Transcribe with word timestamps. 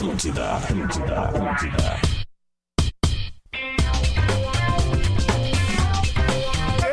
Atlântida, 0.00 0.56
Atlântida, 0.56 1.20
Atlântida. 1.20 2.00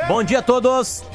Bom 0.10 0.23
dia 0.26 0.39
a 0.39 0.41
todos. 0.41 1.05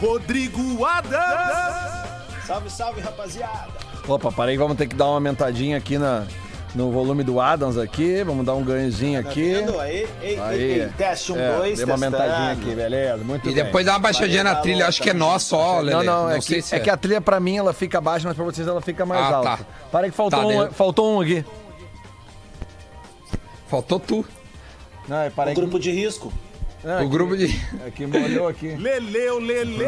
Rodrigo 0.00 0.84
Adams. 0.84 2.44
Salve, 2.44 2.68
salve, 2.70 3.00
rapaziada. 3.00 3.70
Opa, 4.08 4.32
parei, 4.32 4.58
vamos 4.58 4.76
ter 4.76 4.88
que 4.88 4.96
dar 4.96 5.04
uma 5.04 5.14
aumentadinha 5.14 5.76
aqui 5.76 5.96
na, 5.96 6.26
no 6.74 6.90
volume 6.90 7.22
do 7.22 7.40
Adams 7.40 7.78
aqui. 7.78 8.22
Vamos 8.24 8.44
dar 8.44 8.54
um 8.54 8.64
ganhozinho 8.64 9.18
aqui. 9.20 9.54
Tá 9.54 9.60
vendo? 9.60 9.80
Aí, 9.80 10.08
ei, 10.22 10.40
Aí. 10.40 10.62
ei, 10.80 10.88
teste 10.98 11.32
um, 11.32 11.38
É, 11.38 11.56
dois, 11.56 11.76
dei 11.76 11.84
uma 11.84 11.94
aumentadinha 11.94 12.52
aqui, 12.52 12.74
beleza. 12.74 13.24
Muito 13.24 13.48
E 13.48 13.54
bem. 13.54 13.64
depois 13.64 13.86
dá 13.86 13.92
uma 13.92 13.98
baixadinha 14.00 14.42
na 14.44 14.56
trilha, 14.56 14.86
acho 14.86 15.00
que 15.02 15.10
é 15.10 15.14
nosso, 15.14 15.56
ó, 15.56 15.80
Lelê. 15.80 15.92
Não, 15.92 16.24
não, 16.24 16.30
é, 16.30 16.40
que, 16.40 16.60
se 16.62 16.74
é 16.74 16.80
que 16.80 16.90
a 16.90 16.96
trilha 16.96 17.20
pra 17.20 17.38
mim 17.38 17.56
ela 17.56 17.72
fica 17.72 18.00
baixa, 18.00 18.26
mas 18.26 18.36
pra 18.36 18.44
vocês 18.44 18.66
ela 18.66 18.80
fica 18.80 19.06
mais 19.06 19.20
Ah, 19.22 19.36
alta. 19.36 19.56
tá. 19.58 19.58
Para 19.92 20.10
que 20.10 20.16
faltou, 20.16 20.40
Tá, 20.40 20.46
um, 20.46 20.48
deu. 20.50 20.72
faltou 20.72 21.16
um 21.16 21.20
aqui. 21.20 21.44
Faltou 23.68 23.98
tu. 23.98 24.24
Não, 25.08 25.18
é, 25.18 25.30
parei 25.30 25.52
O 25.52 25.56
grupo 25.56 25.78
de 25.78 25.90
risco. 25.90 26.32
Não, 26.84 26.92
é 26.92 26.96
O 26.98 27.00
que- 27.04 27.08
grupo 27.08 27.36
de... 27.36 27.46
É 27.86 27.90
que 27.90 28.06
molhou 28.06 28.46
aqui. 28.46 28.68
Leleu, 28.78 29.38
Lele. 29.40 29.84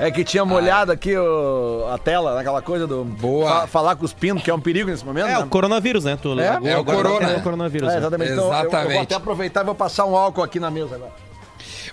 É 0.00 0.10
que 0.10 0.22
tinha 0.24 0.44
molhado 0.44 0.92
aqui 0.92 1.16
o- 1.16 1.86
a 1.92 1.98
tela, 1.98 2.34
naquela 2.34 2.62
coisa 2.62 2.86
do. 2.86 3.04
Boa. 3.04 3.48
fa- 3.62 3.66
falar 3.66 3.96
com 3.96 4.04
os 4.04 4.12
pinos, 4.12 4.42
que 4.42 4.50
é 4.50 4.54
um 4.54 4.60
perigo 4.60 4.88
nesse 4.90 5.04
momento. 5.04 5.26
É, 5.26 5.32
né? 5.32 5.38
o 5.38 5.46
coronavírus, 5.48 6.04
né? 6.04 6.16
Tu 6.20 6.38
É? 6.40 6.58
É 6.72 6.78
o 6.78 6.84
corona. 6.84 7.30
É 7.32 7.36
o 7.38 7.42
coronavírus. 7.42 7.88
É, 7.88 7.92
né? 7.92 7.98
exatamente. 7.98 8.32
Então, 8.32 8.44
eu- 8.44 8.52
eu, 8.52 8.58
vou 8.60 8.68
Exatamente. 8.70 9.02
até 9.02 9.14
aproveitar 9.16 9.62
e 9.62 9.64
vou 9.64 9.74
passar 9.74 10.04
um 10.06 10.16
álcool 10.16 10.42
aqui 10.42 10.58
na 10.60 10.70
mesa 10.70 10.94
agora. 10.94 11.12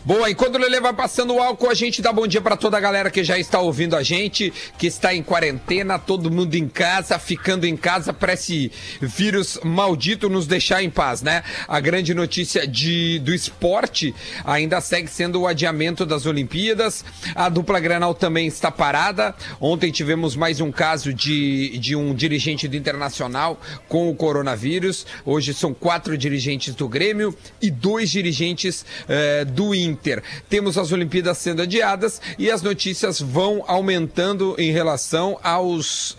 Boa, 0.05 0.31
enquanto 0.31 0.55
o 0.55 0.57
Lele 0.57 0.79
vai 0.79 0.93
passando 0.93 1.35
o 1.35 1.41
álcool, 1.41 1.69
a 1.69 1.73
gente 1.73 2.01
dá 2.01 2.13
bom 2.13 2.25
dia 2.25 2.39
pra 2.39 2.55
toda 2.55 2.77
a 2.77 2.79
galera 2.79 3.11
que 3.11 3.21
já 3.21 3.37
está 3.37 3.59
ouvindo 3.59 3.97
a 3.97 4.01
gente, 4.01 4.51
que 4.77 4.87
está 4.87 5.13
em 5.13 5.21
quarentena, 5.21 5.99
todo 5.99 6.31
mundo 6.31 6.55
em 6.55 6.69
casa, 6.69 7.19
ficando 7.19 7.65
em 7.65 7.75
casa 7.75 8.13
para 8.13 8.31
esse 8.31 8.71
vírus 9.01 9.59
maldito 9.61 10.29
nos 10.29 10.47
deixar 10.47 10.81
em 10.81 10.89
paz, 10.89 11.21
né? 11.21 11.43
A 11.67 11.81
grande 11.81 12.13
notícia 12.13 12.65
de, 12.65 13.19
do 13.19 13.33
esporte 13.33 14.15
ainda 14.45 14.79
segue 14.79 15.09
sendo 15.09 15.41
o 15.41 15.47
adiamento 15.47 16.05
das 16.05 16.25
Olimpíadas. 16.25 17.03
A 17.35 17.49
dupla 17.49 17.79
Granal 17.81 18.13
também 18.13 18.47
está 18.47 18.71
parada. 18.71 19.35
Ontem 19.59 19.91
tivemos 19.91 20.33
mais 20.33 20.61
um 20.61 20.71
caso 20.71 21.13
de, 21.13 21.77
de 21.77 21.93
um 21.93 22.15
dirigente 22.15 22.69
do 22.69 22.77
Internacional 22.77 23.59
com 23.89 24.09
o 24.09 24.15
coronavírus. 24.15 25.05
Hoje 25.25 25.53
são 25.53 25.73
quatro 25.73 26.17
dirigentes 26.17 26.73
do 26.73 26.87
Grêmio 26.87 27.35
e 27.61 27.69
dois 27.69 28.09
dirigentes 28.09 28.85
eh, 29.09 29.43
do 29.43 29.75
Inter. 29.75 29.88
Temos 30.49 30.77
as 30.77 30.91
Olimpíadas 30.91 31.37
sendo 31.37 31.61
adiadas 31.61 32.21
e 32.37 32.49
as 32.49 32.61
notícias 32.61 33.19
vão 33.21 33.63
aumentando 33.67 34.55
em 34.57 34.71
relação 34.71 35.39
aos, 35.43 36.15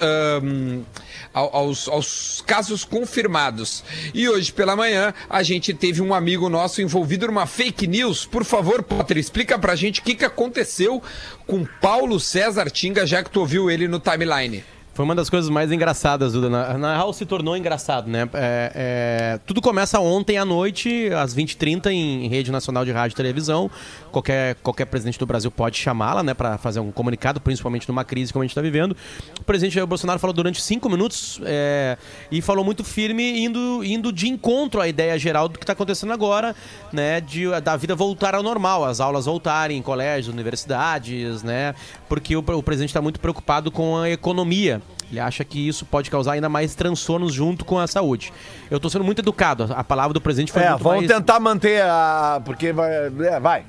ao- 1.33 1.55
aos, 1.57 1.89
aos 1.89 2.43
casos 2.47 2.85
confirmados. 2.85 3.83
E 4.15 4.29
hoje 4.29 4.53
pela 4.53 4.77
manhã 4.77 5.13
a 5.29 5.43
gente 5.43 5.73
teve 5.75 6.01
um 6.03 6.13
amigo 6.15 6.49
nosso 6.49 6.81
envolvido 6.83 7.27
numa 7.27 7.47
fake 7.47 7.87
news. 7.87 8.25
Por 8.27 8.45
favor, 8.45 8.83
Potter, 8.83 9.17
explica 9.19 9.59
pra 9.59 9.75
gente 9.77 10.01
o 10.01 10.03
que, 10.03 10.15
que 10.15 10.25
aconteceu 10.25 11.03
com 11.47 11.65
Paulo 11.81 12.19
César 12.21 12.71
Tinga, 12.71 13.07
já 13.07 13.23
que 13.23 13.31
tu 13.31 13.41
ouviu 13.41 13.71
ele 13.71 13.87
no 13.89 13.99
timeline. 14.01 14.65
Foi 15.01 15.05
uma 15.07 15.15
das 15.15 15.31
coisas 15.31 15.49
mais 15.49 15.73
engraçadas, 15.73 16.35
Duda. 16.35 16.51
Na, 16.51 16.77
na 16.77 16.95
real, 16.97 17.11
se 17.15 17.25
tornou 17.25 17.57
engraçado, 17.57 18.07
né? 18.07 18.29
É, 18.35 18.73
é, 18.75 19.41
tudo 19.47 19.63
começa 19.63 19.99
ontem 19.99 20.37
à 20.37 20.45
noite, 20.45 21.09
às 21.15 21.35
20h30, 21.35 21.91
em 21.91 22.29
Rede 22.29 22.53
Nacional 22.53 22.85
de 22.85 22.93
Rádio 22.93 23.15
e 23.15 23.17
Televisão. 23.17 23.71
Qualquer, 24.13 24.57
qualquer 24.57 24.85
presidente 24.85 25.19
do 25.19 25.25
Brasil 25.25 25.51
pode 25.51 25.79
chamá-la, 25.79 26.23
né? 26.23 26.35
Pra 26.35 26.59
fazer 26.59 26.81
um 26.81 26.93
comunicado, 26.93 27.41
principalmente 27.41 27.89
numa 27.89 28.05
crise 28.05 28.31
como 28.31 28.43
a 28.43 28.45
gente 28.45 28.51
está 28.51 28.61
vivendo. 28.61 28.95
O 29.41 29.45
presidente 29.45 29.73
Jair 29.73 29.87
Bolsonaro 29.87 30.21
falou 30.21 30.35
durante 30.35 30.61
cinco 30.61 30.91
minutos 30.91 31.41
é, 31.47 31.97
e 32.31 32.43
falou 32.43 32.63
muito 32.63 32.85
firme, 32.85 33.43
indo, 33.43 33.83
indo 33.83 34.13
de 34.13 34.29
encontro 34.29 34.83
à 34.83 34.87
ideia 34.87 35.19
geral 35.19 35.49
do 35.49 35.59
que 35.59 35.65
está 35.65 35.73
acontecendo 35.73 36.13
agora, 36.13 36.55
né? 36.93 37.23
De, 37.23 37.49
da 37.63 37.75
vida 37.75 37.95
voltar 37.95 38.35
ao 38.35 38.43
normal, 38.43 38.85
as 38.85 39.01
aulas 39.01 39.25
voltarem 39.25 39.79
em 39.79 39.83
colégios, 39.83 40.29
universidades, 40.31 41.43
né? 41.43 41.75
Porque 42.07 42.37
o, 42.37 42.41
o 42.41 42.63
presidente 42.63 42.91
está 42.91 43.01
muito 43.01 43.19
preocupado 43.19 43.71
com 43.71 43.97
a 43.97 44.11
economia. 44.11 44.83
Ele 45.11 45.19
acha 45.19 45.45
que 45.45 45.67
isso 45.67 45.85
pode 45.85 46.09
causar 46.09 46.33
ainda 46.35 46.49
mais 46.49 46.75
transtornos 46.77 47.35
junto 47.35 47.65
com 47.65 47.79
a 47.81 47.87
saúde. 47.89 48.33
Eu 48.71 48.79
tô 48.79 48.89
sendo 48.89 49.03
muito 49.05 49.19
educado. 49.21 49.69
A 49.75 49.83
palavra 49.83 50.15
do 50.15 50.21
presidente 50.21 50.53
foi 50.53 50.63
É, 50.63 50.71
muito 50.71 50.83
vamos 50.85 50.99
mais... 51.07 51.09
tentar 51.13 51.41
manter 51.41 51.83
a. 51.83 52.41
Porque 52.45 52.73
vai. 52.73 52.91
É, 52.93 53.41
vai. 53.41 53.65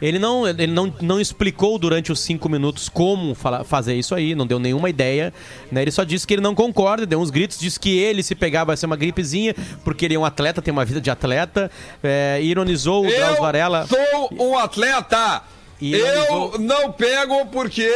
Ele 0.00 0.20
não, 0.20 0.46
ele 0.46 0.68
não, 0.68 0.92
não 1.00 1.20
explicou 1.20 1.78
durante 1.80 2.12
os 2.12 2.20
cinco 2.20 2.48
minutos 2.48 2.88
como 2.88 3.34
fala- 3.34 3.64
fazer 3.64 3.94
isso 3.96 4.14
aí, 4.14 4.36
não 4.36 4.46
deu 4.46 4.60
nenhuma 4.60 4.88
ideia. 4.88 5.34
Né? 5.72 5.82
Ele 5.82 5.90
só 5.90 6.04
disse 6.04 6.24
que 6.26 6.34
ele 6.34 6.42
não 6.42 6.54
concorda, 6.54 7.04
deu 7.04 7.18
uns 7.18 7.30
gritos, 7.30 7.58
disse 7.58 7.80
que 7.80 7.98
ele, 7.98 8.22
se 8.22 8.36
pegar, 8.36 8.62
vai 8.62 8.76
ser 8.76 8.86
uma 8.86 8.96
gripezinha, 8.96 9.52
porque 9.82 10.04
ele 10.04 10.14
é 10.14 10.18
um 10.18 10.24
atleta, 10.24 10.62
tem 10.62 10.70
uma 10.70 10.84
vida 10.84 11.00
de 11.00 11.10
atleta. 11.10 11.68
É, 12.02 12.38
ironizou 12.40 13.04
o 13.04 13.10
Drauzio 13.10 13.42
Varela. 13.42 13.86
sou 13.88 14.28
um 14.38 14.56
atleta. 14.56 15.42
E 15.80 15.92
Eu 15.92 16.56
não 16.60 16.92
pego 16.92 17.46
porque 17.46 17.90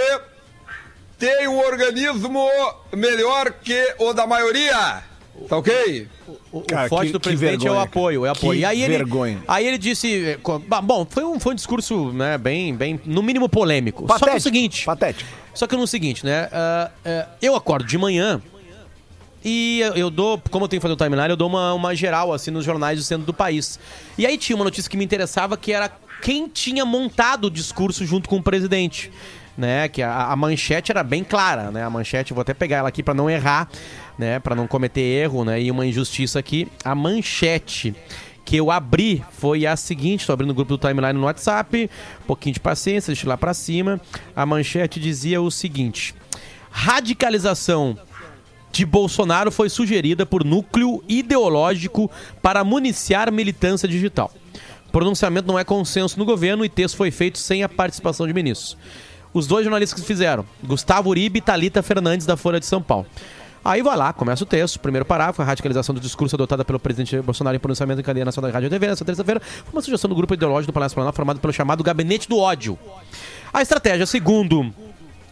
tenho 1.19 1.53
um 1.53 1.59
organismo 1.59 2.49
melhor 2.95 3.53
que 3.63 3.95
o 3.99 4.13
da 4.13 4.27
maioria. 4.27 5.03
Tá 5.49 5.57
ok? 5.57 6.09
O, 6.51 6.59
o 6.59 6.63
Cara, 6.63 6.89
forte 6.89 7.07
que- 7.09 7.13
do 7.13 7.21
presidente 7.21 7.67
é 7.67 7.71
o 7.71 7.75
vergonha, 7.75 7.83
apoio, 7.83 8.27
é 8.27 8.31
o 8.31 8.35
Que 8.35 8.39
apoio. 8.41 8.61
e 8.61 8.65
aí 8.65 8.83
ele, 8.83 8.97
vergonha. 8.97 9.43
aí 9.47 9.67
ele 9.67 9.79
disse, 9.79 10.25
eh, 10.31 10.39
bom, 10.83 11.07
foi 11.09 11.23
um, 11.25 11.39
foi 11.39 11.53
um 11.53 11.55
discurso, 11.57 12.13
né, 12.13 12.37
bem, 12.37 12.75
bem, 12.75 13.01
no 13.05 13.23
mínimo 13.23 13.49
polêmico. 13.49 14.01
Só 14.03 14.07
que 14.07 14.13
é 14.13 14.17
o 14.17 14.19
Patético. 14.21 14.41
seguinte, 14.43 14.85
Patético. 14.85 15.31
Só 15.55 15.67
que 15.69 15.77
no 15.77 15.87
seguinte, 15.87 16.25
né? 16.27 16.49
ah, 16.53 16.91
ah, 17.05 17.29
eu 17.41 17.55
acordo 17.55 17.87
de 17.87 17.97
manhã 17.97 18.43
e 19.45 19.81
eu- 19.81 19.95
eu 19.95 20.11
dou, 20.11 20.41
como 20.51 20.65
eu 20.65 20.69
tenho 20.69 20.81
que 20.81 20.83
fazer 20.89 20.95
o 20.95 20.97
timeline, 20.97 21.31
eu 21.31 21.37
dou 21.37 21.49
uma, 21.49 21.73
uma 21.73 21.95
geral 21.95 22.33
assim 22.33 22.51
nos 22.51 22.65
jornais 22.65 22.99
do 22.99 23.05
centro 23.05 23.25
do 23.25 23.33
país. 23.35 23.79
E 24.17 24.27
aí 24.27 24.37
tinha 24.37 24.57
uma 24.57 24.65
notícia 24.65 24.91
que 24.91 24.97
me 24.97 25.05
interessava 25.05 25.57
que 25.57 25.73
era 25.73 25.89
quem 26.21 26.49
tinha 26.49 26.85
montado 26.85 27.45
o 27.47 27.51
discurso 27.51 28.05
junto 28.05 28.29
com 28.29 28.37
o 28.39 28.43
presidente. 28.43 29.13
Né, 29.59 29.89
que 29.89 30.01
a, 30.01 30.27
a 30.27 30.37
manchete 30.37 30.93
era 30.93 31.03
bem 31.03 31.25
clara, 31.25 31.73
né? 31.73 31.83
A 31.83 31.91
manchete, 31.91 32.33
vou 32.33 32.43
até 32.43 32.55
pegar 32.55 32.77
ela 32.77 32.89
aqui 32.89 33.03
para 33.03 33.13
não 33.13 33.29
errar, 33.29 33.69
né? 34.17 34.39
Para 34.39 34.55
não 34.55 34.69
cometer 34.69 35.01
erro, 35.01 35.45
né? 35.45 35.61
E 35.61 35.69
uma 35.69 35.85
injustiça 35.85 36.39
aqui. 36.39 36.69
A 36.85 36.95
manchete 36.95 37.93
que 38.45 38.57
eu 38.57 38.71
abri 38.71 39.23
foi 39.33 39.67
a 39.67 39.77
seguinte, 39.77 40.25
tô 40.25 40.33
abrindo 40.33 40.53
o 40.53 40.55
grupo 40.55 40.77
do 40.77 40.79
timeline 40.79 41.13
no 41.13 41.27
WhatsApp, 41.27 41.91
um 42.23 42.27
pouquinho 42.27 42.55
de 42.55 42.61
paciência, 42.61 43.13
deixa 43.13 43.29
lá 43.29 43.37
pra 43.37 43.53
cima. 43.53 44.01
A 44.35 44.47
manchete 44.47 45.01
dizia 45.01 45.43
o 45.43 45.51
seguinte: 45.51 46.15
radicalização 46.71 47.99
de 48.73 48.87
Bolsonaro 48.87 49.51
foi 49.51 49.69
sugerida 49.69 50.25
por 50.25 50.45
núcleo 50.45 51.03
ideológico 51.09 52.11
para 52.41 52.63
municiar 52.65 53.33
militância 53.33 53.89
digital. 53.89 54.33
Pronunciamento 54.91 55.47
não 55.47 55.59
é 55.59 55.65
consenso 55.65 56.19
no 56.19 56.25
governo 56.25 56.65
e 56.65 56.69
texto 56.69 56.97
foi 56.97 57.11
feito 57.11 57.39
sem 57.39 57.63
a 57.63 57.69
participação 57.69 58.27
de 58.27 58.33
ministros. 58.33 58.79
Os 59.33 59.47
dois 59.47 59.65
jornalistas 59.65 60.01
que 60.01 60.07
fizeram, 60.07 60.45
Gustavo 60.63 61.11
Uribe 61.11 61.39
e 61.39 61.43
Talita 61.43 61.83
Fernandes 61.83 62.27
da 62.27 62.37
Folha 62.37 62.59
de 62.59 62.67
São 62.67 62.83
Paulo. 62.83 63.07
Aí 63.65 63.83
vai 63.83 63.97
lá, 63.97 64.13
começa 64.13 64.45
o 64.45 64.47
texto, 64.47 64.81
primeiro 64.81 65.05
parágrafo, 65.05 65.43
a 65.43 65.45
radicalização 65.45 65.95
do 65.95 66.01
discurso 66.01 66.35
adotada 66.37 66.65
pelo 66.65 66.79
presidente 66.79 67.21
Bolsonaro 67.21 67.57
em 67.57 67.61
pronunciamento 67.61 68.01
em 68.01 68.05
cadeia 68.05 68.25
nacional 68.25 68.51
de 68.51 68.55
rádio 68.55 68.71
TV 68.71 68.87
nesta 68.87 69.05
terça-feira 69.05 69.41
foi 69.41 69.73
uma 69.73 69.83
sugestão 69.83 70.09
do 70.09 70.15
grupo 70.15 70.33
ideológico 70.33 70.73
do 70.73 70.75
Palácio 70.75 70.95
Planalto 70.95 71.17
formado 71.17 71.41
pelo 71.41 71.53
chamado 71.53 71.83
Gabinete 71.83 72.29
do 72.29 72.39
Ódio. 72.39 72.79
A 73.53 73.61
estratégia, 73.61 74.07
segundo 74.07 74.73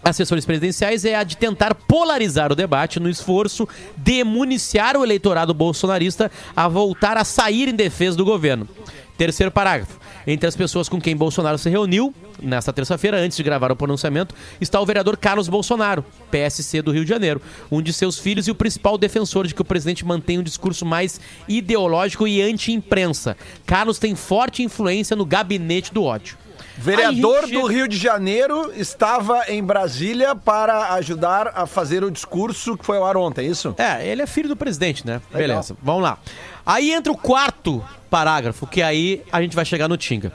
assessores 0.05 0.45
presidenciais, 0.45 1.05
é 1.05 1.15
a 1.15 1.25
de 1.25 1.37
tentar 1.37 1.75
polarizar 1.75 2.53
o 2.53 2.55
debate 2.55 3.01
no 3.01 3.09
esforço 3.09 3.69
de 3.97 4.23
municiar 4.23 4.97
o 4.97 5.05
eleitorado 5.05 5.55
bolsonarista 5.55 6.31
a 6.55 6.69
voltar 6.69 7.17
a 7.17 7.25
sair 7.25 7.69
em 7.69 7.75
defesa 7.75 8.17
do 8.17 8.25
governo. 8.25 8.69
Terceiro 9.17 9.51
parágrafo. 9.51 9.99
Entre 10.27 10.47
as 10.47 10.57
pessoas 10.57 10.89
com 10.89 11.01
quem 11.01 11.17
Bolsonaro 11.17 11.57
se 11.57 11.71
reuniu, 11.71 12.13
nesta 12.43 12.73
terça-feira, 12.73 13.19
antes 13.19 13.37
de 13.37 13.43
gravar 13.43 13.71
o 13.71 13.77
pronunciamento, 13.77 14.35
está 14.61 14.81
o 14.81 14.87
vereador 14.87 15.17
Carlos 15.17 15.49
Bolsonaro, 15.49 16.05
PSC 16.31 16.83
do 16.83 16.91
Rio 16.91 17.05
de 17.05 17.11
Janeiro, 17.11 17.41
um 17.71 17.81
de 17.81 17.93
seus 17.93 18.19
filhos 18.19 18.49
e 18.49 18.51
o 18.51 18.55
principal 18.55 18.99
defensor 18.99 19.47
de 19.47 19.55
que 19.55 19.63
o 19.63 19.65
presidente 19.65 20.05
mantenha 20.05 20.41
um 20.41 20.43
discurso 20.43 20.85
mais 20.85 21.21
ideológico 21.49 22.27
e 22.27 22.43
anti-imprensa. 22.43 23.37
Carlos 23.65 23.99
tem 23.99 24.15
forte 24.15 24.63
influência 24.63 25.15
no 25.15 25.25
gabinete 25.25 25.95
do 25.95 26.03
ódio. 26.03 26.37
Vereador 26.79 27.47
do 27.49 27.67
Rio 27.67 27.89
de 27.89 27.97
Janeiro 27.97 28.73
estava 28.77 29.45
em 29.49 29.63
Brasília 29.63 30.35
para 30.35 30.95
ajudar 30.95 31.53
a 31.55 31.67
fazer 31.67 32.05
o 32.05 32.11
discurso 32.11 32.77
que 32.77 32.85
foi 32.85 32.99
ao 32.99 33.05
ar 33.05 33.17
ontem, 33.17 33.47
é 33.47 33.51
isso? 33.51 33.75
É, 33.79 34.07
ele 34.07 34.23
é 34.23 34.27
filho 34.27 34.49
do 34.49 34.57
presidente, 34.57 35.07
né? 35.07 35.21
Beleza, 35.33 35.77
vamos 35.83 36.03
lá. 36.03 36.19
Aí 36.65 36.93
entra 36.93 37.13
o 37.13 37.17
quarto 37.17 37.85
parágrafo, 38.11 38.67
que 38.67 38.83
aí 38.83 39.23
a 39.33 39.41
gente 39.41 39.57
vai 39.57 39.65
chegar 39.65 39.89
no 39.89 39.97
Tinga. 39.97 40.33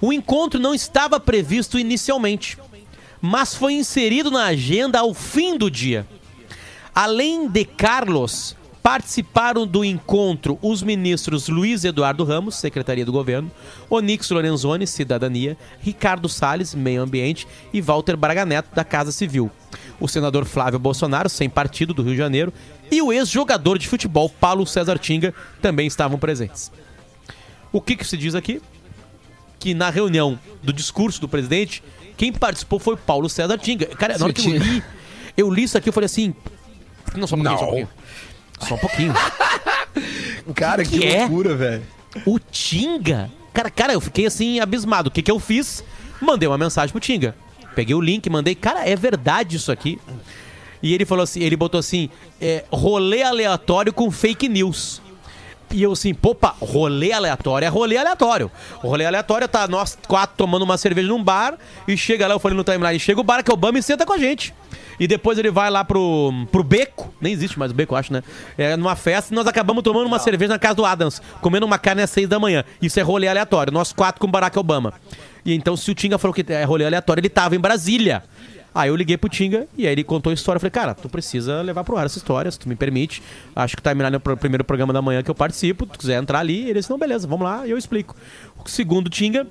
O 0.00 0.12
encontro 0.12 0.58
não 0.58 0.74
estava 0.74 1.20
previsto 1.20 1.78
inicialmente, 1.78 2.58
mas 3.20 3.54
foi 3.54 3.74
inserido 3.74 4.30
na 4.30 4.46
agenda 4.46 4.98
ao 4.98 5.12
fim 5.14 5.56
do 5.56 5.70
dia. 5.70 6.06
Além 6.94 7.48
de 7.48 7.64
Carlos, 7.64 8.56
participaram 8.84 9.66
do 9.66 9.82
encontro 9.82 10.58
os 10.60 10.82
ministros 10.82 11.48
Luiz 11.48 11.84
Eduardo 11.84 12.22
Ramos, 12.22 12.56
Secretaria 12.56 13.02
do 13.02 13.10
Governo, 13.10 13.50
Onix 13.88 14.28
Lorenzoni, 14.30 14.86
Cidadania, 14.86 15.56
Ricardo 15.80 16.28
Salles, 16.28 16.74
Meio 16.74 17.00
Ambiente 17.00 17.48
e 17.72 17.80
Walter 17.80 18.14
Braga 18.14 18.44
Neto, 18.44 18.68
da 18.74 18.84
Casa 18.84 19.10
Civil. 19.10 19.50
o 19.98 20.06
senador 20.06 20.44
Flávio 20.44 20.78
Bolsonaro, 20.78 21.30
sem 21.30 21.48
partido 21.48 21.94
do 21.94 22.02
Rio 22.02 22.12
de 22.12 22.18
Janeiro, 22.18 22.52
e 22.90 23.00
o 23.00 23.10
ex-jogador 23.10 23.78
de 23.78 23.88
futebol 23.88 24.28
Paulo 24.28 24.66
César 24.66 24.98
Tinga 24.98 25.32
também 25.62 25.86
estavam 25.86 26.18
presentes. 26.18 26.70
O 27.72 27.80
que, 27.80 27.96
que 27.96 28.06
se 28.06 28.18
diz 28.18 28.34
aqui? 28.34 28.60
Que 29.58 29.72
na 29.72 29.88
reunião 29.88 30.38
do 30.62 30.74
discurso 30.74 31.22
do 31.22 31.28
presidente, 31.28 31.82
quem 32.18 32.30
participou 32.30 32.78
foi 32.78 32.98
Paulo 32.98 33.30
César 33.30 33.56
Tinga. 33.56 33.86
Cara, 33.86 34.18
na 34.18 34.26
hora 34.26 34.34
que 34.34 34.46
eu 34.46 34.58
li, 34.58 34.84
eu 35.38 35.50
li 35.50 35.62
isso 35.62 35.78
aqui, 35.78 35.88
eu 35.88 35.92
falei 35.92 36.04
assim. 36.04 36.34
Não, 37.16 37.26
só 37.26 37.34
um 37.34 37.42
pouquinho, 37.42 37.58
só 37.58 37.64
um 37.64 37.68
pouquinho. 37.68 37.88
Só 38.60 38.74
um 38.74 38.78
pouquinho. 38.78 39.14
Cara, 40.54 40.84
que 40.84 41.04
é? 41.04 41.20
loucura, 41.20 41.54
velho. 41.54 41.82
O 42.26 42.38
Tinga? 42.38 43.30
Cara, 43.52 43.70
cara, 43.70 43.92
eu 43.92 44.00
fiquei 44.00 44.26
assim, 44.26 44.58
abismado. 44.60 45.08
O 45.08 45.10
que 45.12 45.22
que 45.22 45.30
eu 45.30 45.38
fiz? 45.38 45.84
Mandei 46.20 46.48
uma 46.48 46.58
mensagem 46.58 46.90
pro 46.90 47.00
Tinga. 47.00 47.36
Peguei 47.74 47.94
o 47.94 48.00
link, 48.00 48.28
mandei. 48.28 48.54
Cara, 48.54 48.88
é 48.88 48.96
verdade 48.96 49.56
isso 49.56 49.70
aqui. 49.70 49.98
E 50.82 50.92
ele 50.92 51.04
falou 51.04 51.22
assim, 51.22 51.40
ele 51.40 51.56
botou 51.56 51.78
assim, 51.78 52.10
é, 52.40 52.64
rolê 52.70 53.22
aleatório 53.22 53.92
com 53.92 54.10
fake 54.10 54.48
news. 54.48 55.00
E 55.70 55.82
eu 55.82 55.92
assim, 55.92 56.12
popa, 56.12 56.54
rolê 56.60 57.12
aleatório 57.12 57.64
é 57.64 57.68
rolê 57.68 57.96
aleatório. 57.96 58.50
O 58.82 58.88
rolê 58.88 59.06
aleatório 59.06 59.48
tá 59.48 59.66
nós 59.66 59.98
quatro 60.06 60.36
tomando 60.36 60.62
uma 60.62 60.76
cerveja 60.76 61.08
num 61.08 61.22
bar 61.22 61.56
e 61.88 61.96
chega 61.96 62.26
lá, 62.26 62.34
eu 62.34 62.38
falei 62.38 62.56
no 62.56 62.62
timeline, 62.62 62.98
chega 63.00 63.20
o 63.20 63.24
Barack 63.24 63.50
Obama 63.50 63.78
e 63.78 63.82
senta 63.82 64.04
com 64.04 64.12
a 64.12 64.18
gente. 64.18 64.54
E 64.98 65.06
depois 65.06 65.38
ele 65.38 65.50
vai 65.50 65.70
lá 65.70 65.84
pro, 65.84 66.32
pro 66.50 66.62
beco, 66.62 67.12
nem 67.20 67.32
existe 67.32 67.58
mais 67.58 67.72
o 67.72 67.74
beco, 67.74 67.94
acho, 67.94 68.12
né? 68.12 68.22
É 68.56 68.76
numa 68.76 68.96
festa 68.96 69.32
e 69.32 69.36
nós 69.36 69.46
acabamos 69.46 69.82
tomando 69.82 70.06
uma 70.06 70.18
cerveja 70.18 70.52
na 70.52 70.58
casa 70.58 70.74
do 70.74 70.84
Adams, 70.84 71.20
comendo 71.40 71.66
uma 71.66 71.78
carne 71.78 72.02
às 72.02 72.10
seis 72.10 72.28
da 72.28 72.38
manhã. 72.38 72.64
Isso 72.80 72.98
é 73.00 73.02
rolê 73.02 73.28
aleatório, 73.28 73.72
nós 73.72 73.92
quatro 73.92 74.20
com 74.20 74.26
Barack 74.30 74.58
Obama. 74.58 74.92
E 75.44 75.52
então, 75.54 75.76
se 75.76 75.90
o 75.90 75.94
Tinga 75.94 76.16
falou 76.18 76.32
que 76.34 76.44
é 76.52 76.64
rolê 76.64 76.86
aleatório, 76.86 77.20
ele 77.20 77.28
tava 77.28 77.54
em 77.54 77.58
Brasília. 77.58 78.22
Aí 78.74 78.88
eu 78.88 78.96
liguei 78.96 79.16
pro 79.16 79.28
Tinga 79.28 79.68
e 79.78 79.86
aí 79.86 79.92
ele 79.92 80.02
contou 80.02 80.30
a 80.30 80.34
história. 80.34 80.56
Eu 80.56 80.60
falei, 80.60 80.70
cara, 80.72 80.94
tu 80.94 81.08
precisa 81.08 81.62
levar 81.62 81.84
pro 81.84 81.96
ar 81.96 82.06
essa 82.06 82.18
história, 82.18 82.50
se 82.50 82.58
tu 82.58 82.68
me 82.68 82.74
permite. 82.74 83.22
Acho 83.54 83.76
que 83.76 83.80
o 83.80 83.82
timeline 83.82 84.14
é 84.14 84.16
o 84.16 84.20
pr- 84.20 84.34
primeiro 84.36 84.64
programa 84.64 84.92
da 84.92 85.00
manhã 85.00 85.22
que 85.22 85.30
eu 85.30 85.34
participo. 85.34 85.84
Se 85.84 85.92
tu 85.92 85.98
quiser 86.00 86.20
entrar 86.20 86.40
ali, 86.40 86.62
ele 86.64 86.80
disse, 86.80 86.90
não, 86.90 86.98
beleza, 86.98 87.28
vamos 87.28 87.44
lá, 87.44 87.64
e 87.66 87.70
eu 87.70 87.78
explico. 87.78 88.16
Segundo 88.66 89.06
o 89.06 89.10
Tinga, 89.10 89.46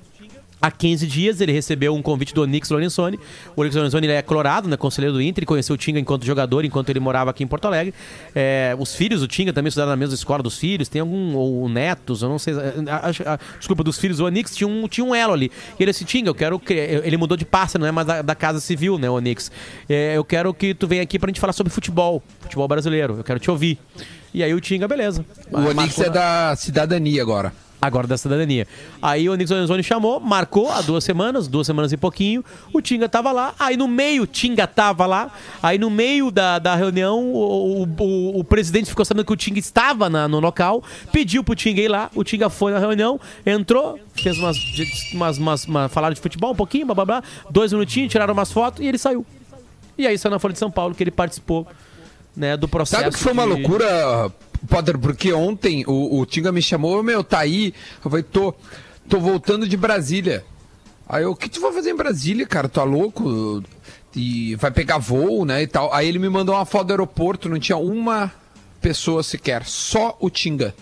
Há 0.64 0.70
15 0.70 1.06
dias 1.06 1.42
ele 1.42 1.52
recebeu 1.52 1.94
um 1.94 2.00
convite 2.00 2.32
do 2.32 2.40
Onix 2.40 2.70
Lorenzoni. 2.70 3.18
O 3.54 3.60
Onix 3.60 3.76
Lorenzoni 3.76 4.06
é 4.08 4.22
colorado, 4.22 4.66
né, 4.66 4.78
conselheiro 4.78 5.12
do 5.12 5.20
Inter, 5.20 5.44
conheceu 5.44 5.74
o 5.74 5.76
Tinga 5.76 5.98
enquanto 6.00 6.24
jogador, 6.24 6.64
enquanto 6.64 6.88
ele 6.88 7.00
morava 7.00 7.30
aqui 7.30 7.44
em 7.44 7.46
Porto 7.46 7.66
Alegre. 7.66 7.92
É, 8.34 8.74
os 8.78 8.94
filhos 8.94 9.20
do 9.20 9.28
Tinga 9.28 9.52
também 9.52 9.68
estudaram 9.68 9.90
na 9.90 9.96
mesma 9.96 10.14
escola 10.14 10.42
dos 10.42 10.56
filhos, 10.56 10.88
tem 10.88 11.02
algum, 11.02 11.34
ou 11.34 11.68
netos, 11.68 12.22
eu 12.22 12.30
não 12.30 12.38
sei. 12.38 12.54
a- 12.54 12.96
a- 13.28 13.34
a- 13.34 13.38
desculpa, 13.58 13.84
dos 13.84 13.98
filhos 13.98 14.16
do 14.16 14.24
Onix, 14.24 14.56
tinha 14.56 14.66
um, 14.66 14.88
tinha 14.88 15.04
um 15.04 15.14
elo 15.14 15.34
ali. 15.34 15.52
E 15.78 15.82
ele 15.82 15.92
disse, 15.92 16.04
Tinga, 16.06 16.30
eu 16.30 16.34
quero 16.34 16.58
que. 16.58 16.72
Ele 16.72 17.18
mudou 17.18 17.36
de 17.36 17.44
pasta, 17.44 17.78
não 17.78 17.86
é 17.86 17.92
mais 17.92 18.06
da, 18.06 18.22
da 18.22 18.34
Casa 18.34 18.58
Civil, 18.58 18.98
né, 18.98 19.10
o 19.10 19.12
Onix. 19.14 19.50
É, 19.86 20.16
eu 20.16 20.24
quero 20.24 20.54
que 20.54 20.72
tu 20.72 20.86
venha 20.86 21.02
aqui 21.02 21.18
pra 21.18 21.28
gente 21.28 21.40
falar 21.40 21.52
sobre 21.52 21.70
futebol, 21.70 22.22
futebol 22.40 22.66
brasileiro. 22.66 23.18
Eu 23.18 23.24
quero 23.24 23.38
te 23.38 23.50
ouvir. 23.50 23.78
E 24.32 24.42
aí 24.42 24.54
o 24.54 24.60
Tinga, 24.62 24.88
beleza. 24.88 25.24
O 25.52 25.74
Marcou 25.74 26.04
é 26.04 26.10
da 26.10 26.56
cidadania 26.56 27.20
agora. 27.20 27.52
Agora 27.86 28.06
da 28.06 28.16
cidadania. 28.16 28.66
Aí 29.02 29.28
o 29.28 29.32
Onix 29.32 29.50
Lorenzoni 29.50 29.82
chamou, 29.82 30.18
marcou 30.20 30.70
há 30.70 30.80
duas 30.80 31.04
semanas, 31.04 31.46
duas 31.48 31.66
semanas 31.66 31.92
e 31.92 31.96
pouquinho, 31.96 32.44
o 32.72 32.80
Tinga 32.80 33.08
tava 33.08 33.30
lá, 33.32 33.54
aí 33.58 33.76
no 33.76 33.86
meio, 33.88 34.22
o 34.22 34.26
Tinga 34.26 34.66
tava 34.66 35.06
lá, 35.06 35.30
aí 35.62 35.78
no 35.78 35.90
meio 35.90 36.30
da, 36.30 36.58
da 36.58 36.74
reunião, 36.74 37.24
o, 37.32 37.82
o, 37.84 38.38
o- 38.40 38.44
presidente 38.44 38.88
ficou 38.90 39.04
sabendo 39.04 39.24
que 39.26 39.32
o 39.32 39.36
Tinga 39.36 39.58
estava 39.58 40.08
na- 40.10 40.26
no 40.28 40.40
local, 40.40 40.82
pediu 41.12 41.42
pro 41.44 41.54
Tinga 41.54 41.80
ir 41.80 41.88
lá, 41.88 42.10
o 42.14 42.24
Tinga 42.24 42.48
foi 42.50 42.72
na 42.72 42.78
reunião, 42.78 43.20
entrou, 43.44 43.98
fez 44.14 44.38
umas, 44.38 44.56
umas, 45.12 45.38
umas, 45.38 45.64
uma- 45.66 45.88
falaram 45.88 46.14
de 46.14 46.20
futebol 46.20 46.52
um 46.52 46.56
pouquinho, 46.56 46.86
blá 46.86 46.94
blá 46.94 47.04
blá, 47.04 47.22
dois 47.50 47.72
minutinhos, 47.72 48.10
tiraram 48.10 48.32
umas 48.34 48.50
fotos 48.52 48.80
e 48.82 48.86
ele 48.86 48.98
saiu. 48.98 49.24
E 49.96 50.06
aí 50.06 50.18
saiu 50.18 50.30
na 50.32 50.38
Folha 50.38 50.52
de 50.52 50.58
São 50.58 50.70
Paulo 50.70 50.94
que 50.94 51.02
ele 51.02 51.10
participou 51.10 51.66
né, 52.36 52.56
do 52.56 52.66
processo. 52.68 53.02
Sabe 53.02 53.14
que 53.14 53.20
foi 53.22 53.32
uma 53.32 53.44
de- 53.44 53.48
loucura, 53.50 54.32
Potter? 54.64 54.98
Porque 54.98 55.32
ontem 55.32 55.84
o, 55.86 56.20
o 56.20 56.26
Tinga 56.26 56.50
me 56.52 56.62
chamou, 56.62 57.02
meu, 57.02 57.22
tá 57.22 57.40
aí. 57.40 57.74
Eu 58.04 58.10
falei, 58.10 58.22
tô, 58.22 58.54
tô 59.08 59.18
voltando 59.20 59.68
de 59.68 59.76
Brasília. 59.76 60.44
Aí 61.08 61.22
eu, 61.22 61.32
o 61.32 61.36
que 61.36 61.48
tu 61.48 61.60
vai 61.60 61.72
fazer 61.72 61.90
em 61.90 61.96
Brasília, 61.96 62.46
cara? 62.46 62.68
Tu 62.68 62.80
é 62.80 62.84
louco? 62.84 63.62
E 64.16 64.54
vai 64.56 64.70
pegar 64.70 64.98
voo, 64.98 65.44
né, 65.44 65.62
e 65.62 65.66
tal. 65.66 65.92
Aí 65.92 66.08
ele 66.08 66.18
me 66.18 66.28
mandou 66.28 66.54
uma 66.54 66.64
foto 66.64 66.86
do 66.86 66.92
aeroporto, 66.92 67.48
não 67.48 67.58
tinha 67.58 67.76
uma 67.76 68.32
pessoa 68.80 69.22
sequer, 69.22 69.64
só 69.64 70.16
o 70.20 70.30
Tinga. 70.30 70.74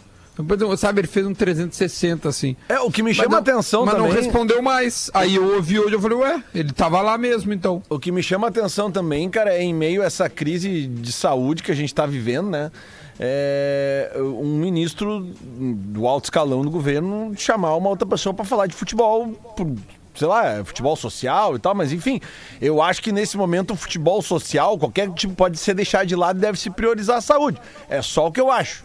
Sabe, 0.79 1.00
ele 1.02 1.08
fez 1.08 1.26
um 1.26 1.34
360, 1.34 2.29
assim. 2.29 2.56
É, 2.69 2.81
o 2.81 2.90
que 2.90 3.02
me 3.02 3.11
Mas 3.11 3.17
chama 3.19 3.29
não- 3.31 3.38
atenção 3.38 3.84
Mas 3.84 3.94
também... 3.94 4.08
não 4.08 4.17
respondeu 4.17 4.62
mais. 4.62 5.11
Aí 5.12 5.34
eu 5.34 5.55
ouvi 5.55 5.79
hoje, 5.79 5.94
eu 5.94 6.00
falei, 6.00 6.17
ué, 6.19 6.43
ele 6.55 6.73
tava 6.73 7.00
lá 7.02 7.19
mesmo, 7.19 7.52
então. 7.52 7.82
O 7.88 7.99
que 7.99 8.11
me 8.11 8.23
chama 8.23 8.49
atenção 8.49 8.90
também, 8.90 9.29
cara, 9.29 9.55
é 9.55 9.62
em 9.62 9.75
meio 9.75 10.02
a 10.02 10.06
essa 10.06 10.29
crise 10.31 10.87
de 10.87 11.12
saúde 11.12 11.62
que 11.62 11.70
a 11.70 11.75
gente 11.75 11.90
está 11.93 12.06
vivendo, 12.06 12.49
né? 12.50 12.73
É, 13.20 14.12
um 14.17 14.56
ministro 14.56 15.20
do 15.20 16.06
alto 16.06 16.25
escalão 16.25 16.62
do 16.62 16.70
governo 16.70 17.32
chamar 17.37 17.76
uma 17.76 17.88
outra 17.88 18.06
pessoa 18.06 18.35
para 18.35 18.44
falar 18.44 18.67
de 18.67 18.75
futebol, 18.75 19.29
por, 19.56 19.70
sei 20.14 20.26
lá, 20.26 20.64
futebol 20.64 20.97
social 20.97 21.56
e 21.56 21.59
tal, 21.59 21.75
mas 21.75 21.93
enfim, 21.93 22.20
eu 22.61 22.81
acho 22.82 23.03
que 23.03 23.12
nesse 23.12 23.37
momento 23.37 23.73
o 23.73 23.76
futebol 23.76 24.23
social, 24.23 24.79
qualquer 24.79 25.11
tipo, 25.11 25.35
pode 25.35 25.59
ser 25.59 25.75
deixado 25.75 26.06
de 26.06 26.17
lado 26.17 26.38
e 26.38 26.41
deve 26.41 26.59
se 26.59 26.70
priorizar 26.70 27.19
a 27.19 27.20
saúde. 27.20 27.61
É 27.88 28.00
só 28.03 28.26
o 28.26 28.32
que 28.32 28.41
eu 28.41 28.50
acho. 28.50 28.85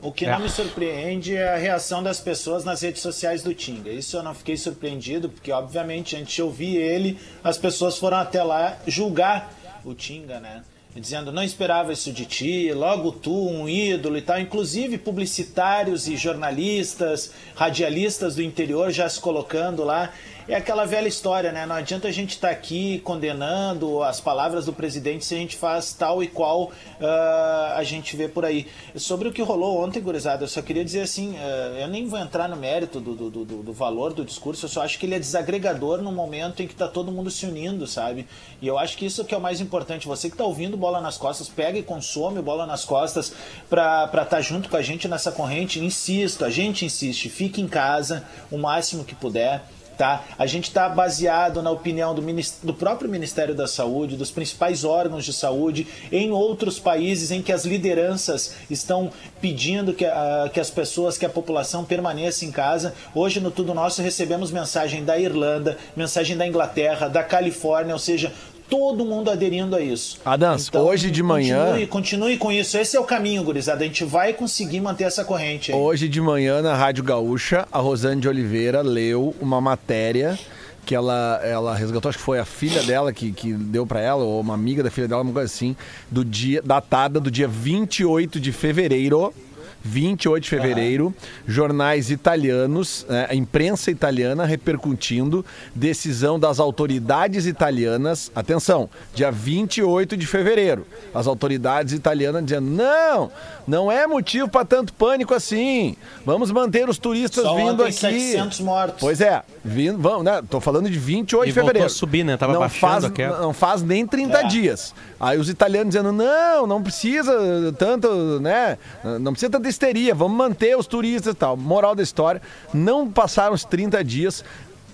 O 0.00 0.12
que 0.12 0.26
não 0.26 0.38
me 0.38 0.48
surpreende 0.48 1.34
é 1.34 1.54
a 1.54 1.56
reação 1.56 2.00
das 2.00 2.20
pessoas 2.20 2.64
nas 2.64 2.82
redes 2.82 3.02
sociais 3.02 3.42
do 3.42 3.52
Tinga. 3.52 3.90
Isso 3.90 4.16
eu 4.16 4.22
não 4.22 4.32
fiquei 4.32 4.56
surpreendido, 4.56 5.28
porque 5.28 5.50
obviamente 5.50 6.14
antes 6.14 6.34
de 6.34 6.42
ouvir 6.42 6.76
ele, 6.76 7.18
as 7.42 7.58
pessoas 7.58 7.98
foram 7.98 8.18
até 8.18 8.40
lá 8.42 8.78
julgar 8.86 9.52
o 9.84 9.94
Tinga, 9.94 10.38
né? 10.38 10.62
Dizendo, 10.98 11.30
não 11.30 11.42
esperava 11.42 11.92
isso 11.92 12.12
de 12.12 12.26
ti, 12.26 12.72
logo 12.72 13.12
tu, 13.12 13.48
um 13.48 13.68
ídolo 13.68 14.18
e 14.18 14.22
tal. 14.22 14.40
Inclusive 14.40 14.98
publicitários 14.98 16.08
e 16.08 16.16
jornalistas, 16.16 17.32
radialistas 17.54 18.34
do 18.34 18.42
interior 18.42 18.90
já 18.90 19.08
se 19.08 19.20
colocando 19.20 19.84
lá. 19.84 20.12
É 20.48 20.54
aquela 20.54 20.86
velha 20.86 21.06
história, 21.06 21.52
né? 21.52 21.66
Não 21.66 21.74
adianta 21.74 22.08
a 22.08 22.10
gente 22.10 22.30
estar 22.30 22.48
aqui 22.48 23.00
condenando 23.00 24.02
as 24.02 24.18
palavras 24.18 24.64
do 24.64 24.72
presidente 24.72 25.26
se 25.26 25.34
a 25.34 25.36
gente 25.36 25.54
faz 25.54 25.92
tal 25.92 26.22
e 26.22 26.26
qual 26.26 26.72
ah, 26.98 27.74
a 27.76 27.84
gente 27.84 28.16
vê 28.16 28.28
por 28.28 28.46
aí. 28.46 28.66
Sobre 28.96 29.28
o 29.28 29.32
que 29.32 29.42
rolou 29.42 29.84
ontem, 29.84 30.00
gurizada, 30.00 30.44
eu 30.44 30.48
só 30.48 30.62
queria 30.62 30.82
dizer 30.82 31.02
assim, 31.02 31.36
ah, 31.36 31.76
eu 31.78 31.86
nem 31.88 32.08
vou 32.08 32.18
entrar 32.18 32.48
no 32.48 32.56
mérito 32.56 32.98
do, 32.98 33.14
do, 33.14 33.30
do, 33.30 33.62
do 33.62 33.72
valor 33.74 34.14
do 34.14 34.24
discurso, 34.24 34.64
eu 34.64 34.70
só 34.70 34.80
acho 34.80 34.98
que 34.98 35.04
ele 35.04 35.16
é 35.16 35.18
desagregador 35.18 36.00
no 36.00 36.10
momento 36.10 36.62
em 36.62 36.66
que 36.66 36.72
está 36.72 36.88
todo 36.88 37.12
mundo 37.12 37.30
se 37.30 37.44
unindo, 37.44 37.86
sabe? 37.86 38.26
E 38.62 38.66
eu 38.66 38.78
acho 38.78 38.96
que 38.96 39.04
isso 39.04 39.26
que 39.26 39.34
é 39.34 39.36
o 39.36 39.42
mais 39.42 39.60
importante. 39.60 40.08
Você 40.08 40.30
que 40.30 40.34
está 40.34 40.44
ouvindo 40.44 40.78
Bola 40.78 40.98
nas 40.98 41.18
Costas, 41.18 41.50
pega 41.50 41.78
e 41.78 41.82
consome 41.82 42.40
Bola 42.40 42.64
nas 42.64 42.86
Costas 42.86 43.34
para 43.68 44.10
estar 44.22 44.40
junto 44.40 44.70
com 44.70 44.78
a 44.78 44.82
gente 44.82 45.08
nessa 45.08 45.30
corrente. 45.30 45.78
Insisto, 45.78 46.42
a 46.42 46.48
gente 46.48 46.86
insiste, 46.86 47.28
fique 47.28 47.60
em 47.60 47.68
casa 47.68 48.24
o 48.50 48.56
máximo 48.56 49.04
que 49.04 49.14
puder. 49.14 49.62
Tá? 49.98 50.22
A 50.38 50.46
gente 50.46 50.68
está 50.68 50.88
baseado 50.88 51.60
na 51.60 51.72
opinião 51.72 52.14
do, 52.14 52.22
do 52.62 52.72
próprio 52.72 53.10
Ministério 53.10 53.52
da 53.52 53.66
Saúde, 53.66 54.16
dos 54.16 54.30
principais 54.30 54.84
órgãos 54.84 55.24
de 55.24 55.32
saúde, 55.32 55.88
em 56.12 56.30
outros 56.30 56.78
países 56.78 57.32
em 57.32 57.42
que 57.42 57.50
as 57.50 57.64
lideranças 57.64 58.54
estão 58.70 59.10
pedindo 59.40 59.92
que, 59.92 60.04
a- 60.04 60.48
que 60.54 60.60
as 60.60 60.70
pessoas, 60.70 61.18
que 61.18 61.26
a 61.26 61.28
população 61.28 61.84
permaneça 61.84 62.44
em 62.44 62.52
casa. 62.52 62.94
Hoje, 63.12 63.40
no 63.40 63.50
Tudo 63.50 63.74
Nosso, 63.74 64.00
recebemos 64.00 64.52
mensagem 64.52 65.04
da 65.04 65.18
Irlanda, 65.18 65.76
mensagem 65.96 66.36
da 66.36 66.46
Inglaterra, 66.46 67.08
da 67.08 67.24
Califórnia, 67.24 67.92
ou 67.92 67.98
seja, 67.98 68.32
todo 68.68 69.04
mundo 69.04 69.30
aderindo 69.30 69.74
a 69.74 69.80
isso. 69.80 70.18
Adams, 70.24 70.70
hoje 70.74 71.10
de 71.10 71.22
manhã- 71.22 71.64
Continue, 71.66 71.86
continue 71.86 72.36
com 72.38 72.52
isso. 72.52 72.76
Esse 72.78 72.96
é 72.96 73.00
o 73.00 73.04
caminho, 73.04 73.42
gurizada. 73.42 73.82
A 73.82 73.86
gente 73.86 74.04
vai 74.04 74.32
conseguir 74.32 74.80
manter 74.80 75.04
essa 75.04 75.24
corrente 75.24 75.72
aí. 75.72 75.78
Hoje 75.78 76.08
de 76.08 76.20
manhã 76.20 76.60
na 76.62 76.74
Rádio 76.74 77.02
Gaúcha, 77.04 77.66
a 77.72 77.78
Rosane 77.78 78.20
de 78.20 78.28
Oliveira 78.28 78.82
leu 78.82 79.34
uma 79.40 79.60
matéria 79.60 80.38
que 80.84 80.94
ela, 80.94 81.38
ela 81.44 81.74
resgatou, 81.74 82.08
acho 82.08 82.16
que 82.16 82.24
foi 82.24 82.38
a 82.38 82.46
filha 82.46 82.82
dela 82.82 83.12
que, 83.12 83.30
que 83.30 83.52
deu 83.52 83.86
pra 83.86 84.00
ela, 84.00 84.24
ou 84.24 84.40
uma 84.40 84.54
amiga 84.54 84.82
da 84.82 84.90
filha 84.90 85.06
dela, 85.06 85.20
uma 85.20 85.32
coisa 85.34 85.44
assim, 85.52 85.76
do 86.10 86.24
dia, 86.24 86.62
datada 86.64 87.20
do 87.20 87.30
dia 87.30 87.46
28 87.46 88.40
de 88.40 88.52
fevereiro. 88.52 89.34
28 89.82 90.42
de 90.44 90.50
fevereiro, 90.50 91.14
jornais 91.46 92.10
italianos, 92.10 93.06
né, 93.08 93.26
a 93.30 93.34
imprensa 93.34 93.90
italiana 93.90 94.44
repercutindo 94.44 95.44
decisão 95.74 96.38
das 96.38 96.58
autoridades 96.58 97.46
italianas. 97.46 98.30
Atenção, 98.34 98.88
dia 99.14 99.30
28 99.30 100.16
de 100.16 100.26
fevereiro, 100.26 100.86
as 101.14 101.26
autoridades 101.26 101.92
italianas 101.92 102.44
dizendo: 102.44 102.68
não, 102.70 103.30
não 103.66 103.90
é 103.92 104.06
motivo 104.06 104.48
para 104.48 104.64
tanto 104.64 104.92
pânico 104.92 105.32
assim. 105.34 105.96
Vamos 106.24 106.50
manter 106.50 106.88
os 106.88 106.98
turistas 106.98 107.44
Só 107.44 107.54
vindo 107.54 107.82
aqui. 107.82 107.92
700 107.92 108.60
mortos. 108.60 109.00
Pois 109.00 109.20
é, 109.20 109.42
vindo, 109.64 109.98
vamos, 109.98 110.24
né? 110.24 110.42
Tô 110.48 110.60
falando 110.60 110.90
de 110.90 110.98
28 110.98 111.44
de 111.44 111.50
E 111.50 111.52
voltou 111.52 111.66
fevereiro. 111.68 111.86
a 111.86 111.88
subir, 111.88 112.24
né? 112.24 112.36
Tava 112.36 112.52
não 112.52 112.60
baixando 112.60 112.80
faz, 112.80 113.04
a 113.04 113.10
queda. 113.10 113.38
não 113.38 113.52
faz 113.52 113.82
nem 113.82 114.06
30 114.06 114.38
É. 114.38 114.42
dias. 114.46 114.94
Aí 115.20 115.38
os 115.38 115.48
italianos 115.48 115.94
dizendo: 115.94 116.12
"Não, 116.12 116.66
não 116.66 116.82
precisa 116.82 117.32
tanto, 117.78 118.40
né? 118.40 118.78
Não 119.20 119.32
precisa 119.32 119.50
tanta 119.50 119.68
histeria, 119.68 120.14
vamos 120.14 120.36
manter 120.36 120.76
os 120.76 120.86
turistas 120.86 121.34
e 121.34 121.36
tal". 121.36 121.56
Moral 121.56 121.94
da 121.94 122.02
história, 122.02 122.40
não 122.72 123.10
passaram 123.10 123.54
os 123.54 123.64
30 123.64 124.02
dias 124.04 124.44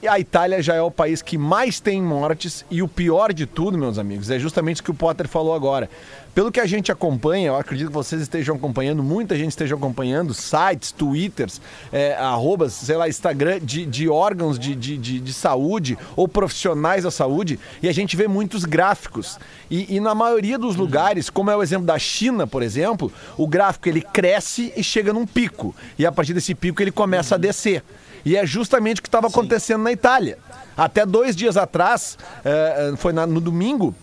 a 0.06 0.18
Itália 0.18 0.62
já 0.62 0.74
é 0.74 0.82
o 0.82 0.90
país 0.90 1.22
que 1.22 1.38
mais 1.38 1.80
tem 1.80 2.02
mortes 2.02 2.64
e 2.70 2.82
o 2.82 2.88
pior 2.88 3.32
de 3.32 3.46
tudo, 3.46 3.78
meus 3.78 3.98
amigos, 3.98 4.30
é 4.30 4.38
justamente 4.38 4.80
o 4.80 4.84
que 4.84 4.90
o 4.90 4.94
Potter 4.94 5.28
falou 5.28 5.54
agora. 5.54 5.88
Pelo 6.34 6.50
que 6.50 6.58
a 6.58 6.66
gente 6.66 6.90
acompanha, 6.90 7.48
eu 7.48 7.56
acredito 7.56 7.88
que 7.88 7.94
vocês 7.94 8.20
estejam 8.20 8.56
acompanhando, 8.56 9.04
muita 9.04 9.36
gente 9.36 9.50
esteja 9.50 9.76
acompanhando, 9.76 10.34
sites, 10.34 10.90
twitters, 10.90 11.60
é, 11.92 12.16
arrobas, 12.16 12.72
sei 12.72 12.96
lá, 12.96 13.08
Instagram 13.08 13.60
de, 13.60 13.86
de 13.86 14.08
órgãos 14.08 14.58
de, 14.58 14.74
de, 14.74 14.98
de, 14.98 15.20
de 15.20 15.32
saúde 15.32 15.96
ou 16.16 16.26
profissionais 16.26 17.04
da 17.04 17.10
saúde, 17.10 17.60
e 17.80 17.88
a 17.88 17.92
gente 17.92 18.16
vê 18.16 18.26
muitos 18.26 18.64
gráficos. 18.64 19.38
E, 19.70 19.94
e 19.94 20.00
na 20.00 20.12
maioria 20.12 20.58
dos 20.58 20.74
lugares, 20.74 21.30
como 21.30 21.52
é 21.52 21.56
o 21.56 21.62
exemplo 21.62 21.86
da 21.86 21.98
China, 22.00 22.48
por 22.48 22.64
exemplo, 22.64 23.12
o 23.36 23.46
gráfico 23.46 23.88
ele 23.88 24.02
cresce 24.02 24.72
e 24.76 24.82
chega 24.82 25.12
num 25.12 25.26
pico. 25.26 25.72
E 25.96 26.04
a 26.04 26.10
partir 26.10 26.34
desse 26.34 26.52
pico 26.52 26.82
ele 26.82 26.90
começa 26.90 27.36
a 27.36 27.38
descer. 27.38 27.84
E 28.24 28.36
é 28.36 28.46
justamente 28.46 29.00
o 29.00 29.02
que 29.02 29.08
estava 29.08 29.26
acontecendo 29.26 29.82
na 29.82 29.92
Itália. 29.92 30.38
Até 30.76 31.04
dois 31.04 31.36
dias 31.36 31.56
atrás, 31.56 32.18
é, 32.44 32.90
é, 32.92 32.96
foi 32.96 33.12
no 33.12 33.40
domingo, 33.40 33.94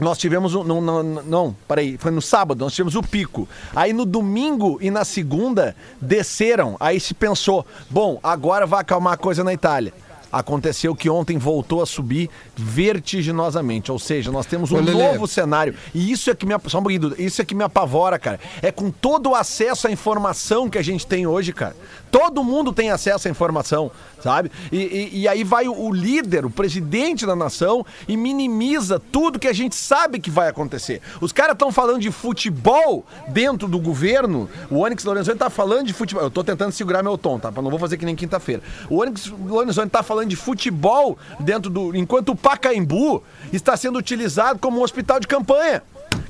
nós 0.00 0.18
tivemos 0.18 0.54
um. 0.54 0.62
Não, 0.62 0.80
não, 0.80 1.02
não, 1.02 1.56
peraí, 1.66 1.96
foi 1.96 2.10
no 2.10 2.20
sábado, 2.20 2.60
nós 2.60 2.74
tivemos 2.74 2.94
o 2.94 3.02
pico. 3.02 3.48
Aí 3.74 3.92
no 3.92 4.04
domingo 4.04 4.78
e 4.80 4.90
na 4.90 5.04
segunda 5.04 5.74
desceram. 6.00 6.76
Aí 6.78 7.00
se 7.00 7.14
pensou, 7.14 7.66
bom, 7.88 8.20
agora 8.22 8.66
vai 8.66 8.80
acalmar 8.80 9.14
a 9.14 9.16
coisa 9.16 9.42
na 9.42 9.52
Itália. 9.52 9.92
Aconteceu 10.32 10.94
que 10.94 11.08
ontem 11.08 11.38
voltou 11.38 11.82
a 11.82 11.86
subir 11.86 12.28
vertiginosamente. 12.56 13.90
Ou 13.92 13.98
seja, 13.98 14.30
nós 14.30 14.46
temos 14.46 14.70
um 14.72 14.78
Ô, 14.78 14.82
novo 14.82 15.26
cenário. 15.26 15.74
E 15.94 16.10
isso 16.10 16.30
é 16.30 16.34
que 16.34 16.44
me, 16.46 16.54
só 16.66 16.78
um 16.78 16.82
pouquinho, 16.82 17.14
isso 17.18 17.40
é 17.40 17.44
que 17.44 17.54
me 17.54 17.62
apavora, 17.64 18.18
cara. 18.18 18.40
É 18.62 18.70
com 18.72 18.90
todo 18.90 19.30
o 19.30 19.34
acesso 19.34 19.86
à 19.86 19.90
informação 19.90 20.68
que 20.68 20.78
a 20.78 20.82
gente 20.82 21.06
tem 21.06 21.26
hoje, 21.26 21.52
cara. 21.52 21.76
Todo 22.10 22.42
mundo 22.42 22.72
tem 22.72 22.90
acesso 22.90 23.28
à 23.28 23.30
informação, 23.30 23.90
sabe? 24.22 24.50
E, 24.72 24.76
e- 24.78 25.20
e 25.20 25.28
aí 25.28 25.44
vai 25.44 25.68
o, 25.68 25.92
líder, 25.92 26.44
o 26.46 26.50
presidente 26.50 27.26
da 27.26 27.36
nação, 27.36 27.84
e 28.08 28.16
minimiza 28.16 28.98
tudo 29.12 29.38
que 29.38 29.48
a 29.48 29.52
gente 29.52 29.74
sabe 29.74 30.18
que 30.18 30.30
vai 30.30 30.48
acontecer. 30.48 31.02
Os 31.20 31.32
caras 31.32 31.52
estão 31.52 31.70
falando 31.70 32.00
de 32.00 32.10
futebol 32.10 33.04
dentro 33.28 33.68
do 33.68 33.78
governo. 33.78 34.48
O 34.70 34.78
Onyx 34.78 35.04
Lorenzoni 35.04 35.38
tá 35.38 35.50
falando 35.50 35.86
de 35.86 35.92
futebol. 35.92 36.22
Eu 36.24 36.30
tô 36.30 36.42
tentando 36.42 36.72
segurar 36.72 37.02
meu 37.02 37.18
tom, 37.18 37.38
tá? 37.38 37.50
Não 37.50 37.70
vou 37.70 37.78
fazer 37.78 37.96
que 37.96 38.04
nem 38.04 38.16
quinta-feira. 38.16 38.62
O 38.88 39.00
Onyx 39.02 39.26
Lorenzoni 39.46 39.90
tá 39.90 40.02
falando 40.02 40.15
de 40.24 40.36
futebol 40.36 41.18
dentro 41.40 41.68
do. 41.68 41.94
Enquanto 41.96 42.30
o 42.30 42.36
Pacaembu 42.36 43.22
está 43.52 43.76
sendo 43.76 43.98
utilizado 43.98 44.58
como 44.58 44.80
um 44.80 44.82
hospital 44.82 45.20
de 45.20 45.26
campanha. 45.26 45.82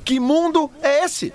Que 0.03 0.19
mundo 0.19 0.71
é 0.81 1.03
esse? 1.03 1.31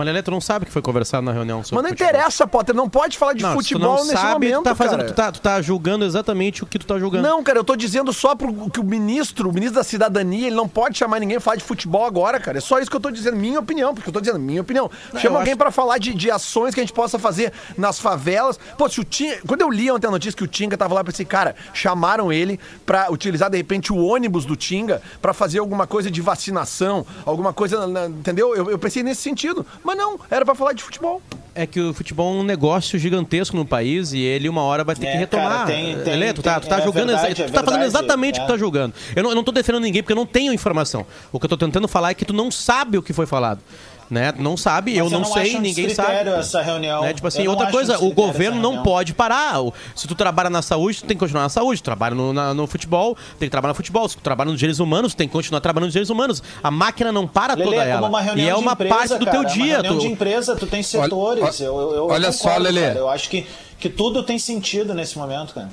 Mas 0.00 0.06
Lelê, 0.06 0.22
tu 0.22 0.30
não 0.30 0.40
sabe 0.40 0.62
o 0.62 0.66
que 0.66 0.72
foi 0.72 0.80
conversado 0.80 1.22
na 1.24 1.30
reunião 1.32 1.62
sobre 1.62 1.76
Mas 1.76 1.82
não 1.84 1.90
futebol. 1.90 2.08
interessa, 2.10 2.46
Potter. 2.46 2.74
Não 2.74 2.88
pode 2.88 3.18
falar 3.18 3.34
de 3.34 3.42
Não, 3.42 3.50
se 3.50 3.56
tu 3.56 3.60
futebol 3.62 3.96
não 3.96 4.04
nesse 4.06 4.12
sabe, 4.16 4.32
momento, 4.32 4.56
tu 4.58 4.64
tá, 4.64 4.74
fazendo, 4.74 4.98
cara. 5.00 5.08
tu, 5.12 5.14
tá, 5.14 5.32
tu 5.32 5.40
tá 5.40 5.60
julgando 5.60 6.04
exatamente 6.06 6.62
o 6.62 6.66
que 6.66 6.78
tu 6.78 6.86
tá 6.86 6.98
julgando. 6.98 7.26
Não, 7.28 7.42
cara, 7.42 7.58
eu 7.58 7.64
tô 7.64 7.76
dizendo 7.76 8.12
só 8.12 8.34
pro 8.34 8.70
que 8.70 8.80
o 8.80 8.84
ministro, 8.84 9.50
o 9.50 9.52
ministro 9.52 9.76
da 9.76 9.84
cidadania, 9.84 10.46
ele 10.46 10.56
não 10.56 10.66
pode 10.68 10.96
chamar 10.96 11.20
ninguém 11.20 11.36
pra 11.36 11.44
falar 11.44 11.56
de 11.56 11.64
futebol 11.64 12.06
agora, 12.06 12.40
cara. 12.40 12.56
É 12.58 12.60
só 12.60 12.78
isso 12.78 12.90
que 12.90 12.96
eu 12.96 13.00
tô 13.00 13.10
dizendo, 13.10 13.36
minha 13.36 13.60
opinião, 13.60 13.94
porque 13.94 14.08
eu 14.08 14.12
tô 14.12 14.20
dizendo 14.20 14.38
minha 14.38 14.62
opinião. 14.62 14.90
eu 15.12 15.20
Chama 15.20 15.38
alguém 15.38 15.52
acho- 15.52 15.58
pra 15.58 15.70
falar 15.70 15.98
de, 15.98 16.14
de 16.14 16.30
ações 16.30 16.74
que 16.74 16.80
a 16.80 16.82
gente 16.82 16.92
possa 16.94 17.18
fazer 17.18 17.52
nas 17.76 17.98
favelas. 18.00 18.58
Pô, 18.78 18.88
se 18.88 19.00
o 19.00 19.04
Tinga, 19.04 19.38
quando 19.46 19.60
eu 19.60 19.70
li 19.70 19.90
ontem 19.90 20.06
a 20.06 20.10
notícia 20.10 20.36
que 20.36 20.44
o 20.44 20.48
Tinga 20.48 20.78
tava 20.78 20.94
lá, 20.94 21.00
eu 21.00 21.04
pensei, 21.04 21.26
cara, 21.26 21.54
chamaram 21.74 22.32
ele 22.32 22.58
pra 22.86 23.10
utilizar 23.12 23.50
de 23.50 23.56
repente 23.58 23.92
o 23.92 23.96
ônibus 23.98 24.44
do 24.44 24.56
Tinga 24.56 25.02
pra 25.20 25.34
fazer 25.34 25.58
alguma 25.58 25.86
coisa 25.86 26.10
de 26.10 26.20
vacinação, 26.20 27.04
alguma 27.26 27.52
coisa, 27.52 27.86
entendeu? 28.08 28.54
Eu, 28.56 28.70
eu 28.70 28.78
pensei 28.78 29.02
nesse 29.02 29.20
sentido. 29.22 29.66
Mas 29.84 29.89
não, 29.94 30.18
era 30.30 30.44
pra 30.44 30.54
falar 30.54 30.72
de 30.72 30.82
futebol. 30.82 31.20
É 31.52 31.66
que 31.66 31.80
o 31.80 31.92
futebol 31.92 32.32
é 32.36 32.40
um 32.40 32.44
negócio 32.44 32.96
gigantesco 32.98 33.56
no 33.56 33.66
país 33.66 34.12
e 34.12 34.20
ele 34.20 34.48
uma 34.48 34.62
hora 34.62 34.84
vai 34.84 34.94
ter 34.94 35.06
É, 35.08 35.12
que 35.12 35.18
retomar. 35.18 35.48
cara, 35.50 35.66
tem- 35.66 35.96
tem- 35.98 36.04
Lelê, 36.16 36.32
tu 36.32 36.42
tá, 36.42 36.60
tu 36.60 36.68
tá 36.68 36.78
é 36.78 36.82
julgando, 36.82 37.08
verdade, 37.08 37.42
é 37.42 37.46
tu 37.46 37.52
tá 37.52 37.64
fazendo 37.64 37.80
verdade, 37.80 37.84
exatamente 38.04 38.34
o 38.34 38.38
é. 38.38 38.40
que 38.40 38.46
tu 38.46 38.52
tá 38.52 38.56
julgando. 38.58 38.94
Eu 39.16 39.22
não, 39.24 39.30
eu 39.30 39.36
não 39.36 39.42
tô 39.44 39.50
defendendo 39.50 39.82
ninguém 39.82 40.00
porque 40.00 40.12
eu 40.12 40.16
não 40.16 40.24
tenho 40.26 40.52
informação. 40.52 41.04
O 41.32 41.40
que 41.40 41.46
eu 41.46 41.50
tô 41.50 41.56
tentando 41.56 41.88
falar 41.88 42.10
é 42.10 42.14
que 42.14 42.24
tu 42.24 42.32
não 42.32 42.50
sabe 42.52 42.96
o 42.98 43.02
que 43.02 43.12
foi 43.12 43.26
falado. 43.26 43.60
Né? 44.10 44.34
Não 44.36 44.56
sabe, 44.56 44.96
eu 44.96 45.04
Mas 45.04 45.12
não, 45.12 45.20
acho 45.22 45.32
sei, 45.34 45.56
um 45.56 45.60
ninguém 45.60 45.88
sabe. 45.90 46.28
essa 46.30 46.60
reunião. 46.60 47.02
Né? 47.02 47.14
Tipo 47.14 47.28
assim, 47.28 47.42
Eu 47.42 47.44
não 47.44 47.52
outra 47.52 47.68
um 47.68 47.70
coisa, 47.70 48.02
o 48.04 48.10
governo 48.12 48.60
não 48.60 48.82
pode 48.82 49.14
parar. 49.14 49.62
O- 49.62 49.72
Se 49.94 50.08
tu 50.08 50.16
trabalha 50.16 50.50
na 50.50 50.62
saúde, 50.62 50.98
tu 50.98 51.06
tem 51.06 51.16
que 51.16 51.20
continuar 51.20 51.42
na 51.44 51.48
saúde. 51.48 51.80
Tu 51.80 51.84
trabalha 51.84 52.14
no, 52.16 52.32
na- 52.32 52.52
no 52.52 52.66
futebol, 52.66 53.16
tem 53.38 53.46
que 53.46 53.50
trabalhar 53.50 53.70
no 53.70 53.76
futebol. 53.76 54.08
Se 54.08 54.16
tu 54.16 54.22
trabalha 54.22 54.50
nos 54.50 54.58
direitos 54.58 54.80
humanos, 54.80 55.14
tu 55.14 55.16
tem 55.18 55.28
que 55.28 55.32
continuar 55.32 55.60
trabalhando 55.60 55.86
nos 55.86 55.92
direitos 55.92 56.10
humanos. 56.10 56.42
A 56.60 56.72
máquina 56.72 57.12
não 57.12 57.24
para 57.24 57.54
Lelê, 57.54 57.70
toda 57.70 57.84
é 57.84 57.88
ela. 57.90 58.10
e 58.36 58.48
é 58.48 58.54
uma 58.56 58.72
empresa, 58.72 58.94
parte 58.96 59.14
do 59.14 59.24
cara, 59.26 59.30
teu 59.30 59.42
é 59.42 59.46
uma 59.46 59.52
dia. 59.54 59.74
reunião 59.74 59.94
tu- 59.94 60.00
de 60.00 60.06
empresa, 60.08 60.56
tu 60.56 60.66
tem 60.66 60.82
setores. 60.82 61.44
olha- 61.60 61.68
eu, 61.68 61.80
eu, 61.80 61.94
eu 61.94 62.06
olha 62.08 62.32
só, 62.32 62.48
concordo, 62.48 62.64
Lelê. 62.64 62.86
cara. 62.88 62.98
Eu 62.98 63.08
acho 63.08 63.28
que, 63.30 63.46
que 63.78 63.88
tudo 63.88 64.24
tem 64.24 64.40
sentido 64.40 64.92
nesse 64.92 65.16
momento, 65.16 65.54
cara. 65.54 65.70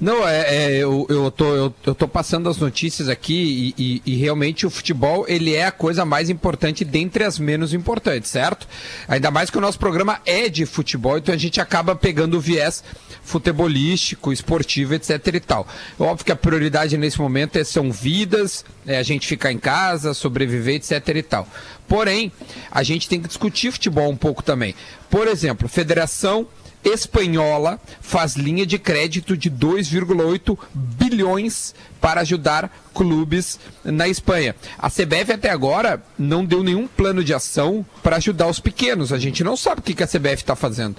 Não, 0.00 0.26
é, 0.26 0.40
é, 0.48 0.76
eu, 0.78 1.06
eu, 1.10 1.30
tô, 1.30 1.54
eu, 1.54 1.74
eu 1.84 1.94
tô 1.94 2.08
passando 2.08 2.48
as 2.48 2.56
notícias 2.56 3.06
aqui 3.08 3.74
e, 3.76 4.00
e- 4.06 4.12
e 4.12 4.16
realmente 4.16 4.64
o 4.66 4.70
futebol 4.70 5.26
ele 5.28 5.54
é 5.54 5.66
a 5.66 5.70
coisa 5.70 6.06
mais 6.06 6.30
importante 6.30 6.86
dentre 6.86 7.22
as 7.22 7.38
menos 7.38 7.74
importantes, 7.74 8.30
certo? 8.30 8.66
Ainda 9.06 9.30
mais 9.30 9.50
que 9.50 9.58
o 9.58 9.60
nosso 9.60 9.78
programa 9.78 10.18
é 10.24 10.48
de 10.48 10.64
futebol, 10.64 11.18
então 11.18 11.34
a 11.34 11.38
gente 11.38 11.60
acaba 11.60 11.94
pegando 11.94 12.38
o 12.38 12.40
viés 12.40 12.82
futebolístico, 13.22 14.32
esportivo, 14.32 14.94
etc 14.94 15.26
e 15.34 15.40
tal. 15.40 15.68
Óbvio 15.98 16.24
que 16.24 16.32
a 16.32 16.36
prioridade 16.36 16.96
nesse 16.96 17.20
momento 17.20 17.56
é, 17.56 17.64
são 17.64 17.92
vidas, 17.92 18.64
é 18.86 18.96
a 18.96 19.02
gente 19.02 19.26
ficar 19.26 19.52
em 19.52 19.58
casa, 19.58 20.14
sobreviver, 20.14 20.76
etc 20.76 21.08
e 21.14 21.22
tal. 21.22 21.46
Porém, 21.86 22.32
a 22.70 22.82
gente 22.82 23.06
tem 23.06 23.20
que 23.20 23.28
discutir 23.28 23.70
futebol 23.70 24.08
um 24.10 24.16
pouco 24.16 24.42
também. 24.42 24.74
Por 25.10 25.28
exemplo, 25.28 25.68
Federação 25.68 26.46
espanhola 26.84 27.80
faz 28.00 28.36
linha 28.36 28.64
de 28.64 28.78
crédito 28.78 29.36
de 29.36 29.50
2,8 29.50 30.58
bilhões 30.74 31.74
para 32.00 32.22
ajudar 32.22 32.70
clubes 32.94 33.58
na 33.84 34.08
Espanha. 34.08 34.54
A 34.78 34.88
CBF 34.88 35.32
até 35.32 35.50
agora 35.50 36.02
não 36.18 36.44
deu 36.44 36.62
nenhum 36.62 36.86
plano 36.86 37.22
de 37.22 37.34
ação 37.34 37.84
para 38.02 38.16
ajudar 38.16 38.48
os 38.48 38.60
pequenos. 38.60 39.12
A 39.12 39.18
gente 39.18 39.44
não 39.44 39.56
sabe 39.56 39.80
o 39.80 39.82
que 39.82 40.02
a 40.02 40.06
CBF 40.06 40.42
está 40.42 40.56
fazendo. 40.56 40.96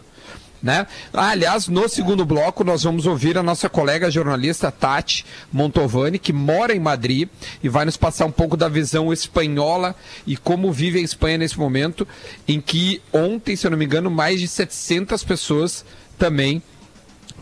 Né? 0.61 0.85
Ah, 1.11 1.29
aliás, 1.29 1.67
no 1.67 1.89
segundo 1.89 2.23
bloco 2.23 2.63
nós 2.63 2.83
vamos 2.83 3.07
ouvir 3.07 3.35
a 3.35 3.41
nossa 3.41 3.67
colega 3.67 4.11
jornalista 4.11 4.71
Tati 4.71 5.25
Montovani, 5.51 6.19
que 6.19 6.31
mora 6.31 6.75
em 6.75 6.79
Madrid 6.79 7.27
e 7.63 7.69
vai 7.69 7.83
nos 7.83 7.97
passar 7.97 8.27
um 8.27 8.31
pouco 8.31 8.55
da 8.55 8.69
visão 8.69 9.11
espanhola 9.11 9.95
e 10.25 10.37
como 10.37 10.71
vive 10.71 10.99
a 10.99 11.01
Espanha 11.01 11.39
nesse 11.39 11.57
momento, 11.57 12.07
em 12.47 12.61
que 12.61 13.01
ontem, 13.11 13.55
se 13.55 13.65
eu 13.65 13.71
não 13.71 13.77
me 13.77 13.85
engano, 13.85 14.11
mais 14.11 14.39
de 14.39 14.47
700 14.47 15.23
pessoas 15.23 15.83
também 16.15 16.61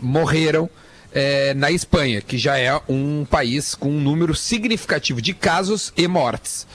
morreram 0.00 0.70
eh, 1.12 1.52
na 1.54 1.70
Espanha, 1.70 2.22
que 2.22 2.38
já 2.38 2.56
é 2.58 2.80
um 2.88 3.26
país 3.28 3.74
com 3.74 3.90
um 3.90 4.00
número 4.00 4.34
significativo 4.34 5.20
de 5.20 5.34
casos 5.34 5.92
e 5.96 6.08
mortes. 6.08 6.66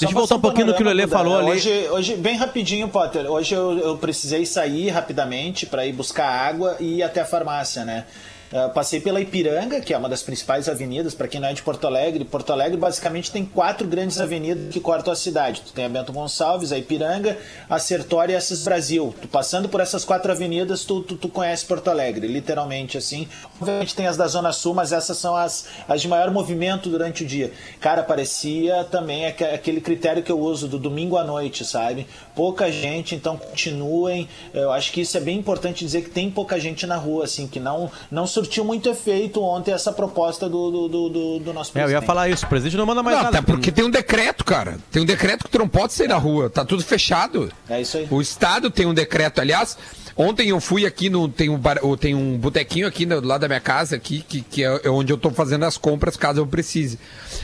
Deixa 0.00 0.12
eu 0.12 0.18
voltar 0.18 0.34
um 0.34 0.40
pouquinho 0.40 0.66
no 0.66 0.74
que 0.74 0.82
o 0.82 0.84
Duda. 0.84 1.08
falou 1.08 1.38
ali. 1.38 1.50
Hoje, 1.50 1.88
hoje, 1.90 2.16
bem 2.16 2.36
rapidinho, 2.36 2.88
Potter. 2.88 3.30
Hoje 3.30 3.54
eu, 3.54 3.78
eu 3.78 3.96
precisei 3.96 4.44
sair 4.44 4.90
rapidamente 4.90 5.66
para 5.66 5.86
ir 5.86 5.92
buscar 5.92 6.28
água 6.28 6.76
e 6.80 6.96
ir 6.96 7.02
até 7.04 7.20
a 7.20 7.24
farmácia, 7.24 7.84
né? 7.84 8.04
Uh, 8.52 8.72
passei 8.72 9.00
pela 9.00 9.20
Ipiranga, 9.20 9.80
que 9.80 9.92
é 9.92 9.98
uma 9.98 10.08
das 10.08 10.22
principais 10.22 10.68
avenidas, 10.68 11.14
para 11.14 11.26
quem 11.26 11.40
não 11.40 11.48
é 11.48 11.52
de 11.52 11.62
Porto 11.62 11.86
Alegre. 11.86 12.24
Porto 12.24 12.52
Alegre 12.52 12.76
basicamente 12.76 13.30
tem 13.30 13.44
quatro 13.44 13.86
grandes 13.86 14.20
avenidas 14.20 14.72
que 14.72 14.78
cortam 14.78 15.12
a 15.12 15.16
cidade. 15.16 15.62
Tu 15.62 15.72
tem 15.72 15.84
a 15.84 15.88
Bento 15.88 16.12
Gonçalves, 16.12 16.70
a 16.70 16.78
Ipiranga, 16.78 17.36
a 17.68 17.78
Sertória 17.78 18.32
e 18.32 18.36
a 18.36 18.38
Assis 18.38 18.62
Brasil. 18.62 19.14
Tu 19.20 19.26
passando 19.28 19.68
por 19.68 19.80
essas 19.80 20.04
quatro 20.04 20.30
avenidas, 20.30 20.84
tu, 20.84 21.02
tu, 21.02 21.16
tu 21.16 21.28
conhece 21.28 21.64
Porto 21.64 21.88
Alegre, 21.88 22.28
literalmente 22.28 22.96
assim. 22.96 23.26
Obviamente 23.60 23.94
tem 23.94 24.06
as 24.06 24.16
da 24.16 24.26
Zona 24.28 24.52
Sul, 24.52 24.74
mas 24.74 24.92
essas 24.92 25.18
são 25.18 25.34
as, 25.34 25.66
as 25.88 26.00
de 26.00 26.08
maior 26.08 26.30
movimento 26.30 26.88
durante 26.88 27.24
o 27.24 27.26
dia. 27.26 27.52
Cara, 27.80 28.02
parecia 28.02 28.84
também 28.84 29.26
aque- 29.26 29.44
aquele 29.44 29.80
critério 29.80 30.22
que 30.22 30.30
eu 30.30 30.38
uso 30.38 30.68
do 30.68 30.78
domingo 30.78 31.16
à 31.16 31.24
noite, 31.24 31.64
sabe? 31.64 32.06
Pouca 32.34 32.70
gente, 32.70 33.14
então 33.14 33.36
continuem. 33.36 34.28
Eu 34.52 34.70
acho 34.72 34.92
que 34.92 35.00
isso 35.00 35.16
é 35.16 35.20
bem 35.20 35.38
importante 35.38 35.84
dizer 35.84 36.02
que 36.02 36.10
tem 36.10 36.30
pouca 36.30 36.60
gente 36.60 36.86
na 36.86 36.96
rua, 36.96 37.24
assim, 37.24 37.46
que 37.48 37.58
não, 37.58 37.90
não 38.10 38.26
surtiu 38.44 38.64
muito 38.64 38.88
efeito 38.88 39.42
ontem 39.42 39.72
essa 39.72 39.92
proposta 39.92 40.48
do, 40.48 40.70
do, 40.70 40.88
do, 40.88 41.08
do- 41.08 41.38
do 41.40 41.52
nosso 41.52 41.70
É, 41.70 41.80
eu 41.80 41.84
presidente. 41.84 42.02
ia 42.02 42.06
falar 42.06 42.28
isso. 42.28 42.44
O 42.44 42.48
presidente 42.48 42.76
não 42.76 42.86
manda 42.86 43.02
mais 43.02 43.16
Não, 43.16 43.24
nada. 43.24 43.38
até 43.38 43.46
porque 43.46 43.72
tem 43.72 43.84
um 43.84 43.90
decreto, 43.90 44.44
cara. 44.44 44.76
Tem 44.92 45.02
um 45.02 45.06
decreto 45.06 45.44
que 45.44 45.50
tu 45.50 45.58
não 45.58 45.68
pode 45.68 45.92
sair 45.92 46.08
na 46.08 46.16
rua. 46.16 46.50
Tá 46.50 46.64
tudo 46.64 46.82
fechado. 46.84 47.50
É 47.68 47.80
isso 47.80 47.96
aí. 47.96 48.06
O 48.10 48.20
Estado 48.20 48.70
tem 48.70 48.86
um 48.86 48.94
decreto. 48.94 49.40
Aliás, 49.40 49.76
ontem 50.16 50.48
eu 50.50 50.60
fui 50.60 50.84
aqui 50.86 51.08
no. 51.08 51.28
Tem 51.28 51.48
um, 51.48 51.56
bar, 51.58 51.78
tem 51.98 52.14
um 52.14 52.36
botequinho 52.38 52.86
aqui 52.86 53.06
no 53.06 53.20
lado 53.20 53.40
da 53.40 53.48
minha 53.48 53.60
casa, 53.60 53.96
aqui, 53.96 54.20
que, 54.28 54.42
que 54.42 54.62
é 54.62 54.88
onde 54.90 55.12
eu 55.12 55.16
tô 55.16 55.30
fazendo 55.30 55.64
as 55.64 55.76
compras 55.76 56.16
caso 56.16 56.40
eu 56.40 56.46
precise. 56.46 56.98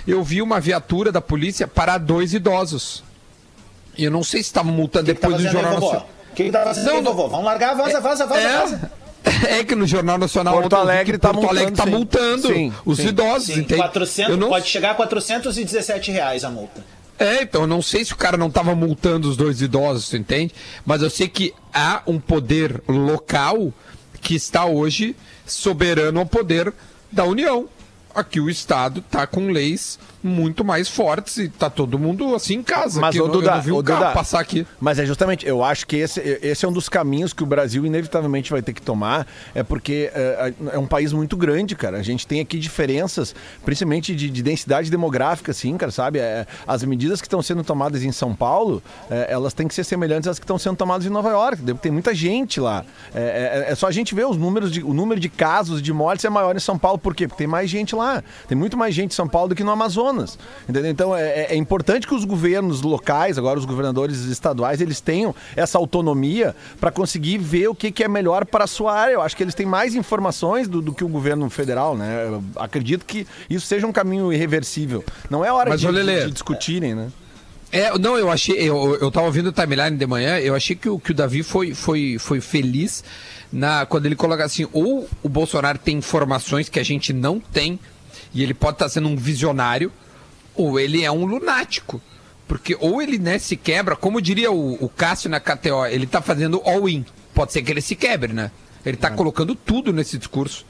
Eu 0.06 0.22
vi 0.22 0.42
uma 0.42 0.60
viatura 0.60 1.10
da 1.10 1.20
polícia 1.20 1.66
parar 1.66 1.98
dois 1.98 2.34
idosos. 2.34 3.02
E 3.98 4.04
eu 4.04 4.10
não 4.10 4.22
sei 4.22 4.42
se 4.42 4.48
estavam 4.48 4.72
multando 4.72 5.06
que 5.06 5.14
tá 5.14 5.28
depois 5.28 5.42
do 5.44 5.50
Jornal? 5.50 5.74
Nacional. 5.74 6.08
O 6.30 6.34
que, 6.34 6.44
que 6.44 6.50
tá 6.52 6.62
fazendo 6.64 6.86
Não, 6.92 7.02
vovó? 7.02 7.26
Vamos 7.26 7.44
largar, 7.44 7.74
vaza, 7.74 8.00
vaza, 8.00 8.24
vaza, 8.26 8.48
vaza. 8.60 8.92
É, 9.48 9.64
que 9.64 9.74
no 9.74 9.86
Jornal 9.86 10.18
Nacional 10.18 10.54
Porto 10.60 10.76
Alegre 10.76 11.12
que 11.12 11.18
tá 11.18 11.32
Porto 11.32 11.48
Alegre 11.50 11.72
tá 11.72 11.86
multando, 11.86 12.48
sim. 12.48 12.64
multando 12.64 12.82
os 12.84 12.98
sim. 12.98 13.08
idosos, 13.08 13.54
Sim, 13.54 13.60
entende? 13.60 13.80
400, 13.80 14.30
Eu 14.30 14.36
não 14.36 14.48
pode 14.48 14.66
chegar 14.66 14.92
a 14.92 14.94
417 14.94 16.10
reais 16.10 16.44
a 16.44 16.50
multa. 16.50 16.82
É, 17.18 17.42
então 17.42 17.62
eu 17.62 17.66
não 17.66 17.82
sei 17.82 18.02
se 18.02 18.14
o 18.14 18.16
cara 18.16 18.38
não 18.38 18.46
estava 18.48 18.74
multando 18.74 19.28
os 19.28 19.36
dois 19.36 19.60
idosos, 19.60 20.08
tu 20.08 20.16
entende? 20.16 20.54
Mas 20.86 21.02
eu 21.02 21.10
sei 21.10 21.28
que 21.28 21.52
há 21.72 22.02
um 22.06 22.18
poder 22.18 22.82
local 22.88 23.72
que 24.22 24.34
está 24.34 24.64
hoje 24.64 25.14
soberano 25.46 26.20
ao 26.20 26.26
poder 26.26 26.72
da 27.12 27.24
União. 27.24 27.68
Aqui 28.14 28.40
o 28.40 28.48
Estado 28.48 29.02
tá 29.02 29.26
com 29.26 29.48
leis 29.50 29.98
muito 30.22 30.64
mais 30.64 30.88
fortes 30.88 31.36
e 31.38 31.48
tá 31.48 31.70
todo 31.70 31.98
mundo 31.98 32.34
assim 32.34 32.54
em 32.54 32.62
casa. 32.62 33.00
Mas, 33.00 33.14
não- 33.16 33.28
Duda, 33.28 33.46
eu 33.66 33.82
carro 33.82 33.82
Duda, 33.82 34.10
passar 34.12 34.40
aqui. 34.40 34.66
Mas 34.80 34.98
é 34.98 35.06
justamente, 35.06 35.46
eu 35.46 35.62
acho 35.64 35.86
que 35.86 35.96
esse, 35.96 36.20
esse 36.42 36.64
é 36.64 36.68
um 36.68 36.72
dos 36.72 36.88
caminhos 36.88 37.32
que 37.32 37.42
o 37.42 37.46
Brasil 37.46 37.84
inevitavelmente 37.86 38.50
vai 38.50 38.62
ter 38.62 38.72
que 38.72 38.82
tomar, 38.82 39.26
é 39.54 39.62
porque 39.62 40.10
é, 40.14 40.52
é 40.72 40.78
um 40.78 40.86
país 40.86 41.12
muito 41.12 41.36
grande, 41.36 41.74
cara. 41.74 41.98
A 41.98 42.02
gente 42.02 42.26
tem 42.26 42.40
aqui 42.40 42.58
diferenças, 42.58 43.34
principalmente 43.64 44.14
de, 44.14 44.28
de 44.30 44.42
densidade 44.42 44.90
demográfica, 44.90 45.52
assim, 45.52 45.76
cara, 45.76 45.92
sabe? 45.92 46.18
É, 46.18 46.46
as 46.66 46.82
medidas 46.84 47.20
que 47.20 47.26
estão 47.26 47.42
sendo 47.42 47.62
tomadas 47.64 48.02
em 48.02 48.12
São 48.12 48.34
Paulo, 48.34 48.82
é, 49.10 49.26
elas 49.30 49.54
têm 49.54 49.68
que 49.68 49.74
ser 49.74 49.84
semelhantes 49.84 50.28
às 50.28 50.38
que 50.38 50.44
estão 50.44 50.58
sendo 50.58 50.76
tomadas 50.76 51.06
em 51.06 51.10
Nova 51.10 51.30
York. 51.30 51.62
Tem 51.80 51.90
muita 51.92 52.14
gente 52.14 52.60
lá. 52.60 52.84
É, 53.14 53.64
é- 53.68 53.72
é 53.72 53.74
só 53.74 53.86
a 53.86 53.92
gente 53.92 54.14
ver 54.14 54.26
os 54.26 54.36
números 54.36 54.70
de, 54.72 54.82
o 54.82 54.92
número 54.92 55.20
de 55.20 55.28
casos 55.28 55.80
de 55.82 55.92
mortes 55.92 56.24
é 56.24 56.30
maior 56.30 56.56
em 56.56 56.60
São 56.60 56.78
Paulo, 56.78 56.98
por 56.98 57.14
quê? 57.14 57.26
Porque 57.28 57.38
tem 57.38 57.46
mais 57.46 57.70
gente 57.70 57.94
lá. 57.94 58.22
Tem 58.48 58.56
muito 58.56 58.76
mais 58.76 58.94
gente 58.94 59.12
em 59.12 59.14
São 59.14 59.28
Paulo 59.28 59.48
do 59.50 59.54
que 59.54 59.62
no 59.64 59.70
Amazonas. 59.70 60.09
Entendeu? 60.68 60.90
Então 60.90 61.16
é, 61.16 61.22
é- 61.22 61.46
é 61.50 61.56
importante 61.56 62.06
que 62.06 62.14
os 62.14 62.24
governos 62.24 62.82
locais, 62.82 63.38
agora 63.38 63.58
os 63.58 63.64
governadores 63.64 64.24
estaduais, 64.24 64.80
eles 64.80 65.00
tenham 65.00 65.34
essa 65.56 65.78
autonomia 65.78 66.54
para 66.80 66.90
conseguir 66.90 67.38
ver 67.38 67.68
o 67.68 67.74
que, 67.74 67.90
que 67.90 68.04
é 68.04 68.08
melhor 68.08 68.44
para 68.44 68.64
a 68.64 68.66
sua 68.66 68.94
área. 68.94 69.14
Eu 69.14 69.22
acho 69.22 69.36
que 69.36 69.42
eles 69.42 69.54
têm 69.54 69.66
mais 69.66 69.94
informações 69.94 70.68
do, 70.68 70.80
do 70.82 70.92
que 70.92 71.04
o 71.04 71.08
governo 71.08 71.48
federal, 71.50 71.96
né? 71.96 72.26
Eu 72.28 72.42
acredito 72.56 73.04
que 73.04 73.26
isso 73.48 73.66
seja 73.66 73.86
um 73.86 73.92
caminho 73.92 74.32
irreversível. 74.32 75.04
Não 75.28 75.44
é 75.44 75.52
hora 75.52 75.70
Mas, 75.70 75.80
de, 75.80 75.90
Lelê, 75.90 76.24
de 76.24 76.30
discutirem, 76.32 76.94
né? 76.94 77.10
É, 77.72 77.96
não, 77.98 78.18
eu 78.18 78.28
achei, 78.28 78.56
eu, 78.56 78.98
eu 79.00 79.10
tava 79.12 79.26
ouvindo 79.26 79.50
o 79.50 79.52
timeline 79.52 79.96
de 79.96 80.04
manhã, 80.06 80.38
eu 80.40 80.56
achei 80.56 80.74
que 80.74 80.88
o, 80.88 80.98
que 80.98 81.12
o 81.12 81.14
Davi 81.14 81.44
foi, 81.44 81.72
foi, 81.72 82.16
foi 82.18 82.40
feliz 82.40 83.04
na, 83.52 83.86
quando 83.86 84.06
ele 84.06 84.16
coloca 84.16 84.44
assim, 84.44 84.66
ou 84.72 85.08
o 85.22 85.28
Bolsonaro 85.28 85.78
tem 85.78 85.98
informações 85.98 86.68
que 86.68 86.80
a 86.80 86.82
gente 86.82 87.12
não 87.12 87.38
tem, 87.38 87.78
e 88.32 88.42
ele 88.42 88.54
pode 88.54 88.76
estar 88.76 88.88
sendo 88.88 89.08
um 89.08 89.16
visionário, 89.16 89.92
ou 90.54 90.78
ele 90.78 91.04
é 91.04 91.10
um 91.10 91.24
lunático. 91.24 92.00
Porque 92.46 92.76
ou 92.80 93.00
ele 93.00 93.18
né, 93.18 93.38
se 93.38 93.56
quebra, 93.56 93.94
como 93.94 94.20
diria 94.20 94.50
o, 94.50 94.74
o 94.84 94.88
Cássio 94.88 95.30
na 95.30 95.38
KTO, 95.38 95.86
ele 95.86 96.06
tá 96.06 96.20
fazendo 96.20 96.60
all-in. 96.64 97.04
Pode 97.32 97.52
ser 97.52 97.62
que 97.62 97.70
ele 97.70 97.80
se 97.80 97.94
quebre, 97.94 98.32
né? 98.32 98.50
Ele 98.84 98.96
tá 98.96 99.10
colocando 99.10 99.54
tudo 99.54 99.92
nesse 99.92 100.18
discurso. 100.18 100.66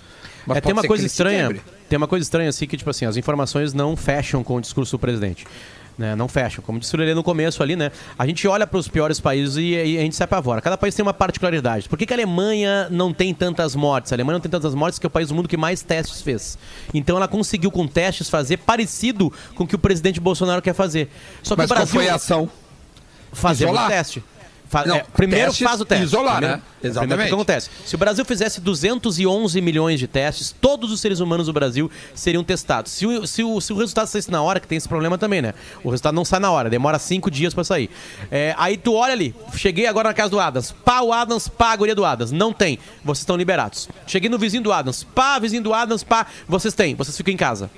Mas 0.46 0.58
É, 0.58 0.60
tem 0.60 0.72
uma 0.72 0.84
coisa 0.84 1.06
estranha. 1.06 1.60
Tem 1.88 1.96
uma 1.96 2.06
coisa 2.08 2.22
estranha 2.22 2.48
assim 2.48 2.66
que, 2.66 2.76
tipo 2.76 2.90
assim, 2.90 3.04
as 3.04 3.16
informações 3.16 3.72
não 3.72 3.96
fecham 3.96 4.44
com 4.44 4.56
o 4.56 4.60
discurso 4.60 4.92
do 4.92 4.98
presidente. 4.98 5.46
Né, 6.00 6.16
não 6.16 6.28
fecham. 6.28 6.64
Como 6.64 6.78
disse 6.80 6.94
o 6.94 6.98
Lelê 6.98 7.12
no 7.12 7.22
começo 7.22 7.62
ali, 7.62 7.76
né? 7.76 7.92
A 8.18 8.26
gente 8.26 8.48
olha 8.48 8.66
para 8.66 8.78
os 8.78 8.88
piores 8.88 9.20
países 9.20 9.58
e, 9.58 9.74
e 9.74 9.98
a 9.98 10.00
gente 10.00 10.16
se 10.16 10.22
apavora. 10.22 10.62
Cada 10.62 10.78
país 10.78 10.94
tem 10.94 11.02
uma 11.02 11.12
particularidade. 11.12 11.90
Por 11.90 11.98
que, 11.98 12.06
que 12.06 12.12
a 12.14 12.16
Alemanha 12.16 12.88
não 12.90 13.12
tem 13.12 13.34
tantas 13.34 13.74
mortes? 13.74 14.10
A 14.10 14.16
Alemanha 14.16 14.36
não 14.36 14.40
tem 14.40 14.50
tantas 14.50 14.74
mortes 14.74 14.98
porque 14.98 15.06
é 15.06 15.08
o 15.08 15.10
país 15.10 15.28
do 15.28 15.34
mundo 15.34 15.46
que 15.46 15.58
mais 15.58 15.82
testes 15.82 16.22
fez. 16.22 16.56
Então 16.94 17.18
ela 17.18 17.28
conseguiu 17.28 17.70
com 17.70 17.86
testes 17.86 18.30
fazer 18.30 18.56
parecido 18.56 19.30
com 19.54 19.64
o 19.64 19.66
que 19.66 19.74
o 19.74 19.78
presidente 19.78 20.18
Bolsonaro 20.20 20.62
quer 20.62 20.72
fazer. 20.72 21.10
Só 21.42 21.54
que 21.54 21.60
Mas 21.60 21.70
o 21.70 21.74
qual 21.74 21.78
Brasil 21.84 22.00
foi 22.00 22.08
a 22.08 22.14
ação? 22.14 22.50
fazer 23.34 23.66
o 23.66 23.68
Isolar. 23.68 23.88
teste. 23.90 24.24
Fa- 24.70 24.86
Não, 24.86 24.96
é, 24.96 25.04
primeiro 25.14 25.52
faz 25.52 25.80
o 25.80 25.84
teste. 25.84 26.04
isolar, 26.04 26.36
Primeiro- 26.36 26.56
né? 26.58 26.62
Exatamente. 26.82 27.24
O 27.24 27.26
que 27.28 27.34
acontece? 27.34 27.68
Se 27.84 27.94
o 27.96 27.98
Brasil 27.98 28.24
fizesse 28.24 28.60
211 28.60 29.60
milhões 29.60 29.98
de 29.98 30.06
testes, 30.06 30.54
todos 30.60 30.92
os 30.92 31.00
seres 31.00 31.18
humanos 31.18 31.46
do 31.46 31.52
Brasil 31.52 31.90
seriam 32.14 32.44
testados. 32.44 32.92
Se 32.92 33.04
o, 33.04 33.26
se 33.26 33.42
o, 33.42 33.60
se 33.60 33.72
o 33.72 33.76
resultado 33.76 34.06
saísse 34.06 34.30
na 34.30 34.40
hora, 34.40 34.60
que 34.60 34.68
tem 34.68 34.78
esse 34.78 34.88
problema 34.88 35.18
também, 35.18 35.42
né? 35.42 35.54
O 35.82 35.90
resultado 35.90 36.14
não 36.14 36.24
sai 36.24 36.38
na 36.38 36.52
hora, 36.52 36.70
demora 36.70 37.00
cinco 37.00 37.28
dias 37.30 37.52
pra 37.52 37.64
sair. 37.64 37.90
É, 38.30 38.54
aí 38.56 38.76
tu 38.76 38.94
olha 38.94 39.12
ali, 39.12 39.34
cheguei 39.56 39.86
agora 39.88 40.08
na 40.10 40.14
casa 40.14 40.30
do 40.30 40.38
Adams, 40.38 40.72
pá, 40.84 41.00
o 41.00 41.12
Adams, 41.12 41.48
pá, 41.48 41.72
a 41.72 41.76
guria 41.76 41.94
do 41.96 42.04
Adams. 42.04 42.30
Não 42.30 42.52
tem, 42.52 42.78
vocês 43.04 43.22
estão 43.22 43.36
liberados. 43.36 43.88
Cheguei 44.06 44.30
no 44.30 44.38
vizinho 44.38 44.62
do 44.62 44.72
Adams, 44.72 45.02
pá, 45.02 45.36
vizinho 45.40 45.64
do 45.64 45.74
Adams, 45.74 46.04
pá, 46.04 46.26
vocês 46.48 46.72
têm, 46.74 46.94
vocês 46.94 47.16
ficam 47.16 47.34
em 47.34 47.36
casa. 47.36 47.68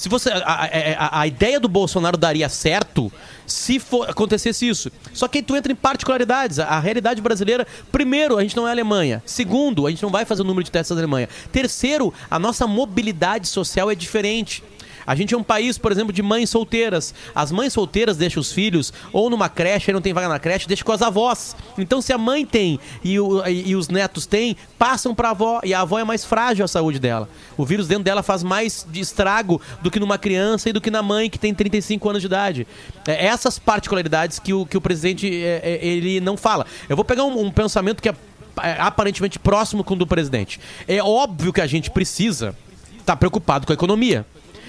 Se 0.00 0.08
você. 0.08 0.30
A, 0.30 0.38
a- 0.38 0.64
a- 0.98 1.20
a 1.20 1.26
ideia 1.26 1.60
do 1.60 1.68
Bolsonaro 1.68 2.16
daria 2.16 2.48
certo 2.48 3.12
se 3.46 3.78
for, 3.78 4.08
acontecesse 4.08 4.66
isso. 4.66 4.90
Só 5.12 5.28
que 5.28 5.38
aí 5.38 5.42
tu 5.42 5.54
entra 5.54 5.70
em 5.70 5.74
particularidades. 5.76 6.58
A, 6.58 6.64
a 6.68 6.80
realidade 6.80 7.20
brasileira, 7.20 7.66
primeiro, 7.92 8.38
a 8.38 8.42
gente 8.42 8.56
não 8.56 8.66
é 8.66 8.70
Alemanha. 8.70 9.22
Segundo, 9.26 9.86
a 9.86 9.90
gente 9.90 10.02
não 10.02 10.08
vai 10.10 10.24
fazer 10.24 10.40
o 10.40 10.44
número 10.44 10.64
de 10.64 10.70
testes 10.70 10.96
da 10.96 11.00
Alemanha. 11.02 11.28
Terceiro, 11.52 12.14
a 12.30 12.38
nossa 12.38 12.66
mobilidade 12.66 13.46
social 13.46 13.90
é 13.90 13.94
diferente. 13.94 14.62
A 15.06 15.14
gente 15.14 15.34
é 15.34 15.36
um 15.36 15.42
país, 15.42 15.78
por 15.78 15.90
exemplo, 15.92 16.12
de 16.12 16.22
mães 16.22 16.50
solteiras. 16.50 17.14
As 17.34 17.50
mães 17.52 17.72
solteiras 17.72 18.16
deixam 18.16 18.40
os 18.40 18.52
filhos 18.52 18.92
ou 19.12 19.28
numa 19.30 19.48
creche, 19.48 19.90
aí 19.90 19.94
não 19.94 20.00
tem 20.00 20.12
vaga 20.12 20.28
na 20.28 20.38
creche, 20.38 20.66
deixa 20.68 20.84
com 20.84 20.92
as 20.92 21.02
avós. 21.02 21.56
Então, 21.78 22.00
se 22.00 22.12
a 22.12 22.18
mãe 22.18 22.44
tem 22.46 22.78
e, 23.04 23.18
o- 23.18 23.46
e- 23.46 23.70
e 23.70 23.76
os 23.76 23.88
netos 23.88 24.26
têm, 24.26 24.56
passam 24.78 25.14
pra 25.14 25.30
avó. 25.30 25.60
E 25.64 25.72
a 25.74 25.80
avó 25.80 25.98
é 25.98 26.04
mais 26.04 26.24
frágil 26.24 26.64
a 26.64 26.68
saúde 26.68 26.98
dela. 26.98 27.28
O 27.56 27.64
vírus 27.64 27.86
dentro 27.88 28.04
dela 28.04 28.22
faz 28.22 28.42
mais 28.42 28.86
de 28.90 29.00
estrago 29.00 29.60
do 29.82 29.90
que 29.90 30.00
numa 30.00 30.18
criança 30.18 30.68
e 30.68 30.72
do 30.72 30.80
que 30.80 30.90
na 30.90 31.02
mãe 31.02 31.28
que 31.30 31.38
tem 31.38 31.52
35 31.54 32.08
anos 32.08 32.22
de 32.22 32.26
idade. 32.26 32.66
É 33.06 33.26
essas 33.26 33.58
particularidades 33.58 34.38
que 34.38 34.52
o, 34.52 34.64
que 34.66 34.76
o 34.76 34.80
presidente 34.80 35.26
é, 35.42 35.60
é, 35.62 35.86
ele 35.86 36.20
não 36.20 36.36
fala. 36.36 36.66
Eu 36.88 36.96
vou 36.96 37.04
pegar 37.04 37.24
um, 37.24 37.40
um 37.40 37.50
pensamento 37.50 38.02
que 38.02 38.08
é 38.08 38.14
é, 38.62 38.76
aparentemente 38.80 39.38
próximo 39.38 39.82
com 39.84 39.94
o 39.94 39.96
do 39.96 40.06
presidente. 40.06 40.60
É 40.86 41.00
óbvio 41.02 41.52
que 41.52 41.60
a 41.60 41.66
gente 41.66 41.88
precisa 41.90 42.54
estar 42.98 43.16
preocupado 43.16 43.64
com 43.64 43.72
a 43.72 43.74
economia. 43.74 44.26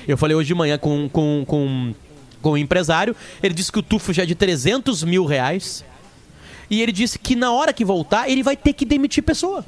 Eu 0.08 0.18
falei 0.18 0.36
hoje 0.36 0.48
de 0.48 0.56
manhã 0.56 0.78
com, 0.78 1.08
com, 1.10 1.44
com, 1.46 1.94
com 2.42 2.52
um 2.52 2.58
empresário, 2.58 3.16
ele 3.42 3.54
disse 3.54 3.72
que 3.72 3.80
o 3.80 3.84
tufo 3.84 4.12
já 4.14 4.24
é 4.24 4.26
de 4.26 4.36
300 4.36 5.04
mil 5.04 5.26
reais 5.26 5.84
e 6.70 6.82
ele 6.82 6.92
disse 6.92 7.20
que 7.20 7.36
na 7.36 7.52
hora 7.52 7.72
que 7.74 7.84
voltar 7.86 8.30
ele 8.30 8.44
vai 8.44 8.56
ter 8.58 8.74
que 8.74 8.86
demitir 8.86 9.24
pessoa. 9.24 9.66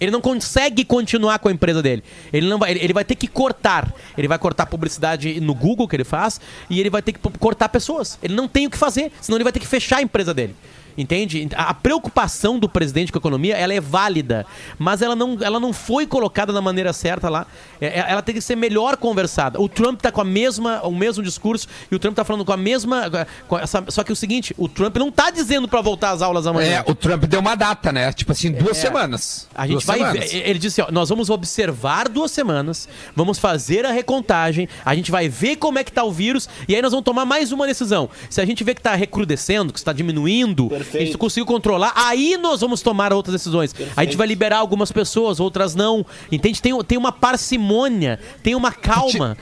Ele 0.00 0.10
não 0.10 0.20
consegue 0.22 0.82
continuar 0.82 1.38
com 1.40 1.48
a 1.50 1.52
empresa 1.52 1.82
dele. 1.82 2.02
Ele 2.32 2.48
não 2.48 2.58
vai, 2.58 2.70
ele- 2.72 2.92
vai 2.94 3.04
ter 3.04 3.14
que 3.16 3.26
cortar. 3.26 3.92
Ele 4.16 4.26
vai 4.26 4.38
cortar 4.38 4.64
publicidade 4.64 5.38
no 5.42 5.54
Google 5.54 5.86
que 5.86 5.94
ele 5.94 6.04
faz 6.04 6.40
e 6.70 6.80
ele 6.80 6.88
vai 6.88 7.02
ter 7.02 7.12
que 7.12 7.18
cortar 7.38 7.68
pessoas. 7.68 8.18
Ele 8.22 8.34
não 8.34 8.48
tem 8.48 8.66
o 8.66 8.70
que 8.70 8.78
fazer, 8.78 9.12
senão 9.20 9.36
ele 9.36 9.44
vai 9.44 9.52
ter 9.52 9.60
que 9.60 9.66
fechar 9.66 9.98
a 9.98 10.02
empresa 10.02 10.32
dele. 10.32 10.56
Entende? 11.00 11.48
A 11.56 11.72
preocupação 11.72 12.58
do 12.58 12.68
presidente 12.68 13.10
com 13.10 13.18
a 13.18 13.20
economia, 13.20 13.56
ela 13.56 13.72
é 13.72 13.80
válida, 13.80 14.44
mas 14.78 15.00
ela 15.02 15.16
não, 15.16 15.38
ela 15.40 15.58
não 15.58 15.72
foi 15.72 16.06
colocada 16.06 16.52
da 16.52 16.60
maneira 16.60 16.92
certa 16.92 17.28
lá. 17.28 17.46
É- 17.80 18.00
é- 18.00 18.06
Ela 18.10 18.22
tem 18.22 18.34
que 18.34 18.40
ser 18.40 18.56
melhor 18.56 18.96
conversada. 18.96 19.60
O 19.60 19.68
Trump 19.68 20.00
tá 20.00 20.12
com 20.12 20.20
a 20.20 20.24
mesma, 20.24 20.82
o 20.82 20.92
mesmo 20.94 21.22
discurso 21.22 21.66
e 21.90 21.94
o 21.94 21.98
Trump 21.98 22.14
tá 22.14 22.24
falando 22.24 22.44
com 22.44 22.52
a 22.52 22.56
mesma, 22.56 23.10
com 23.48 23.58
essa- 23.58 23.84
só 23.88 24.02
que 24.04 24.10
é 24.10 24.14
o 24.14 24.16
seguinte, 24.16 24.54
o 24.58 24.68
Trump 24.68 24.96
não 24.96 25.10
tá 25.10 25.30
dizendo 25.30 25.66
para 25.68 25.80
voltar 25.80 26.10
às 26.10 26.20
aulas 26.22 26.46
amanhã. 26.46 26.82
É, 26.86 26.90
o 26.90 26.94
Trump 26.94 27.24
deu 27.24 27.40
uma 27.40 27.54
data, 27.54 27.90
né? 27.92 28.12
Tipo 28.12 28.32
assim, 28.32 28.50
duas 28.52 28.76
semanas. 28.76 29.48
A 29.54 29.62
gente 29.62 29.72
Duas 29.74 29.84
vai 29.84 29.98
semanas. 29.98 30.32
ver, 30.32 30.48
ele 30.48 30.58
disse, 30.58 30.82
ó, 30.82 30.90
nós 30.90 31.08
vamos 31.08 31.30
observar 31.30 32.08
duas 32.08 32.30
semanas, 32.30 32.88
vamos 33.16 33.38
fazer 33.38 33.86
a 33.86 33.90
recontagem, 33.92 34.68
a 34.84 34.94
gente 34.94 35.10
vai 35.10 35.28
ver 35.28 35.56
como 35.56 35.78
é 35.78 35.84
que 35.84 35.92
tá 35.92 36.04
o 36.04 36.12
vírus 36.12 36.48
e 36.68 36.74
aí 36.74 36.82
nós 36.82 36.90
vamos 36.92 37.04
tomar 37.04 37.24
mais 37.24 37.52
uma 37.52 37.66
decisão. 37.66 38.10
Se 38.28 38.40
a 38.40 38.44
gente 38.44 38.62
vê 38.64 38.74
que 38.74 38.82
tá 38.82 38.94
recrudescendo, 38.94 39.72
que 39.72 39.78
está 39.78 39.92
diminuindo, 39.92 40.68
Perfeito. 40.68 40.89
A 40.96 41.00
gente 41.00 41.16
conseguiu 41.18 41.46
controlar, 41.46 41.92
aí 41.94 42.36
nós 42.36 42.60
vamos 42.60 42.80
tomar 42.82 43.12
outras 43.12 43.34
decisões. 43.34 43.74
A 43.96 44.04
gente 44.04 44.16
vai 44.16 44.26
liberar 44.26 44.58
algumas 44.58 44.90
pessoas, 44.92 45.40
outras 45.40 45.74
não. 45.74 46.04
Entende? 46.30 46.60
Tem, 46.62 46.76
tem 46.84 46.98
uma 46.98 47.12
parcimônia, 47.12 48.18
tem 48.42 48.54
uma 48.54 48.72
calma. 48.72 49.36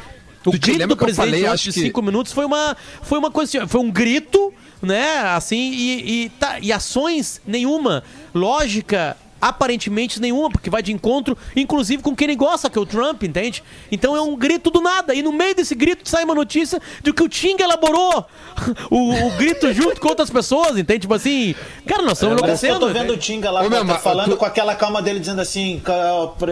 O 0.46 0.52
grito 0.52 0.87
do 0.87 0.96
que 0.96 1.04
presidente 1.04 1.30
falei, 1.30 1.46
acho 1.46 1.64
de 1.64 1.72
que- 1.72 1.80
cinco 1.80 2.00
minutos 2.00 2.32
foi 2.32 2.44
uma, 2.46 2.76
foi 3.02 3.18
uma 3.18 3.30
coisa, 3.30 3.58
assim, 3.58 3.68
foi 3.68 3.80
um 3.80 3.90
grito, 3.90 4.52
né? 4.80 5.18
Assim, 5.34 5.72
e, 5.72 6.24
e, 6.24 6.28
tá, 6.30 6.58
e 6.61 6.72
ações 6.72 7.40
nenhuma, 7.46 8.02
lógica 8.34 9.16
aparentemente 9.40 10.20
nenhuma, 10.20 10.51
porque 10.51 10.68
vai 10.70 10.83
de 10.83 10.92
encontro, 10.92 11.37
inclusive 11.55 12.03
com 12.03 12.14
quem 12.14 12.27
ele 12.29 12.37
gosta, 12.37 12.68
que 12.68 12.79
é 12.79 12.81
o 12.81 12.87
Trump, 12.87 13.22
entende? 13.22 13.62
Então 13.90 14.16
é 14.16 14.20
um 14.20 14.37
grito 14.37 14.70
do 14.70 14.81
nada, 14.81 15.14
e 15.14 15.22
no 15.22 15.33
meio 15.33 15.55
desse 15.55 15.74
grito 15.74 16.09
sai 16.09 16.24
uma 16.24 16.35
notícia 16.35 16.81
de 17.03 17.12
que 17.12 17.22
o 17.22 17.29
Ting 17.29 17.57
elaborou 17.61 18.27
o, 18.90 19.27
o 19.27 19.31
grito 19.37 19.72
junto 19.72 20.01
com 20.01 20.09
outras 20.09 20.31
pessoas, 20.31 20.77
entende? 20.77 21.01
Tipo 21.01 21.14
assim, 21.14 21.55
cara, 21.87 22.03
nós 22.03 22.14
estamos 22.14 22.40
Parece 22.40 22.66
que 22.66 22.72
eu 22.72 22.77
enlouquecendo. 22.77 22.81
tô 22.81 22.87
vendo 22.92 23.11
o 23.11 23.14
entende? 23.14 23.27
Tinga 23.27 23.51
lá 23.51 23.61
Ô, 23.61 23.68
meu, 23.70 23.79
tá 23.81 23.85
mas 23.85 24.03
falando 24.03 24.31
tu- 24.31 24.37
com 24.37 24.44
aquela 24.44 24.74
calma 24.74 25.01
dele, 25.03 25.20
dizendo 25.20 25.40
assim, 25.40 25.81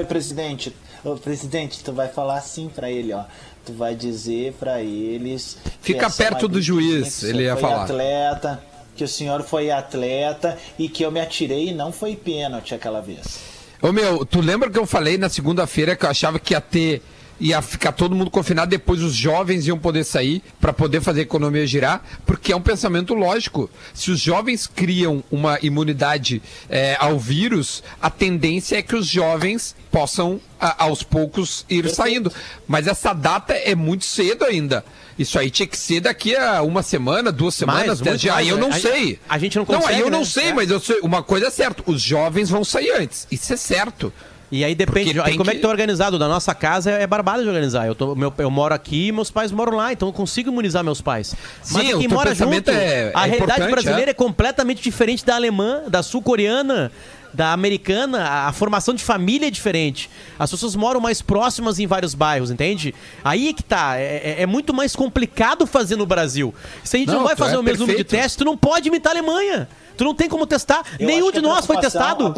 presidente, 0.07 0.75
ô, 1.05 1.17
presidente, 1.17 1.83
tu 1.83 1.93
vai 1.93 2.09
falar 2.09 2.37
assim 2.39 2.69
pra 2.69 2.91
ele, 2.91 3.13
ó. 3.13 3.23
Tu 3.65 3.73
vai 3.73 3.95
dizer 3.97 4.53
pra 4.61 4.81
eles. 4.81 5.59
que 5.83 5.93
Fica 5.93 6.09
perto 6.09 6.47
do 6.47 6.63
juiz, 6.63 7.23
ele 7.25 7.43
ia 7.45 7.57
falar. 7.57 7.83
atleta, 7.83 8.63
que 8.97 9.05
o 9.05 9.09
senhor 9.09 9.43
foi 9.43 9.71
atleta 9.71 10.59
e 10.79 10.89
que 10.89 11.05
eu 11.05 11.13
me 11.13 11.21
atirei 11.21 11.69
e 11.69 11.73
não 11.73 11.93
foi 11.93 12.17
pênalti 12.17 12.75
aquela 12.75 13.01
vez. 13.01 13.39
Ô 13.81 13.93
meu, 13.93 14.25
tu 14.25 14.41
lembra 14.41 14.71
que 14.71 14.79
eu 14.79 14.87
falei 14.87 15.19
na 15.19 15.29
segunda-feira 15.29 15.95
que 15.95 16.05
eu 16.05 16.11
achava 16.11 16.39
que 16.39 16.55
ia 16.55 16.61
ter. 16.61 17.03
Ia 17.39 17.61
ficar 17.61 17.93
todo 17.93 18.15
mundo 18.15 18.31
confinado, 18.31 18.71
depois 18.71 19.03
os 19.03 19.15
jovens 19.15 19.67
iam 19.67 19.79
poder 19.79 20.05
sair 20.05 20.43
para 20.59 20.73
poder 20.73 21.03
fazer 21.03 21.21
a 21.21 21.23
economia 21.23 21.67
girar, 21.67 22.03
porque 22.25 22.51
é 22.51 22.57
um 22.57 22.63
pensamento 22.63 23.13
lógico. 23.13 23.69
Se 23.93 24.11
os 24.11 24.19
jovens 24.19 24.67
criam 24.67 25.23
uma 25.31 25.59
imunidade 25.61 26.41
é, 26.71 26.97
ao 26.99 27.19
vírus, 27.19 27.83
a 28.01 28.09
tendência 28.09 28.77
é 28.79 28.83
que 28.83 28.97
os 28.97 29.07
jovens 29.07 29.77
possam, 29.91 30.41
a- 30.59 30.85
aos 30.85 31.03
poucos, 31.03 31.67
ir 31.69 31.89
saindo. 31.91 32.33
Mas 32.67 32.87
essa 32.87 33.13
data 33.13 33.53
é 33.53 33.75
muito 33.75 34.07
cedo 34.07 34.45
ainda. 34.45 34.83
Isso 35.19 35.39
aí 35.39 35.51
tinha 35.51 35.67
que 35.67 35.79
ser 35.79 36.01
daqui 36.01 36.35
a 36.35 36.63
uma 36.63 36.83
semana, 36.83 37.31
duas 37.31 37.55
semanas, 37.55 38.01
Mais, 38.01 38.21
dias. 38.21 38.35
Aí 38.35 38.49
eu 38.49 38.57
não? 38.57 38.69
A- 38.71 38.79
sei. 38.81 39.19
a 39.29 39.39
gente 39.39 39.57
não 39.59 39.65
Não, 39.69 39.75
aí 39.77 39.81
consegue, 39.83 40.01
eu 40.01 40.11
não 40.11 40.19
né? 40.21 40.25
sei, 40.25 40.49
É. 40.49 40.53
mas 40.55 40.83
sei, 40.85 41.01
uma 41.01 41.23
coisa 41.23 41.49
é 41.49 41.51
certa, 41.51 41.83
os 41.87 42.01
jovens 42.01 42.49
vão 42.49 42.65
sair 42.65 42.91
antes. 42.93 43.27
Isso 43.31 43.53
é 43.53 43.57
certo. 43.59 44.11
E 44.51 44.65
aí 44.65 44.75
depende, 44.77 45.21
aí 45.21 45.37
como 45.37 45.51
é 45.51 45.55
que- 45.55 45.59
que 45.59 45.63
tá 45.63 45.69
organizado? 45.69 46.19
Da 46.19 46.29
nossa 46.29 46.55
casa 46.55 46.91
é 46.93 47.07
barbada 47.07 47.43
de 47.43 47.49
organizar. 47.49 47.87
Eu, 47.87 47.95
tô, 47.97 48.15
meu, 48.15 48.33
eu 48.39 48.51
moro 48.51 48.73
aqui 48.73 49.09
e 49.09 49.13
meus 49.13 49.29
pais 49.31 49.51
moram 49.51 49.77
lá, 49.77 49.93
então 49.93 50.09
eu 50.09 50.13
consigo 50.13 50.51
imunizar 50.51 50.85
meus 50.85 51.01
pais. 51.01 51.35
Mas 51.73 51.89
Sim, 51.89 51.99
quem 51.99 52.09
mora 52.09 52.33
junto, 52.35 52.71
é- 52.71 53.11
a 53.15 53.27
é 53.27 53.31
realidade 53.31 53.69
brasileira 53.71 54.11
é. 54.11 54.13
é 54.13 54.15
completamente 54.15 54.81
diferente 54.83 55.25
da 55.27 55.35
alemã, 55.35 55.83
da 55.89 56.01
sul-coreana, 56.03 56.93
da 57.35 57.53
americana. 57.53 58.23
A, 58.47 58.53
formação 58.53 58.95
de 58.95 59.03
família 59.03 59.49
é 59.49 59.51
diferente. 59.51 60.09
As 60.39 60.49
pessoas 60.51 60.77
moram 60.77 61.01
mais 61.01 61.21
próximas 61.21 61.81
em 61.81 61.87
vários 61.89 62.15
bairros, 62.15 62.51
entende? 62.51 62.95
Aí 63.25 63.49
é 63.49 63.53
que 63.53 63.65
tá. 63.65 63.99
É, 63.99 64.37
é- 64.39 64.43
é 64.43 64.47
muito 64.47 64.73
mais 64.73 64.95
complicado 64.95 65.67
fazer 65.67 65.97
no 65.97 66.07
Brasil. 66.07 66.55
Se 66.85 66.97
a 66.97 67.01
gente 67.01 67.09
não, 67.09 67.17
Não, 67.17 67.25
vai 67.25 67.35
fazer 67.35 67.57
é 67.57 67.59
o 67.59 67.63
mesmo 67.65 67.81
número 67.81 67.99
de 67.99 68.05
testes, 68.05 68.37
tu 68.37 68.45
não 68.45 68.57
pode 68.57 68.89
imitar 68.89 69.13
a 69.13 69.19
Alemanha. 69.19 69.69
Tu 69.97 70.05
não 70.05 70.15
tem 70.15 70.29
como 70.29 70.47
testar. 70.47 70.83
Eu 71.01 71.07
Nenhum 71.07 71.33
que 71.33 71.39
de 71.39 71.43
nós 71.43 71.67
foi 71.67 71.79
testado. 71.79 72.33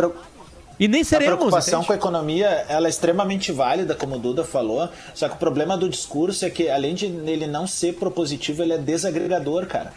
A 0.78 0.82
E 0.82 0.88
nem 0.88 1.00
A 1.00 1.04
seremos. 1.04 1.36
preocupação 1.36 1.80
entende? 1.80 1.86
com 1.86 1.92
a 1.92 1.96
economia 1.96 2.46
ela 2.68 2.86
é 2.86 2.90
extremamente 2.90 3.52
válida, 3.52 3.94
como 3.94 4.16
o 4.16 4.18
Duda 4.18 4.44
falou. 4.44 4.88
Só 5.14 5.28
que 5.28 5.34
o 5.34 5.38
problema 5.38 5.76
do 5.76 5.88
discurso 5.88 6.44
é 6.44 6.50
que, 6.50 6.68
além 6.68 6.94
de 6.94 7.06
ele 7.06 7.46
não 7.46 7.66
ser 7.66 7.94
propositivo, 7.94 8.62
ele 8.62 8.72
é 8.72 8.78
desagregador, 8.78 9.66
cara. 9.66 9.92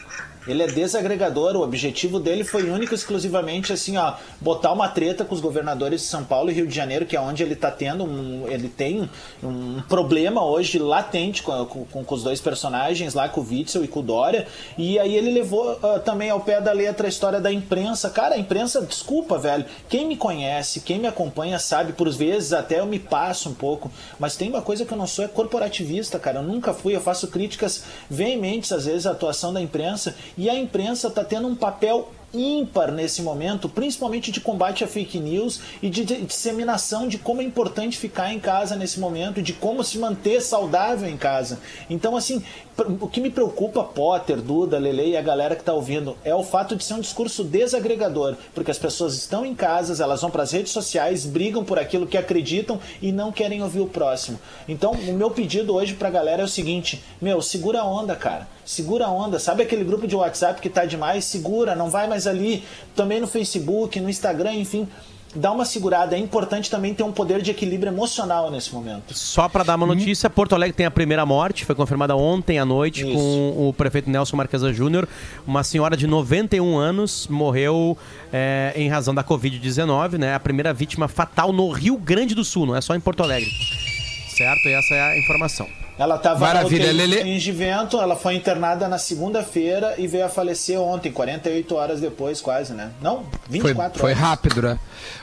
Ele 0.47 0.63
é 0.63 0.67
desagregador. 0.67 1.55
O 1.55 1.61
objetivo 1.61 2.19
dele 2.19 2.43
foi 2.43 2.69
único 2.69 2.93
exclusivamente 2.95 3.71
assim, 3.73 3.97
ó, 3.97 4.13
botar 4.39 4.71
uma 4.71 4.87
treta 4.87 5.23
com 5.25 5.33
os 5.35 5.41
governadores 5.41 6.01
de 6.01 6.07
São 6.07 6.23
Paulo 6.23 6.49
e 6.49 6.53
Rio 6.53 6.67
de 6.67 6.75
Janeiro, 6.75 7.05
que 7.05 7.15
é 7.15 7.21
onde 7.21 7.43
ele 7.43 7.55
tá 7.55 7.69
tendo 7.71 8.03
um, 8.03 8.47
ele 8.47 8.67
tem 8.69 9.09
um 9.43 9.81
problema 9.87 10.43
hoje 10.45 10.79
latente 10.79 11.43
com, 11.43 11.65
com- 11.65 12.03
com 12.03 12.15
os 12.15 12.23
dois 12.23 12.39
personagens 12.41 13.13
lá, 13.13 13.27
com 13.29 13.41
o 13.41 13.43
Witzel 13.47 13.83
e 13.83 13.87
com 13.87 13.99
o 13.99 14.03
Dória. 14.03 14.47
E 14.77 14.97
aí 14.99 15.15
ele 15.15 15.31
levou 15.31 15.77
ah, 15.83 15.99
também 15.99 16.29
ao 16.29 16.39
pé 16.39 16.59
da 16.61 16.71
letra 16.71 17.07
a 17.07 17.09
história 17.09 17.39
da 17.39 17.51
imprensa. 17.51 18.09
Cara, 18.09 18.35
a 18.35 18.37
imprensa, 18.37 18.81
desculpa, 18.81 19.37
velho. 19.37 19.65
Quem 19.89 20.07
me 20.07 20.15
conhece, 20.15 20.79
quem 20.81 20.99
me 20.99 21.07
acompanha 21.07 21.59
sabe, 21.59 21.93
por 21.93 22.11
vezes 22.11 22.51
até 22.51 22.79
eu 22.79 22.85
me 22.85 22.99
passo 22.99 23.47
um 23.49 23.53
pouco, 23.53 23.89
mas 24.19 24.35
tem 24.35 24.49
uma 24.49 24.61
coisa 24.61 24.85
que 24.85 24.91
eu 24.93 24.97
não 24.97 25.07
sou 25.07 25.23
é 25.23 25.27
corporativista, 25.27 26.19
cara. 26.19 26.39
Eu 26.39 26.43
nunca 26.43 26.73
fui, 26.73 26.93
eu 26.95 26.99
faço 27.01 27.27
críticas 27.29 27.83
veementes 28.09 28.71
às 28.71 28.85
vezes 28.85 29.05
à 29.07 29.11
atuação 29.11 29.53
da 29.53 29.61
imprensa 29.61 30.13
e 30.37 30.49
a 30.49 30.55
imprensa 30.55 31.09
tá 31.09 31.23
tendo 31.23 31.47
um 31.47 31.55
papel 31.55 32.11
ímpar 32.33 32.91
nesse 32.91 33.21
momento, 33.21 33.67
principalmente 33.67 34.31
de 34.31 34.39
combate 34.39 34.83
a 34.83 34.87
fake 34.87 35.19
news 35.19 35.59
e 35.81 35.89
de, 35.89 36.03
disseminação 36.03 37.07
de 37.07 37.17
como 37.17 37.41
é 37.41 37.43
importante 37.43 37.97
ficar 37.97 38.33
em 38.33 38.39
casa 38.39 38.75
nesse 38.75 38.99
momento, 38.99 39.41
de 39.41 39.53
como 39.53 39.83
se 39.83 39.97
manter 39.97 40.41
saudável 40.41 41.09
em 41.09 41.17
casa. 41.17 41.59
Então, 41.89 42.15
assim, 42.15 42.43
o 42.99 43.07
que 43.07 43.19
me 43.19 43.29
preocupa, 43.29 43.83
Potter, 43.83 44.41
Duda, 44.41 44.79
Lele 44.79 45.11
e 45.11 45.17
a 45.17 45.21
galera 45.21 45.55
que 45.55 45.61
está 45.61 45.73
ouvindo, 45.73 46.17
é 46.23 46.33
o 46.33 46.43
fato 46.43 46.75
de 46.75 46.83
ser 46.83 46.93
um 46.93 46.99
discurso 46.99 47.43
desagregador, 47.43 48.35
porque 48.53 48.71
as 48.71 48.79
pessoas 48.79 49.15
estão 49.15 49.45
em 49.45 49.53
casas, 49.53 49.99
elas 49.99 50.21
vão 50.21 50.31
para 50.31 50.43
as 50.43 50.51
redes 50.51 50.71
sociais, 50.71 51.25
brigam 51.25 51.63
por 51.63 51.77
aquilo 51.77 52.07
que 52.07 52.17
acreditam 52.17 52.79
e 53.01 53.11
não 53.11 53.31
querem 53.31 53.61
ouvir 53.61 53.81
o 53.81 53.87
próximo. 53.87 54.39
Então, 54.67 54.91
o 54.91 55.13
meu 55.13 55.29
pedido 55.29 55.73
hoje 55.73 55.93
pra 55.93 56.09
galera 56.09 56.41
é 56.41 56.45
o 56.45 56.49
seguinte: 56.49 57.03
meu, 57.21 57.41
segura 57.41 57.81
a 57.81 57.85
onda, 57.85 58.15
cara. 58.15 58.47
Segura 58.65 59.07
a 59.07 59.11
onda. 59.11 59.39
Sabe 59.39 59.63
aquele 59.63 59.83
grupo 59.83 60.07
de 60.07 60.15
WhatsApp 60.15 60.61
que 60.61 60.69
tá 60.69 60.85
demais? 60.85 61.25
Segura, 61.25 61.75
não 61.75 61.89
vai 61.89 62.07
mais 62.07 62.20
ali. 62.27 62.63
Também 62.95 63.19
no 63.19 63.27
Facebook, 63.27 63.99
no 63.99 64.09
Instagram, 64.09 64.53
enfim. 64.53 64.87
Dá 65.33 65.51
uma 65.51 65.63
segurada. 65.63 66.15
É 66.15 66.19
importante 66.19 66.69
também 66.69 66.93
ter 66.93 67.03
um 67.03 67.11
poder 67.11 67.41
de 67.41 67.51
equilíbrio 67.51 67.89
emocional 67.89 68.51
nesse 68.51 68.73
momento. 68.73 69.13
Só 69.13 69.47
para 69.47 69.63
dar 69.63 69.75
uma 69.75 69.85
notícia, 69.85 70.29
Porto 70.29 70.53
Alegre 70.53 70.75
tem 70.75 70.85
a 70.85 70.91
primeira 70.91 71.25
morte, 71.25 71.63
foi 71.63 71.73
confirmada 71.73 72.15
ontem 72.17 72.59
à 72.59 72.65
noite 72.65 73.03
Isso. 73.03 73.13
com 73.13 73.69
o 73.69 73.73
prefeito 73.73 74.09
Nelson 74.09 74.35
Marquesa 74.35 74.73
Júnior. 74.73 75.07
Uma 75.47 75.63
senhora 75.63 75.95
de 75.95 76.05
91 76.05 76.77
anos 76.77 77.27
morreu 77.29 77.97
é, 78.33 78.73
em 78.75 78.89
razão 78.89 79.15
da 79.15 79.23
Covid-19, 79.23 80.17
né? 80.17 80.35
A 80.35 80.39
primeira 80.39 80.73
vítima 80.73 81.07
fatal 81.07 81.53
no 81.53 81.69
Rio 81.71 81.97
Grande 81.97 82.35
do 82.35 82.43
Sul, 82.43 82.65
não 82.65 82.75
é 82.75 82.81
só 82.81 82.93
em 82.93 82.99
Porto 82.99 83.23
Alegre. 83.23 83.49
Certo? 84.35 84.67
E 84.67 84.73
essa 84.73 84.93
é 84.93 85.01
a 85.01 85.17
informação. 85.17 85.80
Ela 86.01 86.15
estava 86.15 86.39
Maravilha, 86.39 86.91
no. 86.91 87.03
UTI 87.03 87.29
em 87.29 87.37
Givento, 87.37 88.01
ela 88.01 88.15
foi 88.15 88.33
internada 88.33 88.87
na 88.87 88.97
segunda-feira 88.97 89.93
e 89.99 90.07
veio 90.07 90.25
a 90.25 90.29
falecer 90.29 90.81
ontem, 90.81 91.11
48 91.11 91.75
horas 91.75 92.01
depois, 92.01 92.41
quase, 92.41 92.73
né? 92.73 92.91
Não, 92.99 93.17
Foi, 93.17 93.59
24 93.59 93.99
foi 93.99 94.09
horas. 94.09 94.23
rápido, 94.23 94.63
né? 94.63 94.79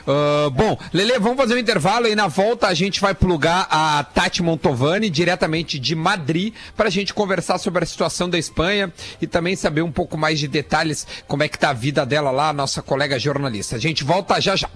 Ah, 0.07 0.49
bom, 0.49 0.77
Lele, 0.93 1.19
vamos 1.19 1.35
fazer 1.35 1.55
um 1.55 1.57
intervalo 1.57 2.07
e 2.07 2.15
na 2.15 2.27
volta 2.29 2.67
a 2.67 2.73
gente 2.73 3.01
vai 3.01 3.13
plugar 3.13 3.67
a 3.69 4.01
Tati 4.05 4.41
Montovani, 4.41 5.09
diretamente 5.09 5.77
de 5.77 5.93
Madrid, 5.95 6.53
para 6.77 6.87
a 6.87 6.91
gente 6.91 7.13
conversar 7.13 7.57
sobre 7.57 7.83
a 7.83 7.85
situação 7.85 8.29
da 8.29 8.37
Espanha 8.39 8.89
e 9.21 9.27
também 9.27 9.57
saber 9.57 9.81
um 9.81 9.91
pouco 9.91 10.17
mais 10.17 10.39
de 10.39 10.47
detalhes 10.47 11.05
como 11.27 11.43
é 11.43 11.49
que 11.49 11.59
tá 11.59 11.71
a 11.71 11.73
vida 11.73 12.05
dela 12.05 12.31
lá, 12.31 12.53
nossa 12.53 12.81
colega 12.81 13.19
jornalista. 13.19 13.75
A 13.75 13.79
gente 13.79 14.05
volta 14.05 14.39
já 14.39 14.55
já. 14.55 14.69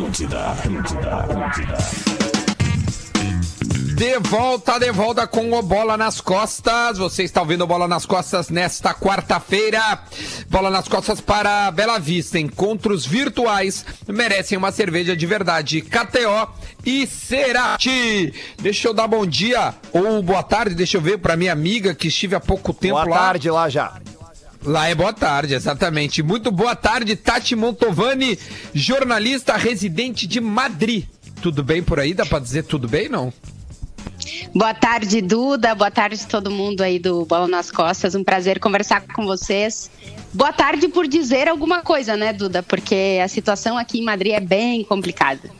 Atlântida, 0.00 0.46
Atlântida, 0.52 1.14
Atlântida. 1.14 1.76
De 3.94 4.18
volta, 4.20 4.78
de 4.78 4.90
volta 4.90 5.26
com 5.26 5.52
o 5.52 5.60
Bola 5.60 5.94
nas 5.94 6.22
Costas. 6.22 6.96
Você 6.96 7.22
está 7.24 7.42
ouvindo 7.42 7.66
Bola 7.66 7.86
nas 7.86 8.06
Costas 8.06 8.48
nesta 8.48 8.94
quarta-feira. 8.94 10.00
Bola 10.48 10.70
nas 10.70 10.88
Costas 10.88 11.20
para 11.20 11.70
Bela 11.70 11.98
Vista. 11.98 12.38
Encontros 12.38 13.04
virtuais 13.04 13.84
merecem 14.08 14.56
uma 14.56 14.72
cerveja 14.72 15.14
de 15.14 15.26
verdade. 15.26 15.82
KTO 15.82 16.48
e 16.82 17.06
Cerati. 17.06 18.32
Deixa 18.58 18.88
eu 18.88 18.94
dar 18.94 19.06
bom 19.06 19.26
dia 19.26 19.74
ou 19.92 20.22
boa 20.22 20.42
tarde, 20.42 20.74
deixa 20.74 20.96
eu 20.96 21.02
ver, 21.02 21.18
para 21.18 21.36
minha 21.36 21.52
amiga 21.52 21.94
que 21.94 22.08
estive 22.08 22.34
há 22.34 22.40
pouco 22.40 22.72
tempo 22.72 22.94
Boa 22.94 23.04
lá. 23.04 23.16
tarde 23.18 23.50
lá 23.50 23.68
já. 23.68 24.00
Lá 24.64 24.88
é 24.88 24.94
boa 24.94 25.12
tarde, 25.12 25.54
exatamente. 25.54 26.22
Muito 26.22 26.50
boa 26.50 26.76
tarde, 26.76 27.16
Tati 27.16 27.56
Montovani, 27.56 28.38
jornalista 28.74 29.56
residente 29.56 30.26
de 30.26 30.40
Madrid. 30.40 31.06
Tudo 31.40 31.62
bem 31.62 31.82
por 31.82 31.98
aí? 31.98 32.12
Dá 32.12 32.26
pra 32.26 32.38
dizer 32.38 32.64
tudo 32.64 32.86
bem, 32.86 33.08
não? 33.08 33.32
Boa 34.54 34.74
tarde, 34.74 35.22
Duda. 35.22 35.74
Boa 35.74 35.90
tarde, 35.90 36.26
todo 36.26 36.50
mundo 36.50 36.82
aí 36.82 36.98
do 36.98 37.24
Bola 37.24 37.48
nas 37.48 37.70
Costas. 37.70 38.14
Um 38.14 38.22
prazer 38.22 38.58
conversar 38.58 39.02
com 39.14 39.24
vocês. 39.24 39.90
Boa 40.32 40.52
tarde 40.52 40.88
por 40.88 41.06
dizer 41.08 41.48
alguma 41.48 41.82
coisa, 41.82 42.16
né, 42.16 42.32
Duda? 42.32 42.62
Porque 42.62 43.18
a 43.22 43.28
situação 43.28 43.78
aqui 43.78 44.00
em 44.00 44.04
Madrid 44.04 44.32
é 44.32 44.40
bem 44.40 44.84
complicada. 44.84 45.50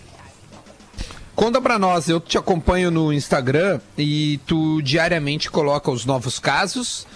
Conta 1.35 1.61
pra 1.61 1.79
nós, 1.79 2.09
eu 2.09 2.21
te 2.21 2.37
acompanho 2.37 2.91
no 2.91 3.13
Instagram 3.13 3.81
e 3.97 4.39
tu 4.47 4.83
diariamente 4.83 5.51
coloca 5.51 5.91
os 5.91 6.05
novos 6.05 6.39
casos, 6.39 7.07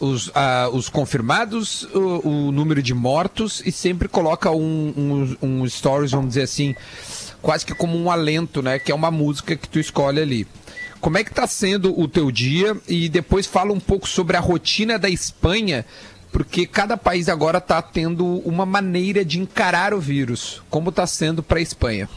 os, 0.00 0.32
os 0.72 0.88
confirmados, 0.88 1.84
o, 1.94 2.28
o 2.28 2.52
número 2.52 2.82
de 2.82 2.94
mortos 2.94 3.62
e 3.64 3.70
sempre 3.70 4.08
coloca 4.08 4.50
um, 4.50 5.36
um, 5.42 5.60
um 5.62 5.68
stories, 5.68 6.10
vamos 6.10 6.28
dizer 6.28 6.42
assim, 6.42 6.74
quase 7.42 7.64
que 7.64 7.74
como 7.74 7.96
um 7.96 8.10
alento, 8.10 8.62
né? 8.62 8.78
Que 8.78 8.90
é 8.90 8.94
uma 8.94 9.10
música 9.10 9.54
que 9.54 9.68
tu 9.68 9.78
escolhe 9.78 10.20
ali. 10.20 10.46
Como 11.00 11.16
é 11.16 11.24
que 11.24 11.32
tá 11.32 11.46
sendo 11.46 11.98
o 11.98 12.08
teu 12.08 12.30
dia? 12.30 12.76
E 12.88 13.08
depois 13.08 13.46
fala 13.46 13.72
um 13.72 13.80
pouco 13.80 14.08
sobre 14.08 14.36
a 14.36 14.40
rotina 14.40 14.98
da 14.98 15.08
Espanha, 15.08 15.84
porque 16.32 16.66
cada 16.66 16.96
país 16.96 17.28
agora 17.28 17.60
tá 17.60 17.80
tendo 17.80 18.26
uma 18.44 18.66
maneira 18.66 19.24
de 19.24 19.38
encarar 19.38 19.94
o 19.94 20.00
vírus. 20.00 20.62
Como 20.68 20.92
tá 20.92 21.06
sendo 21.06 21.42
pra 21.42 21.60
Espanha? 21.60 22.08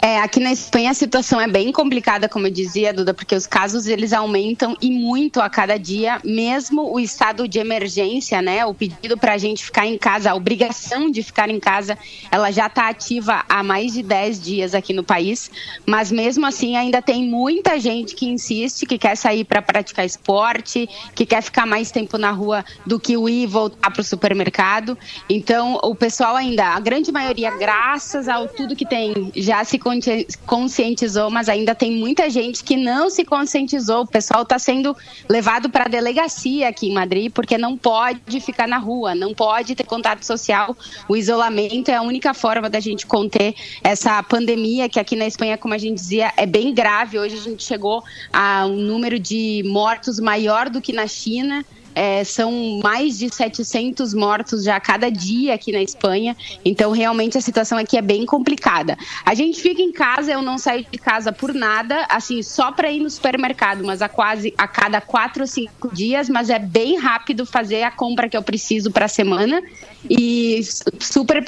É, 0.00 0.20
aqui 0.20 0.38
na 0.38 0.52
Espanha 0.52 0.90
a 0.90 0.94
situação 0.94 1.40
é 1.40 1.48
bem 1.48 1.72
complicada, 1.72 2.28
como 2.28 2.46
eu 2.46 2.50
dizia, 2.50 2.92
Duda, 2.92 3.14
porque 3.14 3.34
os 3.34 3.46
casos 3.46 3.86
eles 3.86 4.12
aumentam 4.12 4.76
e 4.80 4.90
muito 4.90 5.40
a 5.40 5.48
cada 5.48 5.78
dia, 5.78 6.20
mesmo 6.22 6.92
o 6.92 7.00
estado 7.00 7.48
de 7.48 7.58
emergência, 7.58 8.42
né? 8.42 8.64
O 8.66 8.74
pedido 8.74 9.16
para 9.16 9.32
a 9.32 9.38
gente 9.38 9.64
ficar 9.64 9.86
em 9.86 9.96
casa, 9.96 10.30
a 10.30 10.34
obrigação 10.34 11.10
de 11.10 11.22
ficar 11.22 11.48
em 11.48 11.58
casa, 11.58 11.98
ela 12.30 12.50
já 12.50 12.66
está 12.66 12.88
ativa 12.88 13.44
há 13.48 13.62
mais 13.62 13.94
de 13.94 14.02
10 14.02 14.40
dias 14.40 14.74
aqui 14.74 14.92
no 14.92 15.02
país, 15.02 15.50
mas 15.86 16.12
mesmo 16.12 16.46
assim 16.46 16.76
ainda 16.76 17.00
tem 17.00 17.24
muita 17.24 17.80
gente 17.80 18.14
que 18.14 18.26
insiste, 18.26 18.86
que 18.86 18.98
quer 18.98 19.16
sair 19.16 19.44
para 19.44 19.62
praticar 19.62 20.04
esporte, 20.04 20.88
que 21.14 21.24
quer 21.24 21.42
ficar 21.42 21.66
mais 21.66 21.90
tempo 21.90 22.18
na 22.18 22.30
rua 22.30 22.64
do 22.84 23.00
que 23.00 23.16
o 23.16 23.28
ir 23.28 23.42
e 23.42 23.46
voltar 23.46 23.90
para 23.90 24.00
o 24.00 24.04
supermercado. 24.04 24.96
Então, 25.28 25.80
o 25.82 25.94
pessoal 25.94 26.36
ainda, 26.36 26.66
a 26.66 26.80
grande 26.80 27.10
maioria, 27.10 27.50
graças 27.56 28.28
ao 28.28 28.46
tudo 28.46 28.76
que 28.76 28.86
tem, 28.86 29.32
já 29.34 29.64
se 29.64 29.78
conscientizou, 30.46 31.30
mas 31.30 31.48
ainda 31.48 31.74
tem 31.74 31.92
muita 31.92 32.28
gente 32.28 32.64
que 32.64 32.76
não 32.76 33.08
se 33.08 33.24
conscientizou. 33.24 34.02
O 34.02 34.06
pessoal 34.06 34.42
está 34.42 34.58
sendo 34.58 34.96
levado 35.28 35.70
para 35.70 35.84
a 35.84 35.88
delegacia 35.88 36.68
aqui 36.68 36.88
em 36.88 36.94
Madrid 36.94 37.30
porque 37.32 37.56
não 37.56 37.76
pode 37.76 38.40
ficar 38.40 38.66
na 38.66 38.78
rua, 38.78 39.14
não 39.14 39.34
pode 39.34 39.74
ter 39.74 39.84
contato 39.84 40.24
social. 40.24 40.76
O 41.08 41.16
isolamento 41.16 41.90
é 41.90 41.94
a 41.94 42.02
única 42.02 42.34
forma 42.34 42.68
da 42.68 42.80
gente 42.80 43.06
conter 43.06 43.54
essa 43.82 44.22
pandemia 44.22 44.88
que 44.88 44.98
aqui 44.98 45.14
na 45.14 45.26
Espanha, 45.26 45.56
como 45.56 45.74
a 45.74 45.78
gente 45.78 45.94
dizia, 45.94 46.32
é 46.36 46.46
bem 46.46 46.74
grave. 46.74 47.18
Hoje 47.18 47.36
a 47.36 47.40
gente 47.40 47.62
chegou 47.62 48.02
a 48.32 48.66
um 48.66 48.76
número 48.76 49.18
de 49.18 49.62
mortos 49.66 50.18
maior 50.18 50.68
do 50.68 50.80
que 50.80 50.92
na 50.92 51.06
China. 51.06 51.64
É, 51.98 52.22
são 52.24 52.78
mais 52.82 53.18
de 53.18 53.34
700 53.34 54.12
mortos 54.12 54.62
já 54.62 54.78
cada 54.78 55.10
dia 55.10 55.54
aqui 55.54 55.72
na 55.72 55.82
Espanha. 55.82 56.36
Então, 56.62 56.92
realmente, 56.92 57.38
a 57.38 57.40
situação 57.40 57.78
aqui 57.78 57.96
é 57.96 58.02
bem 58.02 58.26
complicada. 58.26 58.98
A 59.24 59.34
gente 59.34 59.62
fica 59.62 59.80
em 59.80 59.90
casa, 59.90 60.30
eu 60.30 60.42
não 60.42 60.58
saio 60.58 60.84
de 60.92 60.98
casa 60.98 61.32
por 61.32 61.54
nada, 61.54 62.04
assim, 62.10 62.42
só 62.42 62.70
para 62.70 62.90
ir 62.90 63.00
no 63.00 63.08
supermercado, 63.08 63.82
mas 63.82 64.02
a 64.02 64.10
quase 64.10 64.52
a 64.58 64.68
cada 64.68 65.00
quatro 65.00 65.44
ou 65.44 65.46
cinco 65.46 65.94
dias, 65.94 66.28
mas 66.28 66.50
é 66.50 66.58
bem 66.58 66.98
rápido 66.98 67.46
fazer 67.46 67.82
a 67.82 67.90
compra 67.90 68.28
que 68.28 68.36
eu 68.36 68.42
preciso 68.42 68.90
para 68.90 69.06
a 69.06 69.08
semana 69.08 69.62
e 70.08 70.60
super 71.00 71.42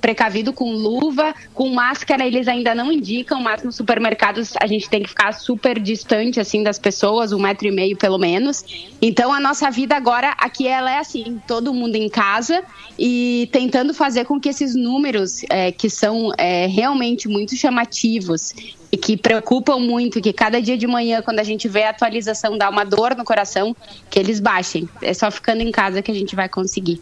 precavido 0.00 0.52
com 0.52 0.72
luva, 0.72 1.34
com 1.54 1.68
máscara, 1.70 2.26
eles 2.26 2.48
ainda 2.48 2.74
não 2.74 2.92
indicam, 2.92 3.40
mas 3.40 3.62
nos 3.62 3.76
supermercados 3.76 4.52
a 4.60 4.66
gente 4.66 4.88
tem 4.88 5.02
que 5.02 5.08
ficar 5.08 5.32
super 5.32 5.78
distante 5.80 6.40
assim 6.40 6.62
das 6.62 6.78
pessoas, 6.78 7.32
um 7.32 7.40
metro 7.40 7.66
e 7.66 7.70
meio 7.70 7.96
pelo 7.96 8.18
menos. 8.18 8.64
Então 9.00 9.32
a 9.32 9.40
nossa 9.40 9.70
vida 9.70 9.85
agora 9.94 10.34
aqui 10.38 10.66
ela 10.66 10.90
é 10.90 10.98
assim, 10.98 11.40
todo 11.46 11.72
mundo 11.72 11.96
em 11.96 12.08
casa 12.08 12.62
e 12.98 13.48
tentando 13.52 13.92
fazer 13.92 14.24
com 14.24 14.40
que 14.40 14.48
esses 14.48 14.74
números 14.74 15.42
é, 15.50 15.70
que 15.70 15.90
são 15.90 16.32
é, 16.38 16.66
realmente 16.66 17.28
muito 17.28 17.54
chamativos 17.56 18.52
e 18.90 18.96
que 18.96 19.16
preocupam 19.16 19.78
muito, 19.78 20.20
que 20.20 20.32
cada 20.32 20.60
dia 20.60 20.78
de 20.78 20.86
manhã, 20.86 21.20
quando 21.22 21.40
a 21.40 21.44
gente 21.44 21.68
vê 21.68 21.84
a 21.84 21.90
atualização, 21.90 22.56
dá 22.56 22.70
uma 22.70 22.84
dor 22.84 23.14
no 23.16 23.24
coração, 23.24 23.74
que 24.08 24.18
eles 24.18 24.40
baixem. 24.40 24.88
É 25.02 25.12
só 25.12 25.30
ficando 25.30 25.60
em 25.60 25.70
casa 25.70 26.00
que 26.00 26.10
a 26.10 26.14
gente 26.14 26.34
vai 26.34 26.48
conseguir. 26.48 27.00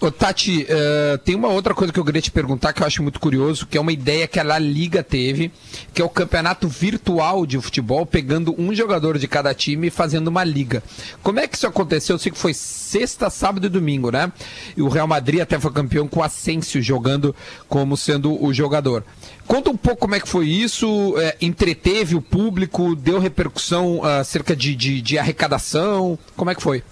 Ô, 0.00 0.10
Tati, 0.10 0.64
uh, 0.64 1.16
tem 1.18 1.34
uma 1.34 1.48
outra 1.48 1.72
coisa 1.72 1.92
que 1.92 1.98
eu 1.98 2.04
queria 2.04 2.20
te 2.20 2.30
perguntar 2.30 2.72
que 2.72 2.82
eu 2.82 2.86
acho 2.86 3.02
muito 3.02 3.20
curioso, 3.20 3.66
que 3.66 3.78
é 3.78 3.80
uma 3.80 3.92
ideia 3.92 4.26
que 4.26 4.38
a 4.40 4.42
La 4.42 4.58
Liga 4.58 5.02
teve, 5.02 5.52
que 5.94 6.02
é 6.02 6.04
o 6.04 6.08
campeonato 6.08 6.68
virtual 6.68 7.46
de 7.46 7.58
futebol, 7.60 8.04
pegando 8.04 8.54
um 8.58 8.74
jogador 8.74 9.18
de 9.18 9.28
cada 9.28 9.54
time 9.54 9.86
e 9.86 9.90
fazendo 9.90 10.28
uma 10.28 10.44
liga. 10.44 10.82
Como 11.22 11.38
é 11.38 11.46
que 11.46 11.56
isso 11.56 11.66
aconteceu? 11.66 12.14
Eu 12.14 12.18
sei 12.18 12.32
que 12.32 12.38
foi 12.38 12.52
sexta, 12.52 13.30
sábado 13.30 13.66
e 13.66 13.70
domingo, 13.70 14.10
né? 14.10 14.30
E 14.76 14.82
o 14.82 14.88
Real 14.88 15.06
Madrid 15.06 15.40
até 15.40 15.58
foi 15.58 15.72
campeão 15.72 16.06
com 16.06 16.20
o 16.20 16.24
Asensio 16.24 16.82
jogando 16.82 17.34
como 17.68 17.96
sendo 17.96 18.42
o 18.44 18.52
jogador. 18.52 19.04
Conta 19.46 19.70
um 19.70 19.76
pouco 19.76 20.00
como 20.00 20.16
é 20.16 20.20
que 20.20 20.28
foi 20.28 20.48
isso, 20.48 21.14
é, 21.18 21.36
entreteve 21.40 22.14
o 22.14 22.20
público, 22.20 22.96
deu 22.96 23.18
repercussão 23.18 23.98
uh, 23.98 24.20
acerca 24.20 24.56
de, 24.56 24.74
de, 24.74 25.00
de 25.00 25.18
arrecadação, 25.18 26.18
como 26.36 26.50
é 26.50 26.54
que 26.54 26.62
foi? 26.62 26.82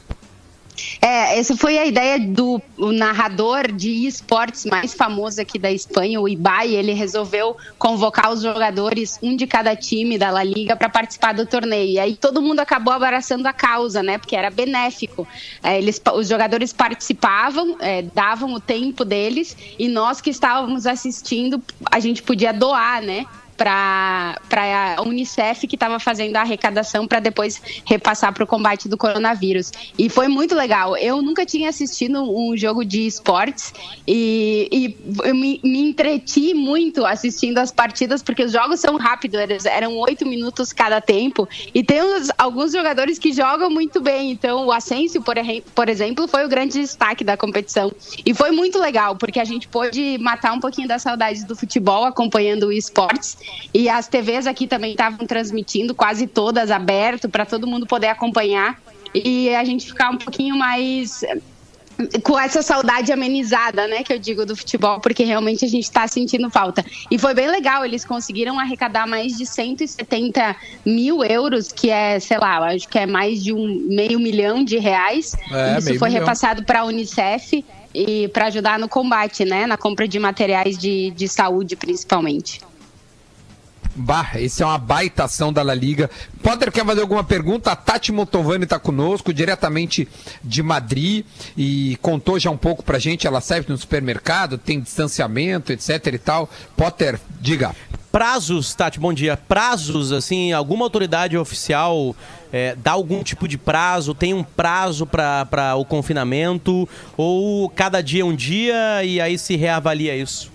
É, 1.00 1.38
essa 1.38 1.56
foi 1.56 1.78
a 1.78 1.86
ideia 1.86 2.18
do 2.18 2.60
narrador 2.78 3.70
de 3.70 4.06
esportes 4.06 4.64
mais 4.66 4.94
famoso 4.94 5.40
aqui 5.40 5.58
da 5.58 5.70
Espanha, 5.70 6.20
o 6.20 6.28
Ibai. 6.28 6.74
Ele 6.74 6.92
resolveu 6.92 7.56
convocar 7.78 8.32
os 8.32 8.42
jogadores, 8.42 9.18
um 9.22 9.36
de 9.36 9.46
cada 9.46 9.76
time 9.76 10.16
da 10.16 10.30
La 10.30 10.42
Liga, 10.42 10.76
para 10.76 10.88
participar 10.88 11.34
do 11.34 11.46
torneio. 11.46 11.92
E 11.92 11.98
aí 11.98 12.16
todo 12.16 12.40
mundo 12.40 12.60
acabou 12.60 12.92
abraçando 12.92 13.46
a 13.46 13.52
causa, 13.52 14.02
né? 14.02 14.18
Porque 14.18 14.36
era 14.36 14.50
benéfico. 14.50 15.26
É, 15.62 15.78
eles, 15.78 16.00
os 16.14 16.28
jogadores 16.28 16.72
participavam, 16.72 17.76
é, 17.80 18.02
davam 18.02 18.52
o 18.54 18.60
tempo 18.60 19.04
deles, 19.04 19.56
e 19.78 19.88
nós 19.88 20.20
que 20.20 20.30
estávamos 20.30 20.86
assistindo, 20.86 21.62
a 21.90 22.00
gente 22.00 22.22
podia 22.22 22.52
doar, 22.52 23.02
né? 23.02 23.26
Para 23.56 24.36
a 24.96 25.02
Unicef, 25.02 25.66
que 25.66 25.76
estava 25.76 25.98
fazendo 25.98 26.36
a 26.36 26.40
arrecadação 26.40 27.06
para 27.06 27.20
depois 27.20 27.60
repassar 27.84 28.32
para 28.32 28.44
o 28.44 28.46
combate 28.46 28.88
do 28.88 28.96
coronavírus. 28.96 29.72
E 29.98 30.08
foi 30.08 30.28
muito 30.28 30.54
legal. 30.54 30.96
Eu 30.96 31.22
nunca 31.22 31.44
tinha 31.44 31.68
assistido 31.68 32.22
um 32.22 32.56
jogo 32.56 32.84
de 32.84 33.06
esportes 33.06 33.72
e, 34.06 34.68
e 34.70 35.28
eu 35.28 35.34
me, 35.34 35.60
me 35.62 35.80
entreti 35.80 36.54
muito 36.54 37.04
assistindo 37.04 37.58
as 37.58 37.70
partidas, 37.70 38.22
porque 38.22 38.44
os 38.44 38.52
jogos 38.52 38.80
são 38.80 38.96
rápidos, 38.96 39.64
eram 39.64 39.96
oito 39.98 40.26
minutos 40.26 40.72
cada 40.72 41.00
tempo. 41.00 41.48
E 41.74 41.82
tem 41.82 42.02
uns, 42.02 42.30
alguns 42.38 42.72
jogadores 42.72 43.18
que 43.18 43.32
jogam 43.32 43.70
muito 43.70 44.00
bem. 44.00 44.30
Então, 44.30 44.66
o 44.66 44.72
Asensio, 44.72 45.22
por, 45.22 45.36
por 45.74 45.88
exemplo, 45.88 46.26
foi 46.26 46.44
o 46.44 46.48
grande 46.48 46.80
destaque 46.80 47.24
da 47.24 47.36
competição. 47.36 47.92
E 48.24 48.34
foi 48.34 48.50
muito 48.50 48.78
legal, 48.78 49.16
porque 49.16 49.40
a 49.40 49.44
gente 49.44 49.68
pôde 49.68 50.18
matar 50.18 50.52
um 50.52 50.60
pouquinho 50.60 50.88
da 50.88 50.98
saudade 50.98 51.44
do 51.44 51.54
futebol 51.54 52.04
acompanhando 52.04 52.66
o 52.66 52.72
esportes 52.72 53.36
e 53.72 53.88
as 53.88 54.08
TVs 54.08 54.46
aqui 54.46 54.66
também 54.66 54.92
estavam 54.92 55.26
transmitindo, 55.26 55.94
quase 55.94 56.26
todas 56.26 56.70
aberto, 56.70 57.28
para 57.28 57.46
todo 57.46 57.66
mundo 57.66 57.86
poder 57.86 58.08
acompanhar. 58.08 58.80
E 59.14 59.54
a 59.54 59.64
gente 59.64 59.86
ficar 59.86 60.10
um 60.10 60.16
pouquinho 60.16 60.56
mais 60.56 61.22
com 62.22 62.38
essa 62.38 62.62
saudade 62.62 63.12
amenizada, 63.12 63.86
né, 63.86 64.02
que 64.02 64.12
eu 64.12 64.18
digo 64.18 64.44
do 64.46 64.56
futebol, 64.56 65.00
porque 65.00 65.24
realmente 65.24 65.64
a 65.64 65.68
gente 65.68 65.84
está 65.84 66.06
sentindo 66.08 66.50
falta. 66.50 66.84
E 67.10 67.18
foi 67.18 67.34
bem 67.34 67.48
legal, 67.48 67.84
eles 67.84 68.04
conseguiram 68.04 68.58
arrecadar 68.58 69.06
mais 69.06 69.36
de 69.36 69.46
170 69.46 70.56
mil 70.84 71.22
euros, 71.22 71.70
que 71.70 71.90
é, 71.90 72.18
sei 72.18 72.38
lá, 72.38 72.58
acho 72.70 72.88
que 72.88 72.98
é 72.98 73.06
mais 73.06 73.42
de 73.42 73.52
um 73.52 73.86
meio 73.88 74.18
milhão 74.18 74.64
de 74.64 74.78
reais. 74.78 75.34
É, 75.50 75.78
Isso 75.78 75.98
foi 75.98 76.08
milhão. 76.08 76.24
repassado 76.24 76.64
para 76.64 76.80
a 76.80 76.84
Unicef 76.84 77.64
e 77.94 78.28
para 78.28 78.46
ajudar 78.46 78.78
no 78.78 78.88
combate, 78.88 79.44
né, 79.44 79.66
na 79.66 79.76
compra 79.76 80.08
de 80.08 80.18
materiais 80.18 80.78
de, 80.78 81.10
de 81.10 81.28
saúde, 81.28 81.76
principalmente. 81.76 82.60
Bah, 83.94 84.30
esse 84.36 84.62
é 84.62 84.66
uma 84.66 84.78
baita 84.78 85.24
ação 85.24 85.52
da 85.52 85.62
La 85.62 85.74
Liga. 85.74 86.10
Potter 86.42 86.72
quer 86.72 86.84
fazer 86.84 87.02
alguma 87.02 87.22
pergunta? 87.22 87.70
A 87.70 87.76
Tati 87.76 88.10
Motovani 88.10 88.64
está 88.64 88.78
conosco, 88.78 89.32
diretamente 89.32 90.08
de 90.42 90.62
Madrid, 90.62 91.26
e 91.56 91.98
contou 92.00 92.38
já 92.38 92.50
um 92.50 92.56
pouco 92.56 92.82
pra 92.82 92.98
gente. 92.98 93.26
Ela 93.26 93.40
serve 93.40 93.70
no 93.70 93.76
supermercado, 93.76 94.56
tem 94.56 94.80
distanciamento, 94.80 95.72
etc 95.72 96.06
e 96.06 96.18
tal. 96.18 96.48
Potter, 96.76 97.20
diga. 97.40 97.74
Prazos, 98.10 98.74
Tati, 98.74 98.98
bom 98.98 99.12
dia. 99.12 99.36
Prazos, 99.36 100.12
assim, 100.12 100.52
alguma 100.52 100.84
autoridade 100.84 101.36
oficial 101.36 102.14
é, 102.52 102.76
dá 102.76 102.92
algum 102.92 103.22
tipo 103.22 103.48
de 103.48 103.56
prazo? 103.56 104.14
Tem 104.14 104.34
um 104.34 104.44
prazo 104.44 105.06
para 105.06 105.74
o 105.76 105.84
confinamento? 105.84 106.86
Ou 107.16 107.70
cada 107.70 108.02
dia 108.02 108.20
é 108.20 108.24
um 108.24 108.34
dia 108.34 109.02
e 109.02 109.20
aí 109.20 109.38
se 109.38 109.56
reavalia 109.56 110.14
isso? 110.14 110.52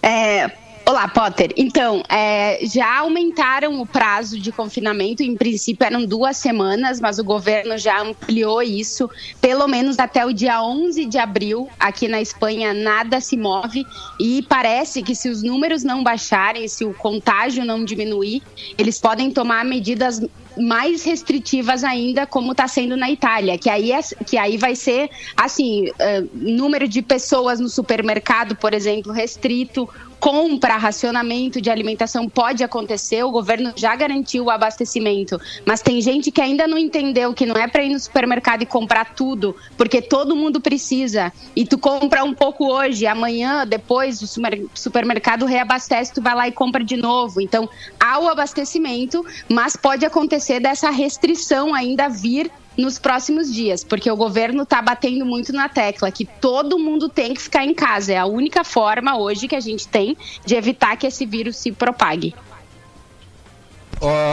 É, 0.00 0.50
Olá, 0.84 1.06
Potter. 1.06 1.52
Então, 1.56 2.02
é, 2.08 2.58
já 2.66 2.98
aumentaram 2.98 3.80
o 3.80 3.86
prazo 3.86 4.38
de 4.38 4.50
confinamento. 4.50 5.22
Em 5.22 5.36
princípio, 5.36 5.86
eram 5.86 6.04
duas 6.04 6.36
semanas, 6.36 7.00
mas 7.00 7.20
o 7.20 7.24
governo 7.24 7.78
já 7.78 8.02
ampliou 8.02 8.60
isso, 8.60 9.08
pelo 9.40 9.68
menos 9.68 10.00
até 10.00 10.26
o 10.26 10.32
dia 10.32 10.60
11 10.60 11.04
de 11.06 11.18
abril. 11.18 11.68
Aqui 11.78 12.08
na 12.08 12.20
Espanha, 12.20 12.74
nada 12.74 13.20
se 13.20 13.36
move. 13.36 13.86
E 14.18 14.42
parece 14.48 15.02
que, 15.04 15.14
se 15.14 15.28
os 15.28 15.40
números 15.40 15.84
não 15.84 16.02
baixarem, 16.02 16.66
se 16.66 16.84
o 16.84 16.92
contágio 16.92 17.64
não 17.64 17.84
diminuir, 17.84 18.42
eles 18.76 18.98
podem 18.98 19.30
tomar 19.30 19.64
medidas 19.64 20.20
mais 20.58 21.04
restritivas 21.04 21.84
ainda, 21.84 22.26
como 22.26 22.52
está 22.52 22.68
sendo 22.68 22.96
na 22.96 23.10
Itália, 23.10 23.56
que 23.56 23.70
aí, 23.70 23.92
é, 23.92 24.00
que 24.26 24.36
aí 24.36 24.58
vai 24.58 24.76
ser 24.76 25.08
assim, 25.36 25.88
uh, 25.88 26.28
número 26.34 26.86
de 26.86 27.00
pessoas 27.00 27.58
no 27.58 27.68
supermercado, 27.68 28.54
por 28.56 28.74
exemplo, 28.74 29.12
restrito, 29.12 29.88
compra, 30.22 30.76
racionamento 30.76 31.60
de 31.60 31.68
alimentação 31.68 32.28
pode 32.28 32.62
acontecer, 32.62 33.24
o 33.24 33.32
governo 33.32 33.72
já 33.74 33.96
garantiu 33.96 34.44
o 34.44 34.50
abastecimento, 34.50 35.36
mas 35.66 35.82
tem 35.82 36.00
gente 36.00 36.30
que 36.30 36.40
ainda 36.40 36.64
não 36.64 36.78
entendeu 36.78 37.34
que 37.34 37.44
não 37.44 37.56
é 37.56 37.66
para 37.66 37.82
ir 37.82 37.88
no 37.88 37.98
supermercado 37.98 38.62
e 38.62 38.66
comprar 38.66 39.16
tudo, 39.16 39.56
porque 39.76 40.00
todo 40.00 40.36
mundo 40.36 40.60
precisa. 40.60 41.32
E 41.56 41.66
tu 41.66 41.76
compra 41.76 42.22
um 42.22 42.32
pouco 42.32 42.72
hoje, 42.72 43.04
amanhã, 43.04 43.66
depois 43.66 44.22
o 44.22 44.28
supermercado 44.76 45.44
reabastece, 45.44 46.14
tu 46.14 46.22
vai 46.22 46.36
lá 46.36 46.46
e 46.46 46.52
compra 46.52 46.84
de 46.84 46.96
novo. 46.96 47.40
Então, 47.40 47.68
há 47.98 48.20
o 48.20 48.28
abastecimento, 48.28 49.26
mas 49.48 49.74
pode 49.74 50.06
acontecer 50.06 50.60
dessa 50.60 50.88
restrição 50.90 51.74
ainda 51.74 52.08
vir 52.08 52.48
nos 52.76 52.98
próximos 52.98 53.52
dias, 53.52 53.84
porque 53.84 54.10
o 54.10 54.16
governo 54.16 54.62
está 54.62 54.80
batendo 54.80 55.24
muito 55.24 55.52
na 55.52 55.68
tecla 55.68 56.10
que 56.10 56.24
todo 56.24 56.78
mundo 56.78 57.08
tem 57.08 57.34
que 57.34 57.42
ficar 57.42 57.64
em 57.64 57.74
casa. 57.74 58.12
É 58.12 58.18
a 58.18 58.26
única 58.26 58.64
forma 58.64 59.16
hoje 59.16 59.48
que 59.48 59.56
a 59.56 59.60
gente 59.60 59.86
tem 59.88 60.16
de 60.44 60.54
evitar 60.54 60.96
que 60.96 61.06
esse 61.06 61.26
vírus 61.26 61.56
se 61.56 61.72
propague. 61.72 62.34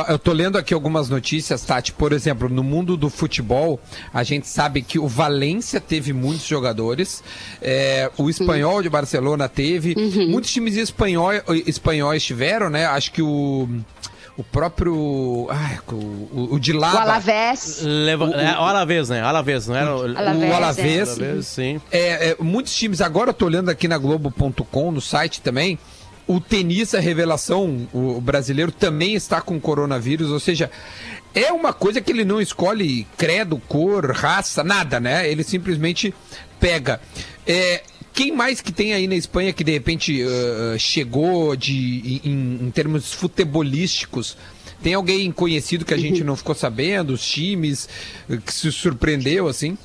Eu 0.07 0.17
tô 0.17 0.33
lendo 0.33 0.57
aqui 0.57 0.73
algumas 0.73 1.09
notícias, 1.09 1.61
Tati. 1.61 1.93
Por 1.93 2.11
exemplo, 2.11 2.49
no 2.49 2.63
mundo 2.63 2.97
do 2.97 3.07
futebol, 3.07 3.79
a 4.11 4.23
gente 4.23 4.47
sabe 4.47 4.81
que 4.81 4.97
o 4.97 5.07
Valência 5.07 5.79
teve 5.79 6.11
muitos 6.11 6.47
jogadores, 6.47 7.23
é, 7.61 8.09
o 8.17 8.31
espanhol 8.31 8.81
de 8.81 8.89
Barcelona 8.89 9.47
teve, 9.47 9.93
uhum. 9.95 10.29
muitos 10.29 10.51
times 10.51 10.75
espanhóis, 10.75 11.43
espanhóis 11.67 12.23
tiveram, 12.23 12.67
né? 12.67 12.87
Acho 12.87 13.11
que 13.11 13.21
o 13.21 13.69
o 14.39 14.43
próprio. 14.43 15.47
Ai, 15.49 15.77
o, 15.91 16.55
o 16.55 16.59
de 16.59 16.71
lá. 16.71 16.93
O 16.93 16.97
Alavés. 16.97 17.81
Leva, 17.83 18.25
o, 18.25 18.33
é, 18.33 18.57
o 18.57 18.63
Alavés, 18.63 19.09
né? 19.09 19.21
Alavés, 19.21 19.67
não 19.67 19.75
era? 19.75 19.95
O 19.97 20.17
Alavés. 20.17 20.49
O 20.49 20.55
Alavés, 20.55 21.19
é. 21.19 21.41
sim. 21.41 21.81
É, 21.91 22.29
é, 22.29 22.35
muitos 22.39 22.73
times, 22.73 23.01
agora 23.01 23.31
eu 23.31 23.33
tô 23.33 23.45
olhando 23.45 23.69
aqui 23.69 23.85
na 23.85 23.97
Globo.com, 23.97 24.91
no 24.91 25.01
site 25.01 25.41
também. 25.41 25.77
O 26.25 26.39
tenista 26.39 27.01
revelação, 27.01 27.85
o 27.91 28.21
brasileiro, 28.21 28.71
também 28.71 29.13
está 29.13 29.41
com 29.41 29.59
coronavírus, 29.59 30.29
ou 30.29 30.39
seja, 30.39 30.71
é 31.33 31.51
uma 31.51 31.73
coisa 31.73 31.99
que 31.99 32.11
ele 32.11 32.23
não 32.23 32.39
escolhe 32.39 33.05
credo, 33.17 33.57
cor, 33.67 34.11
raça, 34.11 34.63
nada, 34.63 35.01
né? 35.01 35.29
Ele 35.29 35.43
simplesmente 35.43 36.13
pega. 36.61 37.01
É, 37.45 37.81
quem 38.13 38.31
mais 38.31 38.61
que 38.61 38.71
tem 38.71 38.93
aí 38.93 39.07
na 39.07 39.15
Espanha 39.15 39.53
que 39.53 39.63
de 39.63 39.71
repente 39.71 40.23
uh, 40.23 40.77
chegou 40.77 41.55
de, 41.55 42.21
em, 42.23 42.65
em 42.65 42.71
termos 42.71 43.13
futebolísticos 43.13 44.37
Tem 44.81 44.93
alguém 44.93 45.31
conhecido 45.31 45.83
que 45.83 45.93
a 45.93 45.97
gente 45.97 46.23
não 46.23 46.35
ficou 46.35 46.55
sabendo? 46.55 47.13
Os 47.13 47.25
times 47.25 47.89
eh, 48.29 48.37
que 48.37 48.53
se 48.53 48.71
surpreendeu, 48.71 49.47
assim? 49.47 49.77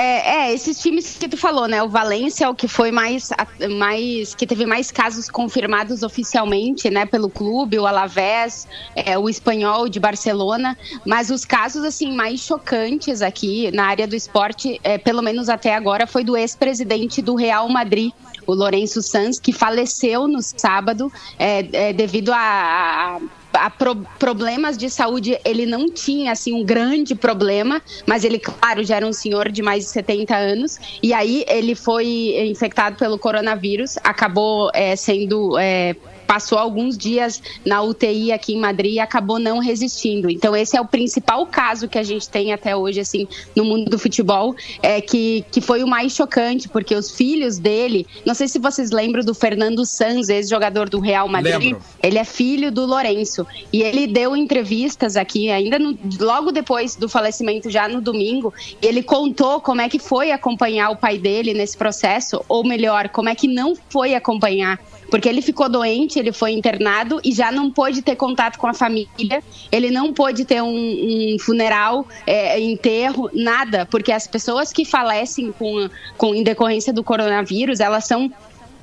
É, 0.00 0.46
é, 0.48 0.54
esses 0.54 0.78
times 0.80 1.18
que 1.18 1.28
tu 1.28 1.36
falou, 1.36 1.68
né? 1.68 1.82
O 1.82 1.88
Valência 1.90 2.46
é 2.46 2.48
o 2.48 2.54
que 2.54 2.66
foi 2.66 2.90
mais, 2.90 3.28
mais 3.76 4.34
que 4.34 4.46
teve 4.46 4.64
mais 4.64 4.90
casos 4.90 5.28
confirmados 5.28 6.02
oficialmente, 6.02 6.88
né, 6.88 7.04
pelo 7.04 7.28
clube, 7.28 7.78
o 7.78 7.86
Alavés, 7.86 8.66
é, 8.96 9.18
o 9.18 9.28
Espanhol 9.28 9.90
de 9.90 10.00
Barcelona, 10.00 10.74
mas 11.06 11.28
os 11.28 11.44
casos 11.44 11.84
assim 11.84 12.16
mais 12.16 12.40
chocantes 12.40 13.20
aqui 13.20 13.70
na 13.72 13.88
área 13.88 14.08
do 14.08 14.16
esporte, 14.16 14.80
é, 14.82 14.96
pelo 14.96 15.20
menos 15.20 15.50
até 15.50 15.74
agora, 15.74 16.06
foi 16.06 16.24
do 16.24 16.34
ex-presidente 16.34 17.20
do 17.20 17.34
Real 17.34 17.68
Madrid, 17.68 18.10
o 18.46 18.54
Lourenço 18.54 19.02
Sanz, 19.02 19.38
que 19.38 19.52
faleceu 19.52 20.26
no 20.26 20.40
sábado 20.40 21.12
é, 21.38 21.90
é, 21.90 21.92
devido 21.92 22.32
a, 22.32 22.38
a- 22.38 23.20
a 23.52 23.70
pro- 23.70 24.06
problemas 24.18 24.76
de 24.76 24.88
saúde, 24.90 25.38
ele 25.44 25.66
não 25.66 25.88
tinha 25.90 26.32
assim 26.32 26.52
um 26.52 26.64
grande 26.64 27.14
problema, 27.14 27.82
mas 28.06 28.24
ele, 28.24 28.38
claro, 28.38 28.84
já 28.84 28.96
era 28.96 29.06
um 29.06 29.12
senhor 29.12 29.50
de 29.50 29.62
mais 29.62 29.84
de 29.84 29.90
70 29.90 30.36
anos, 30.36 30.78
e 31.02 31.12
aí 31.12 31.44
ele 31.48 31.74
foi 31.74 32.06
infectado 32.48 32.96
pelo 32.96 33.18
coronavírus, 33.18 33.96
acabou 34.04 34.70
é, 34.74 34.94
sendo. 34.96 35.58
é, 35.58 35.94
Passou 36.30 36.58
alguns 36.58 36.96
dias 36.96 37.42
na 37.66 37.82
UTI 37.82 38.30
aqui 38.30 38.54
em 38.54 38.60
Madrid 38.60 38.92
e 38.94 39.00
acabou 39.00 39.40
não 39.40 39.58
resistindo. 39.58 40.30
Então, 40.30 40.54
esse 40.54 40.76
é 40.76 40.80
o 40.80 40.86
principal 40.86 41.44
caso 41.44 41.88
que 41.88 41.98
a 41.98 42.04
gente 42.04 42.28
tem 42.28 42.52
até 42.52 42.76
hoje, 42.76 43.00
assim, 43.00 43.26
no 43.56 43.64
mundo 43.64 43.90
do 43.90 43.98
futebol, 43.98 44.54
é 44.80 45.00
que, 45.00 45.44
que 45.50 45.60
foi 45.60 45.82
o 45.82 45.88
mais 45.88 46.12
chocante, 46.14 46.68
porque 46.68 46.94
os 46.94 47.10
filhos 47.10 47.58
dele, 47.58 48.06
não 48.24 48.32
sei 48.32 48.46
se 48.46 48.60
vocês 48.60 48.92
lembram 48.92 49.24
do 49.24 49.34
Fernando 49.34 49.84
Sanz, 49.84 50.28
ex-jogador 50.28 50.88
do 50.88 51.00
Real 51.00 51.26
Madrid. 51.26 51.72
Lembro. 51.72 51.82
Ele 52.00 52.16
é 52.18 52.24
filho 52.24 52.70
do 52.70 52.86
Lourenço. 52.86 53.44
E 53.72 53.82
ele 53.82 54.06
deu 54.06 54.36
entrevistas 54.36 55.16
aqui, 55.16 55.50
ainda 55.50 55.80
no- 55.80 55.98
logo 56.20 56.52
depois 56.52 56.94
do 56.94 57.08
falecimento, 57.08 57.68
já 57.68 57.88
no 57.88 58.00
domingo. 58.00 58.54
E 58.80 58.86
ele 58.86 59.02
contou 59.02 59.60
como 59.60 59.80
é 59.80 59.88
que 59.88 59.98
foi 59.98 60.30
acompanhar 60.30 60.90
o 60.90 60.96
pai 60.96 61.18
dele 61.18 61.52
nesse 61.54 61.76
processo, 61.76 62.44
ou 62.48 62.64
melhor, 62.64 63.08
como 63.08 63.28
é 63.28 63.34
que 63.34 63.48
não 63.48 63.74
foi 63.88 64.14
acompanhar. 64.14 64.78
Porque 65.10 65.28
ele 65.28 65.42
ficou 65.42 65.68
doente, 65.68 66.18
ele 66.18 66.32
foi 66.32 66.52
internado 66.52 67.20
e 67.24 67.32
já 67.32 67.50
não 67.50 67.70
pôde 67.70 68.00
ter 68.02 68.16
contato 68.16 68.58
com 68.58 68.66
a 68.66 68.74
família, 68.74 69.42
ele 69.72 69.90
não 69.90 70.12
pôde 70.12 70.44
ter 70.44 70.62
um, 70.62 71.34
um 71.34 71.36
funeral, 71.38 72.06
é, 72.26 72.60
enterro, 72.60 73.28
nada, 73.32 73.86
porque 73.86 74.12
as 74.12 74.26
pessoas 74.26 74.72
que 74.72 74.84
falecem 74.84 75.52
com, 75.52 75.88
com 76.16 76.34
em 76.34 76.42
decorrência 76.42 76.92
do 76.92 77.02
coronavírus, 77.02 77.80
elas 77.80 78.04
são 78.04 78.32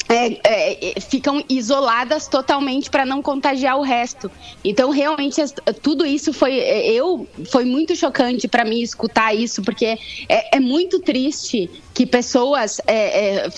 é, 0.10 0.40
é, 0.44 0.98
é, 0.98 1.00
ficam 1.02 1.44
isoladas 1.50 2.28
totalmente 2.28 2.90
para 2.90 3.06
não 3.06 3.22
contagiar 3.22 3.78
o 3.78 3.82
resto. 3.82 4.32
Então, 4.64 4.90
realmente, 4.90 5.42
tudo 5.82 6.06
isso 6.06 6.32
foi. 6.32 6.60
é, 6.60 6.92
Eu 6.92 7.28
foi 7.52 7.66
muito 7.66 7.96
chocante 7.96 8.48
para 8.48 8.64
mim 8.64 8.82
escutar 8.82 9.34
isso, 9.36 9.62
porque 9.62 9.98
é, 10.30 10.58
é 10.58 10.60
muito 10.60 11.00
triste 11.00 11.70
que 11.94 12.06
pessoas 12.06 12.80
é, 12.86 13.50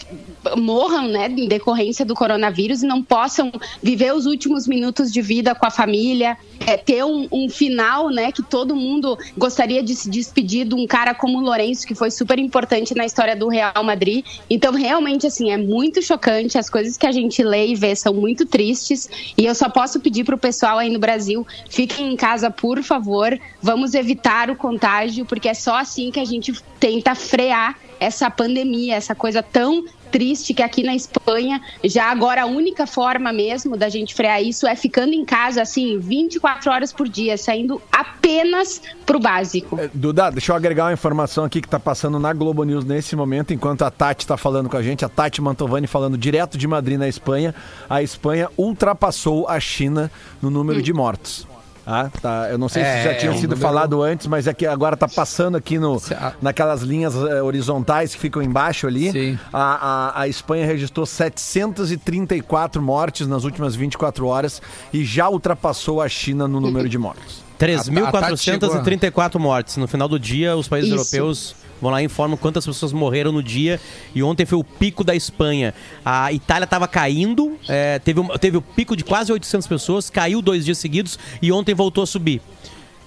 morram 0.57 1.09
né, 1.09 1.27
em 1.27 1.47
decorrência 1.47 2.05
do 2.05 2.15
coronavírus 2.15 2.81
e 2.81 2.87
não 2.87 3.03
possam 3.03 3.51
viver 3.83 4.13
os 4.13 4.25
últimos 4.25 4.65
minutos 4.65 5.11
de 5.11 5.21
vida 5.21 5.53
com 5.53 5.65
a 5.65 5.69
família, 5.69 6.37
ter 6.85 7.03
um, 7.03 7.27
um 7.31 7.49
final 7.49 8.09
né, 8.09 8.31
que 8.31 8.41
todo 8.41 8.75
mundo 8.75 9.17
gostaria 9.37 9.83
de 9.83 9.93
se 9.93 10.09
despedir 10.09 10.65
de 10.65 10.73
um 10.73 10.87
cara 10.87 11.13
como 11.13 11.37
o 11.37 11.41
Lourenço, 11.41 11.85
que 11.85 11.93
foi 11.93 12.09
super 12.11 12.39
importante 12.39 12.95
na 12.95 13.05
história 13.05 13.35
do 13.35 13.49
Real 13.49 13.83
Madrid. 13.83 14.25
Então, 14.49 14.71
realmente, 14.71 15.27
assim, 15.27 15.51
é 15.51 15.57
muito 15.57 16.01
chocante. 16.01 16.38
As 16.57 16.69
coisas 16.69 16.97
que 16.97 17.05
a 17.05 17.11
gente 17.11 17.43
lê 17.43 17.67
e 17.67 17.75
vê 17.75 17.95
são 17.95 18.13
muito 18.13 18.45
tristes. 18.45 19.09
E 19.37 19.45
eu 19.45 19.55
só 19.55 19.69
posso 19.69 19.99
pedir 19.99 20.23
para 20.23 20.35
o 20.35 20.37
pessoal 20.37 20.77
aí 20.77 20.89
no 20.89 20.99
Brasil: 20.99 21.45
fiquem 21.69 22.13
em 22.13 22.15
casa, 22.15 22.49
por 22.49 22.81
favor. 22.83 23.39
Vamos 23.61 23.93
evitar 23.93 24.49
o 24.49 24.55
contágio, 24.55 25.25
porque 25.25 25.49
é 25.49 25.53
só 25.53 25.75
assim 25.77 26.11
que 26.11 26.19
a 26.19 26.25
gente 26.25 26.53
tenta 26.79 27.15
frear 27.15 27.77
essa 27.99 28.31
pandemia, 28.31 28.95
essa 28.95 29.13
coisa 29.13 29.43
tão 29.43 29.83
triste 30.11 30.53
que 30.53 30.61
aqui 30.61 30.83
na 30.83 30.95
Espanha, 30.95 31.61
já 31.83 32.11
agora 32.11 32.43
a 32.43 32.45
única 32.45 32.85
forma 32.85 33.31
mesmo 33.31 33.77
da 33.77 33.89
gente 33.89 34.13
frear 34.13 34.41
isso 34.41 34.67
é 34.67 34.75
ficando 34.75 35.13
em 35.13 35.25
casa, 35.25 35.61
assim, 35.61 35.99
24 35.99 36.71
horas 36.71 36.93
por 36.93 37.07
dia, 37.07 37.37
saindo 37.37 37.81
apenas 37.91 38.81
pro 39.05 39.19
básico. 39.19 39.79
É, 39.79 39.89
Duda, 39.93 40.29
deixa 40.29 40.51
eu 40.51 40.55
agregar 40.55 40.85
uma 40.85 40.93
informação 40.93 41.43
aqui 41.43 41.61
que 41.61 41.67
tá 41.67 41.79
passando 41.79 42.19
na 42.19 42.33
Globo 42.33 42.63
News 42.63 42.85
nesse 42.85 43.15
momento, 43.15 43.53
enquanto 43.53 43.83
a 43.83 43.91
Tati 43.91 44.25
tá 44.25 44.37
falando 44.37 44.69
com 44.69 44.77
a 44.77 44.81
gente, 44.81 45.03
a 45.03 45.09
Tati 45.09 45.41
Mantovani 45.41 45.87
falando 45.87 46.17
direto 46.17 46.57
de 46.57 46.67
Madrid 46.67 46.97
na 46.97 47.07
Espanha. 47.07 47.53
A 47.89 48.03
Espanha 48.03 48.49
ultrapassou 48.57 49.47
a 49.47 49.59
China 49.59 50.11
no 50.41 50.49
número 50.49 50.81
de 50.81 50.93
mortos. 50.93 51.48
Ah, 51.91 52.07
tá. 52.21 52.47
Eu 52.51 52.57
não 52.59 52.69
sei 52.69 52.83
se 52.83 52.89
É, 52.89 53.03
já 53.03 53.15
tinha 53.15 53.31
é 53.31 53.33
um 53.33 53.37
sido 53.37 53.49
número- 53.55 53.61
falado 53.67 54.03
antes, 54.03 54.27
mas 54.27 54.45
é 54.45 54.53
que 54.53 54.67
agora 54.67 54.95
tá 54.95 55.07
passando 55.07 55.57
aqui 55.57 55.79
no, 55.79 55.99
Se 55.99 56.15
naquelas 56.39 56.81
linhas 56.83 57.15
eh, 57.15 57.41
horizontais 57.41 58.13
que 58.13 58.21
ficam 58.21 58.43
embaixo 58.43 58.85
ali. 58.85 59.11
Sim. 59.11 59.39
A, 59.51 60.13
a, 60.19 60.21
a 60.21 60.27
Espanha 60.27 60.67
registrou 60.67 61.03
734 61.05 62.79
mortes 62.79 63.25
nas 63.27 63.43
últimas 63.43 63.75
24 63.75 64.27
horas 64.27 64.61
e 64.93 65.03
já 65.03 65.27
ultrapassou 65.29 65.99
a 65.99 66.07
China 66.07 66.47
no 66.47 66.59
número 66.59 66.87
de 66.87 66.97
mortos. 66.99 67.43
3.434 67.59 69.39
mortes. 69.39 69.77
No 69.77 69.87
final 69.87 70.07
do 70.07 70.19
dia, 70.19 70.55
os 70.55 70.67
países 70.67 70.89
Isso. 70.91 71.15
europeus 71.15 71.55
vão 71.81 71.91
lá 71.91 72.01
e 72.01 72.05
informam 72.05 72.37
quantas 72.37 72.65
pessoas 72.65 72.91
morreram 72.93 73.31
no 73.31 73.41
dia. 73.43 73.79
E 74.13 74.21
ontem 74.23 74.45
foi 74.45 74.57
o 74.59 74.63
pico 74.63 75.03
da 75.03 75.15
Espanha. 75.15 75.73
A 76.03 76.31
Itália 76.33 76.65
estava 76.65 76.87
caindo, 76.87 77.57
é, 77.67 77.99
teve, 77.99 78.19
um- 78.19 78.27
teve 78.37 78.57
o 78.57 78.61
pico 78.61 78.95
de 78.95 79.03
quase 79.03 79.31
800 79.31 79.67
pessoas, 79.67 80.09
caiu 80.09 80.41
dois 80.41 80.65
dias 80.65 80.77
seguidos 80.77 81.17
e 81.41 81.51
ontem 81.51 81.73
voltou 81.73 82.03
a 82.03 82.07
subir. 82.07 82.41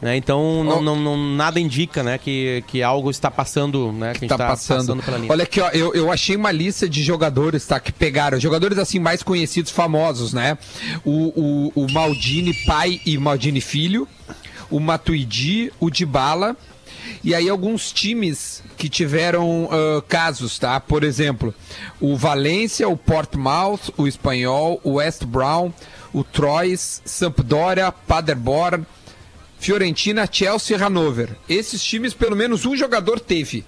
Né, 0.00 0.16
então, 0.16 0.64
não, 0.64 0.82
não- 0.82 0.96
não- 0.96 1.16
nada 1.37 1.61
indica 1.61 2.02
né, 2.02 2.18
que, 2.18 2.64
que 2.66 2.82
algo 2.82 3.08
está 3.08 3.30
passando, 3.30 3.92
né, 3.92 4.11
que 4.14 4.16
a 4.16 4.20
gente 4.22 4.28
tá 4.30 4.35
está 4.35 4.48
passando. 4.48 5.00
pela 5.00 5.16
linha. 5.16 5.30
Olha 5.30 5.44
aqui, 5.44 5.61
ó, 5.61 5.68
eu, 5.68 5.94
eu 5.94 6.11
achei 6.11 6.35
uma 6.35 6.50
lista 6.50 6.88
de 6.88 7.04
jogadores, 7.04 7.64
tá? 7.64 7.78
Que 7.78 7.92
pegaram. 7.92 8.40
Jogadores 8.40 8.78
assim 8.78 8.98
mais 8.98 9.22
conhecidos, 9.22 9.70
famosos, 9.70 10.32
né? 10.32 10.58
O, 11.04 11.70
o, 11.76 11.85
o 11.85 11.92
Maldini 11.92 12.52
pai 12.66 13.00
e 13.06 13.16
Maldini 13.16 13.61
filho, 13.61 14.08
o 14.68 14.80
Matuidi, 14.80 15.72
o 15.78 15.88
Dybala. 15.88 16.56
E 17.22 17.34
aí 17.34 17.48
alguns 17.48 17.92
times 17.92 18.62
que 18.76 18.88
tiveram 18.88 19.68
ah, 19.70 20.02
casos, 20.08 20.58
tá? 20.58 20.78
Por 20.80 21.04
exemplo, 21.04 21.54
o 22.00 22.16
Valência, 22.16 22.88
o 22.88 22.96
Portsmouth, 22.96 23.92
o 23.96 24.06
Espanhol, 24.06 24.80
o 24.82 24.94
West 24.94 25.24
Brown, 25.24 25.72
o 26.12 26.22
Troyes, 26.22 27.00
Sampdoria, 27.04 27.90
Paderborn, 27.90 28.84
Fiorentina, 29.58 30.28
Chelsea 30.30 30.76
e 30.76 30.80
Hannover. 30.80 31.30
Esses 31.48 31.82
times, 31.82 32.12
pelo 32.14 32.36
menos 32.36 32.66
um 32.66 32.76
jogador 32.76 33.20
teve. 33.20 33.64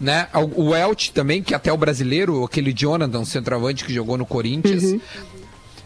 Né? 0.00 0.26
O 0.56 0.74
Elche 0.74 1.12
também, 1.12 1.42
que 1.42 1.54
até 1.54 1.72
o 1.72 1.76
brasileiro, 1.76 2.42
aquele 2.42 2.72
Jonathan, 2.72 3.24
centroavante 3.24 3.84
que 3.84 3.92
jogou 3.92 4.16
no 4.16 4.26
Corinthians. 4.26 5.00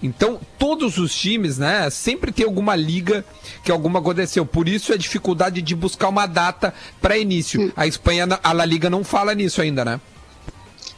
Então, 0.03 0.41
todos 0.59 0.97
os 0.99 1.15
times, 1.15 1.59
né, 1.59 1.91
sempre 1.91 2.31
tem 2.31 2.45
alguma 2.47 2.77
liga 2.77 3.25
que 3.65 3.73
alguma 3.73 3.99
aconteceu. 3.99 4.47
Por 4.47 4.69
isso 4.69 4.93
a 4.93 4.97
dificuldade 4.97 5.61
de 5.61 5.75
buscar 5.75 6.09
uma 6.09 6.27
data 6.27 6.73
para 7.01 7.19
início. 7.19 7.73
A 7.77 7.87
Espanha, 7.87 8.27
a 8.43 8.53
La 8.53 8.65
Liga 8.65 8.89
não 8.89 9.03
fala 9.03 9.35
nisso 9.35 9.61
ainda, 9.61 9.85
né? 9.85 10.01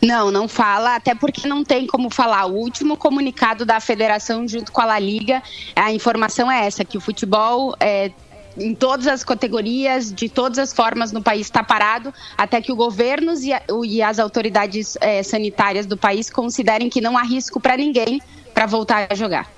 Não, 0.02 0.30
não 0.30 0.48
fala, 0.48 0.96
até 0.96 1.14
porque 1.14 1.46
não 1.46 1.62
tem 1.62 1.86
como 1.86 2.08
falar. 2.10 2.46
O 2.46 2.54
último 2.54 2.96
comunicado 2.96 3.64
da 3.66 3.80
federação 3.80 4.46
junto 4.48 4.72
com 4.72 4.80
a 4.80 4.84
La 4.86 4.98
Liga, 4.98 5.42
a 5.76 5.92
informação 5.92 6.50
é 6.50 6.66
essa, 6.66 6.84
que 6.84 6.96
o 6.96 7.00
futebol 7.00 7.74
é, 7.78 8.10
em 8.56 8.74
todas 8.74 9.06
as 9.06 9.22
categorias, 9.22 10.10
de 10.12 10.28
todas 10.28 10.58
as 10.58 10.72
formas 10.72 11.12
no 11.12 11.22
país 11.22 11.42
está 11.46 11.62
parado, 11.62 12.12
até 12.36 12.60
que 12.62 12.72
o 12.72 12.76
governo 12.76 13.32
e, 13.40 13.52
a- 13.52 13.62
e 13.84 14.02
as 14.02 14.18
autoridades 14.18 14.96
é, 15.00 15.22
sanitárias 15.22 15.84
do 15.86 15.96
país 15.96 16.30
considerem 16.30 16.88
que 16.88 17.00
não 17.00 17.16
há 17.16 17.22
risco 17.22 17.60
para 17.60 17.76
ninguém 17.76 18.20
para 18.60 18.66
voltar 18.66 19.06
a 19.08 19.14
jogar. 19.14 19.50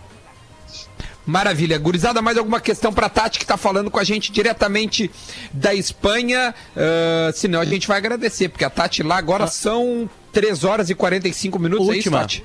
Maravilha. 1.27 1.77
Gurizada, 1.77 2.23
mais 2.23 2.39
alguma 2.39 2.61
questão 2.61 2.93
pra 2.93 3.09
Tati 3.09 3.41
que 3.41 3.45
tá 3.47 3.57
falando 3.57 3.91
com 3.91 3.99
a 3.99 4.05
gente 4.05 4.31
diretamente 4.31 5.11
da 5.53 5.75
Espanha? 5.75 6.55
Ah, 6.77 7.33
senão 7.35 7.61
a 7.61 7.65
gente 7.65 7.89
vai 7.89 7.97
agradecer, 7.97 8.49
porque 8.49 8.65
a 8.65 8.71
Tati 8.71 9.03
lá 9.03 9.17
agora 9.17 9.49
são 9.49 10.09
3 10.33 10.63
horas 10.63 10.89
e 10.89 10.95
45 10.95 11.59
minutos. 11.59 11.89
É 11.89 11.91
isso, 11.91 11.97
Última. 11.99 12.21
Tati? 12.21 12.45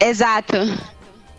Exato. 0.00 0.56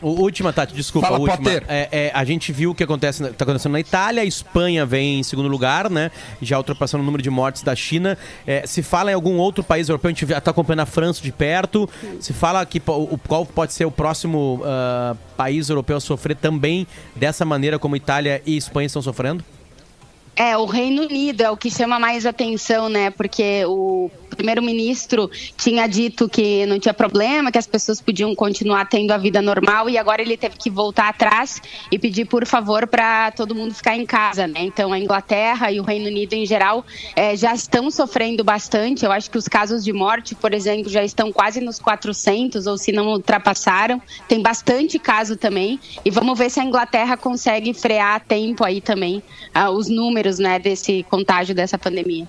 O, 0.05 0.21
última, 0.21 0.53
Tati, 0.53 0.75
desculpa. 0.75 1.07
Fala, 1.07 1.17
a 1.17 1.19
última. 1.19 1.49
É, 1.67 1.89
é, 1.91 2.11
a 2.13 2.23
gente 2.23 2.53
viu 2.53 2.69
o 2.69 2.75
que 2.75 2.83
acontece, 2.83 3.23
na- 3.23 3.29
tá 3.29 3.43
acontecendo 3.43 3.71
na 3.71 3.79
Itália, 3.79 4.21
a 4.21 4.25
Espanha 4.25 4.85
vem 4.85 5.19
em 5.19 5.23
segundo 5.23 5.49
lugar, 5.49 5.89
né? 5.89 6.11
Já 6.39 6.59
ultrapassando 6.59 7.01
o 7.01 7.05
número 7.05 7.23
de 7.23 7.29
mortes 7.31 7.63
da 7.63 7.75
China. 7.75 8.15
É, 8.45 8.67
se 8.67 8.83
fala 8.83 9.09
em 9.09 9.15
algum 9.15 9.37
outro 9.37 9.63
país 9.63 9.89
europeu, 9.89 10.09
a 10.09 10.13
gente 10.13 10.31
está 10.31 10.51
acompanhando 10.51 10.81
a 10.81 10.85
França 10.85 11.23
de 11.23 11.31
perto. 11.31 11.89
Se 12.19 12.33
fala 12.33 12.63
que 12.67 12.79
o, 12.85 13.17
qual 13.27 13.47
pode 13.47 13.73
ser 13.73 13.85
o 13.85 13.91
próximo 13.91 14.61
ah, 14.63 15.15
país 15.35 15.69
europeu 15.69 15.97
a 15.97 15.99
sofrer 15.99 16.35
também 16.35 16.85
dessa 17.15 17.43
maneira 17.43 17.79
como 17.79 17.95
Itália 17.95 18.43
e 18.45 18.55
Espanha 18.55 18.85
estão 18.85 19.01
sofrendo? 19.01 19.43
É, 20.35 20.57
o 20.57 20.65
Reino 20.65 21.03
Unido 21.03 21.41
é 21.41 21.49
o 21.49 21.55
que 21.55 21.71
chama 21.71 21.97
mais 21.97 22.25
atenção, 22.25 22.89
né? 22.89 23.09
Porque 23.09 23.63
o 23.65 24.11
primeiro-ministro 24.35 25.31
tinha 25.57 25.87
dito 25.87 26.27
que 26.27 26.65
não 26.65 26.77
tinha 26.77 26.93
problema, 26.93 27.51
que 27.51 27.57
as 27.57 27.65
pessoas 27.65 28.01
podiam 28.01 28.35
continuar 28.35 28.85
tendo 28.85 29.11
a 29.11 29.17
vida 29.17 29.41
normal 29.41 29.89
e 29.89 29.97
agora 29.97 30.21
ele 30.21 30.35
teve 30.35 30.57
que 30.57 30.69
voltar 30.69 31.09
atrás 31.09 31.61
e 31.91 31.97
pedir, 31.97 32.25
por 32.25 32.45
favor, 32.45 32.85
para 32.85 33.31
todo 33.31 33.55
mundo 33.55 33.73
ficar 33.73 33.95
em 33.95 34.05
casa, 34.05 34.45
né? 34.45 34.59
Então 34.61 34.91
a 34.91 34.99
Inglaterra 34.99 35.71
e 35.71 35.79
o 35.79 35.83
Reino 35.83 36.07
Unido 36.07 36.33
em 36.33 36.45
geral 36.45 36.85
eh, 37.15 37.35
já 37.35 37.53
estão 37.53 37.89
sofrendo 37.89 38.43
bastante. 38.43 39.05
Eu 39.05 39.11
acho 39.11 39.31
que 39.31 39.37
os 39.37 39.47
casos 39.47 39.83
de 39.83 39.93
morte, 39.93 40.35
por 40.35 40.53
exemplo, 40.53 40.89
já 40.89 41.03
estão 41.03 41.31
quase 41.31 41.61
nos 41.61 41.79
400 41.79 42.67
ou 42.67 42.77
se 42.77 42.91
não 42.91 43.07
ultrapassaram. 43.07 44.01
Tem 44.27 44.41
bastante 44.41 44.99
caso 44.99 45.37
também 45.37 45.79
e 46.03 46.11
vamos 46.11 46.37
ver 46.37 46.49
se 46.49 46.59
a 46.59 46.63
Inglaterra 46.63 47.15
consegue 47.15 47.73
frear 47.73 48.15
a 48.15 48.19
tempo 48.19 48.63
aí 48.63 48.81
também 48.81 49.23
ah, 49.53 49.69
os 49.69 49.87
números, 49.87 50.24
né, 50.39 50.59
desse 50.59 51.03
contágio 51.09 51.53
dessa 51.53 51.77
pandemia. 51.77 52.27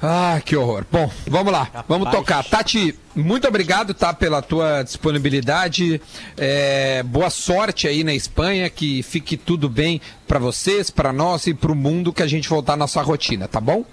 Ah, 0.00 0.40
que 0.44 0.54
horror. 0.54 0.84
Bom, 0.90 1.10
vamos 1.26 1.52
lá, 1.52 1.84
vamos 1.88 2.10
tocar. 2.10 2.44
Tati, 2.44 2.94
muito 3.14 3.48
obrigado, 3.48 3.94
tá, 3.94 4.12
pela 4.12 4.42
tua 4.42 4.82
disponibilidade. 4.82 6.00
É, 6.36 7.02
boa 7.02 7.30
sorte 7.30 7.88
aí 7.88 8.04
na 8.04 8.14
Espanha, 8.14 8.68
que 8.68 9.02
fique 9.02 9.36
tudo 9.36 9.68
bem 9.68 10.00
pra 10.28 10.38
vocês, 10.38 10.90
pra 10.90 11.12
nós 11.12 11.46
e 11.46 11.54
pro 11.54 11.74
mundo 11.74 12.12
que 12.12 12.22
a 12.22 12.26
gente 12.26 12.48
voltar 12.48 12.74
à 12.74 12.76
nossa 12.76 13.00
rotina, 13.00 13.48
tá 13.48 13.60
bom? 13.60 13.84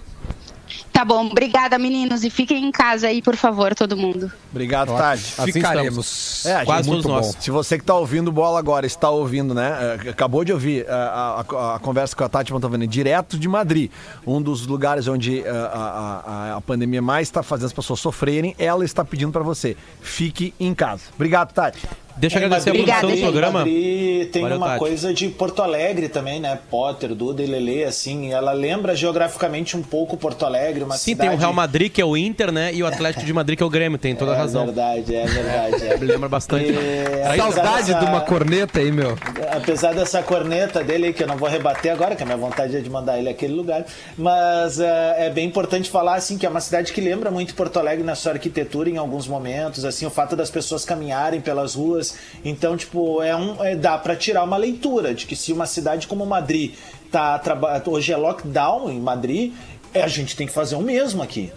Tá 0.92 1.04
bom, 1.04 1.26
obrigada 1.26 1.76
meninos 1.78 2.22
e 2.24 2.30
fiquem 2.30 2.64
em 2.64 2.70
casa 2.70 3.08
aí, 3.08 3.20
por 3.20 3.34
favor, 3.36 3.74
todo 3.74 3.96
mundo. 3.96 4.30
Obrigado, 4.50 4.96
Tati. 4.96 5.34
Assim 5.38 5.52
Ficaremos. 5.52 6.46
É, 6.46 6.54
a 6.56 6.64
Quase 6.64 6.88
todos 6.88 7.04
nós. 7.04 7.36
Se 7.40 7.50
você 7.50 7.76
que 7.78 7.84
tá 7.84 7.94
ouvindo 7.96 8.30
bola 8.30 8.58
agora, 8.60 8.86
está 8.86 9.10
ouvindo, 9.10 9.52
né? 9.54 9.98
é, 10.06 10.10
Acabou 10.10 10.44
de 10.44 10.52
ouvir 10.52 10.84
é, 10.86 10.90
a, 10.92 11.44
a- 11.48 11.74
a 11.74 11.78
conversa 11.80 12.14
com 12.14 12.22
a 12.24 12.28
Tati 12.28 12.52
Mantovani, 12.52 12.86
direto 12.86 13.36
de 13.38 13.48
Madrid. 13.48 13.90
Um 14.26 14.40
dos 14.40 14.66
lugares 14.66 15.08
onde 15.08 15.40
é, 15.42 15.50
a, 15.50 16.22
a- 16.52 16.56
a 16.56 16.60
pandemia 16.60 17.02
mais 17.02 17.26
está 17.28 17.42
fazendo 17.42 17.66
as 17.66 17.72
pessoas 17.72 17.98
sofrerem, 17.98 18.54
ela 18.58 18.84
está 18.84 19.04
pedindo 19.04 19.32
para 19.32 19.42
você. 19.42 19.76
Fique 20.00 20.54
em 20.60 20.72
casa. 20.74 21.02
Obrigado, 21.16 21.52
Tati. 21.52 21.86
Deixa 22.16 22.38
eu 22.38 22.42
Em 22.42 22.44
agradecer 22.46 22.70
a 22.70 22.72
Madrid- 22.74 22.94
produção 22.94 23.16
do 23.16 23.22
programa. 23.22 23.58
Madrid 23.60 24.30
tem 24.30 24.42
Valeu, 24.42 24.56
uma 24.58 24.66
Tati. 24.68 24.78
coisa 24.78 25.12
de 25.14 25.28
Porto 25.28 25.62
Alegre 25.62 26.08
também, 26.08 26.40
né? 26.40 26.58
Potter, 26.70 27.14
Duda 27.14 27.42
e 27.42 27.46
Lele, 27.46 27.84
assim, 27.84 28.32
ela 28.32 28.52
lembra 28.52 28.94
geograficamente 28.94 29.76
um 29.76 29.82
pouco 29.82 30.16
Porto 30.16 30.44
Alegre, 30.46 30.84
uma 30.84 30.96
Sim, 30.96 31.12
cidade... 31.12 31.30
tem 31.30 31.36
o 31.38 31.40
Real 31.40 31.52
Madrid, 31.52 31.90
que 31.92 32.00
é 32.00 32.04
o 32.04 32.16
Inter, 32.16 32.52
né? 32.52 32.72
E 32.72 32.82
o 32.82 32.86
Atlético 32.86 33.24
de 33.26 33.32
Madrid, 33.32 33.56
que 33.56 33.62
é 33.62 33.66
o 33.66 33.70
Grêmio. 33.70 33.98
Tem 33.98 34.14
toda 34.14 34.32
a 34.32 34.34
É 34.34 34.38
razão. 34.38 34.64
verdade, 34.66 35.14
é 35.14 35.26
verdade. 35.26 35.86
é. 35.86 35.96
Lembra 36.04 36.28
bastante. 36.28 36.70
É, 36.70 37.24
Aí, 37.26 37.40
apesar 37.40 37.62
Saudade 37.64 37.86
dessa- 37.88 37.98
de 37.98 38.04
uma 38.06 38.20
corneta 38.20 38.78
aí, 38.80 38.92
meu. 38.92 39.18
Apesar 39.50 39.94
dessa 39.94 40.22
corneta 40.22 40.82
dele, 40.84 41.12
que 41.12 41.22
eu 41.22 41.26
não 41.26 41.36
vou 41.36 41.48
rebater 41.48 41.92
agora, 41.92 42.14
que 42.14 42.22
a 42.22 42.26
minha 42.26 42.38
vontade 42.38 42.76
é 42.76 42.80
de 42.80 42.88
mandar 42.90 43.18
ele 43.18 43.28
àquele 43.28 43.52
lugar, 43.54 43.84
mas 44.16 44.78
é, 44.80 45.26
é 45.26 45.30
bem 45.30 45.46
importante 45.46 45.90
falar 45.90 46.14
assim 46.14 46.38
que 46.38 46.46
é 46.46 46.48
uma 46.48 46.60
cidade 46.60 46.92
que 46.92 47.00
lembra 47.00 47.30
muito 47.30 47.54
Porto 47.54 47.78
Alegre 47.78 48.04
na 48.04 48.14
sua 48.14 48.32
arquitetura 48.32 48.88
em 48.88 48.96
alguns 48.96 49.26
momentos, 49.26 49.84
assim 49.84 50.06
o 50.06 50.10
fato 50.10 50.36
das 50.36 50.50
pessoas 50.50 50.84
caminharem 50.84 51.40
pelas 51.40 51.74
ruas, 51.74 52.03
então 52.44 52.76
tipo 52.76 53.22
é 53.22 53.34
um 53.36 53.62
é, 53.64 53.76
dá 53.76 53.96
para 53.96 54.16
tirar 54.16 54.42
uma 54.42 54.56
leitura 54.56 55.14
de 55.14 55.26
que 55.26 55.36
se 55.36 55.52
uma 55.52 55.66
cidade 55.66 56.06
como 56.06 56.26
Madrid 56.26 56.74
tá 57.10 57.40
hoje 57.86 58.12
é 58.12 58.16
lockdown 58.16 58.90
em 58.90 59.00
Madrid, 59.00 59.52
é, 59.92 60.02
a 60.02 60.08
gente 60.08 60.34
tem 60.34 60.46
que 60.46 60.52
fazer 60.52 60.74
o 60.74 60.80
mesmo 60.80 61.22
aqui. 61.22 61.52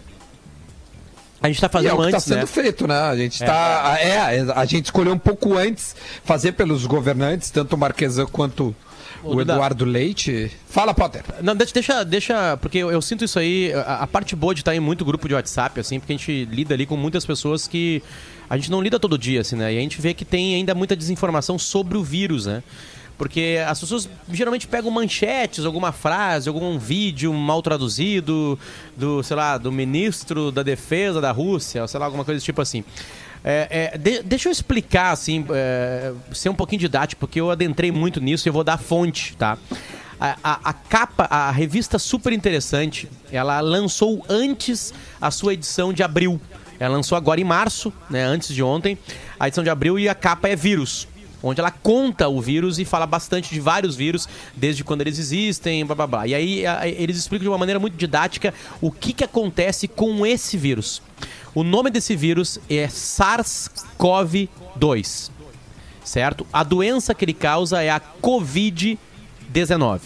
A 1.41 1.47
gente 1.47 1.61
tá 1.61 1.67
E 1.67 1.69
é 1.69 1.69
fazendo 1.69 1.93
o 1.93 1.97
que 1.97 2.03
está 2.05 2.17
antes, 2.17 2.23
sendo 2.23 2.37
né? 2.39 2.45
feito, 2.45 2.87
né? 2.87 2.99
A 2.99 3.15
gente 3.15 3.39
tá. 3.43 3.97
É, 3.99 4.39
a 4.55 4.65
gente 4.65 4.85
escolheu 4.85 5.13
um 5.13 5.19
pouco 5.19 5.55
antes 5.55 5.95
fazer 6.23 6.53
pelos 6.53 6.85
governantes, 6.85 7.51
tanto 7.51 7.75
o 7.75 7.77
Marquesan 7.77 8.25
quanto 8.25 8.75
o 9.23 9.35
Duda. 9.35 9.53
Eduardo 9.53 9.85
Leite. 9.85 10.51
Fala, 10.67 10.93
Potter. 10.93 11.23
Não, 11.41 11.55
deixa, 11.55 11.73
deixa, 11.73 12.03
deixa- 12.03 12.57
porque 12.57 12.77
eu, 12.79 12.91
eu 12.91 13.01
sinto 13.01 13.23
isso 13.23 13.37
aí, 13.37 13.71
a, 13.73 14.03
a 14.03 14.07
parte 14.07 14.35
boa 14.35 14.53
de 14.55 14.61
estar 14.61 14.75
em 14.75 14.79
muito 14.79 15.03
grupo 15.05 15.27
de 15.27 15.33
WhatsApp, 15.35 15.79
assim, 15.79 15.99
porque 15.99 16.13
a 16.13 16.17
gente 16.17 16.45
lida 16.45 16.73
ali 16.73 16.85
com 16.85 16.97
muitas 16.97 17.25
pessoas 17.25 17.67
que 17.67 18.01
a 18.49 18.55
gente 18.57 18.71
não 18.71 18.81
lida 18.81 18.99
todo 18.99 19.17
dia, 19.17 19.41
assim, 19.41 19.55
né? 19.55 19.73
E 19.73 19.77
a 19.77 19.81
gente 19.81 19.99
vê 20.01 20.13
que 20.13 20.23
tem 20.25 20.55
ainda 20.55 20.73
muita 20.73 20.95
desinformação 20.95 21.59
sobre 21.59 21.97
o 21.97 22.03
vírus, 22.03 22.45
né? 22.47 22.63
Porque 23.17 23.57
as 23.67 23.79
pessoas 23.79 24.07
geralmente 24.31 24.67
pegam 24.67 24.91
manchetes, 24.91 25.65
alguma 25.65 25.91
frase, 25.91 26.47
algum 26.47 26.77
vídeo 26.77 27.33
mal 27.33 27.61
traduzido 27.63 28.59
do, 28.95 29.23
sei 29.23 29.35
lá, 29.35 29.57
do 29.57 29.71
ministro 29.71 30.51
da 30.51 30.61
defesa 30.61 31.19
da 31.19 31.31
Rússia, 31.31 31.87
sei 31.87 31.99
lá, 31.99 32.05
alguma 32.05 32.23
coisa 32.23 32.39
tipo 32.43 32.61
assim. 32.61 32.83
É, 33.43 33.91
é, 33.93 33.97
de- 33.97 34.21
deixa 34.23 34.49
eu 34.49 34.51
explicar, 34.51 35.11
assim, 35.11 35.45
é, 35.51 36.11
ser 36.33 36.49
um 36.49 36.53
pouquinho 36.53 36.79
didático, 36.81 37.19
porque 37.19 37.39
eu 37.41 37.49
adentrei 37.49 37.91
muito 37.91 38.19
nisso 38.19 38.47
e 38.47 38.49
eu 38.49 38.53
vou 38.53 38.63
dar 38.63 38.77
fonte, 38.77 39.35
tá? 39.35 39.57
A, 40.19 40.37
a- 40.43 40.59
a 40.65 40.73
capa, 40.73 41.23
a 41.25 41.49
revista 41.51 41.97
super 41.97 42.33
interessante, 42.33 43.07
ela 43.31 43.59
lançou 43.61 44.23
antes 44.29 44.93
a 45.21 45.31
sua 45.31 45.53
edição 45.53 45.91
de 45.93 46.03
abril. 46.03 46.39
Ela 46.79 46.95
lançou 46.95 47.15
agora 47.17 47.39
em 47.41 47.43
março, 47.43 47.91
né, 48.09 48.23
antes 48.23 48.53
de 48.53 48.61
ontem, 48.61 48.97
a 49.39 49.47
edição 49.47 49.63
de 49.63 49.69
abril 49.69 49.97
e 49.97 50.07
a 50.09 50.13
capa 50.13 50.47
é 50.49 50.55
vírus. 50.55 51.07
Onde 51.43 51.59
ela 51.59 51.69
conta 51.71 52.27
o 52.27 52.41
vírus 52.41 52.79
e 52.79 52.85
fala 52.85 53.05
bastante 53.05 53.53
de 53.53 53.59
vários 53.59 53.95
vírus, 53.95 54.27
desde 54.55 54.83
quando 54.83 55.01
eles 55.01 55.19
existem, 55.19 55.85
blá 55.85 55.95
blá 55.95 56.07
blá. 56.07 56.27
E 56.27 56.33
aí 56.33 56.65
a- 56.65 56.87
eles 56.87 57.17
explicam 57.17 57.43
de 57.43 57.49
uma 57.49 57.57
maneira 57.57 57.79
muito 57.79 57.95
didática 57.95 58.53
o 58.81 58.89
que, 58.91 59.13
que 59.13 59.23
acontece 59.23 59.87
com 59.87 60.25
esse 60.25 60.57
vírus. 60.57 61.01
O 61.53 61.63
nome 61.63 61.89
desse 61.91 62.15
vírus 62.15 62.59
é 62.69 62.87
SARS-CoV-2 62.87 65.31
certo? 66.03 66.47
A 66.53 66.63
doença 66.63 67.13
que 67.13 67.25
ele 67.25 67.33
causa 67.33 67.81
é 67.83 67.89
a 67.89 67.99
Covid-19. 67.99 69.99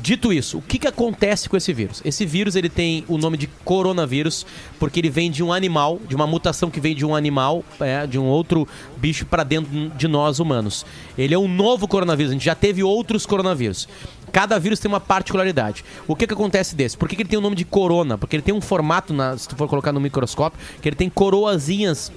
Dito 0.00 0.32
isso, 0.32 0.58
o 0.58 0.62
que, 0.62 0.78
que 0.78 0.86
acontece 0.86 1.48
com 1.48 1.56
esse 1.56 1.72
vírus? 1.72 2.00
Esse 2.04 2.24
vírus 2.24 2.54
ele 2.54 2.68
tem 2.68 3.04
o 3.08 3.18
nome 3.18 3.36
de 3.36 3.48
coronavírus 3.64 4.46
porque 4.78 5.00
ele 5.00 5.10
vem 5.10 5.28
de 5.28 5.42
um 5.42 5.52
animal, 5.52 5.98
de 6.08 6.14
uma 6.14 6.26
mutação 6.26 6.70
que 6.70 6.80
vem 6.80 6.94
de 6.94 7.04
um 7.04 7.16
animal, 7.16 7.64
é, 7.80 8.06
de 8.06 8.16
um 8.16 8.24
outro 8.24 8.66
bicho 8.96 9.26
para 9.26 9.42
dentro 9.42 9.90
de 9.90 10.06
nós 10.06 10.38
humanos. 10.38 10.86
Ele 11.16 11.34
é 11.34 11.38
um 11.38 11.48
novo 11.48 11.88
coronavírus. 11.88 12.30
A 12.30 12.34
gente 12.34 12.44
já 12.44 12.54
teve 12.54 12.80
outros 12.82 13.26
coronavírus. 13.26 13.88
Cada 14.30 14.56
vírus 14.58 14.78
tem 14.78 14.88
uma 14.88 15.00
particularidade. 15.00 15.84
O 16.06 16.14
que, 16.14 16.26
que 16.28 16.34
acontece 16.34 16.76
desse? 16.76 16.96
Por 16.96 17.08
que, 17.08 17.16
que 17.16 17.22
ele 17.22 17.28
tem 17.28 17.38
o 17.38 17.42
nome 17.42 17.56
de 17.56 17.64
corona? 17.64 18.16
Porque 18.16 18.36
ele 18.36 18.42
tem 18.42 18.54
um 18.54 18.60
formato, 18.60 19.12
na- 19.12 19.36
se 19.36 19.48
tu 19.48 19.56
for 19.56 19.68
colocar 19.68 19.90
no 19.90 19.98
microscópio, 20.00 20.60
que 20.80 20.88
ele 20.88 20.96
tem 20.96 21.10
coroazinhas 21.10 22.12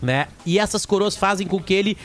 né? 0.00 0.28
E 0.46 0.60
essas 0.60 0.86
coroas 0.86 1.16
fazem 1.16 1.44
com 1.46 1.60
que 1.60 1.74
ele 1.74 1.96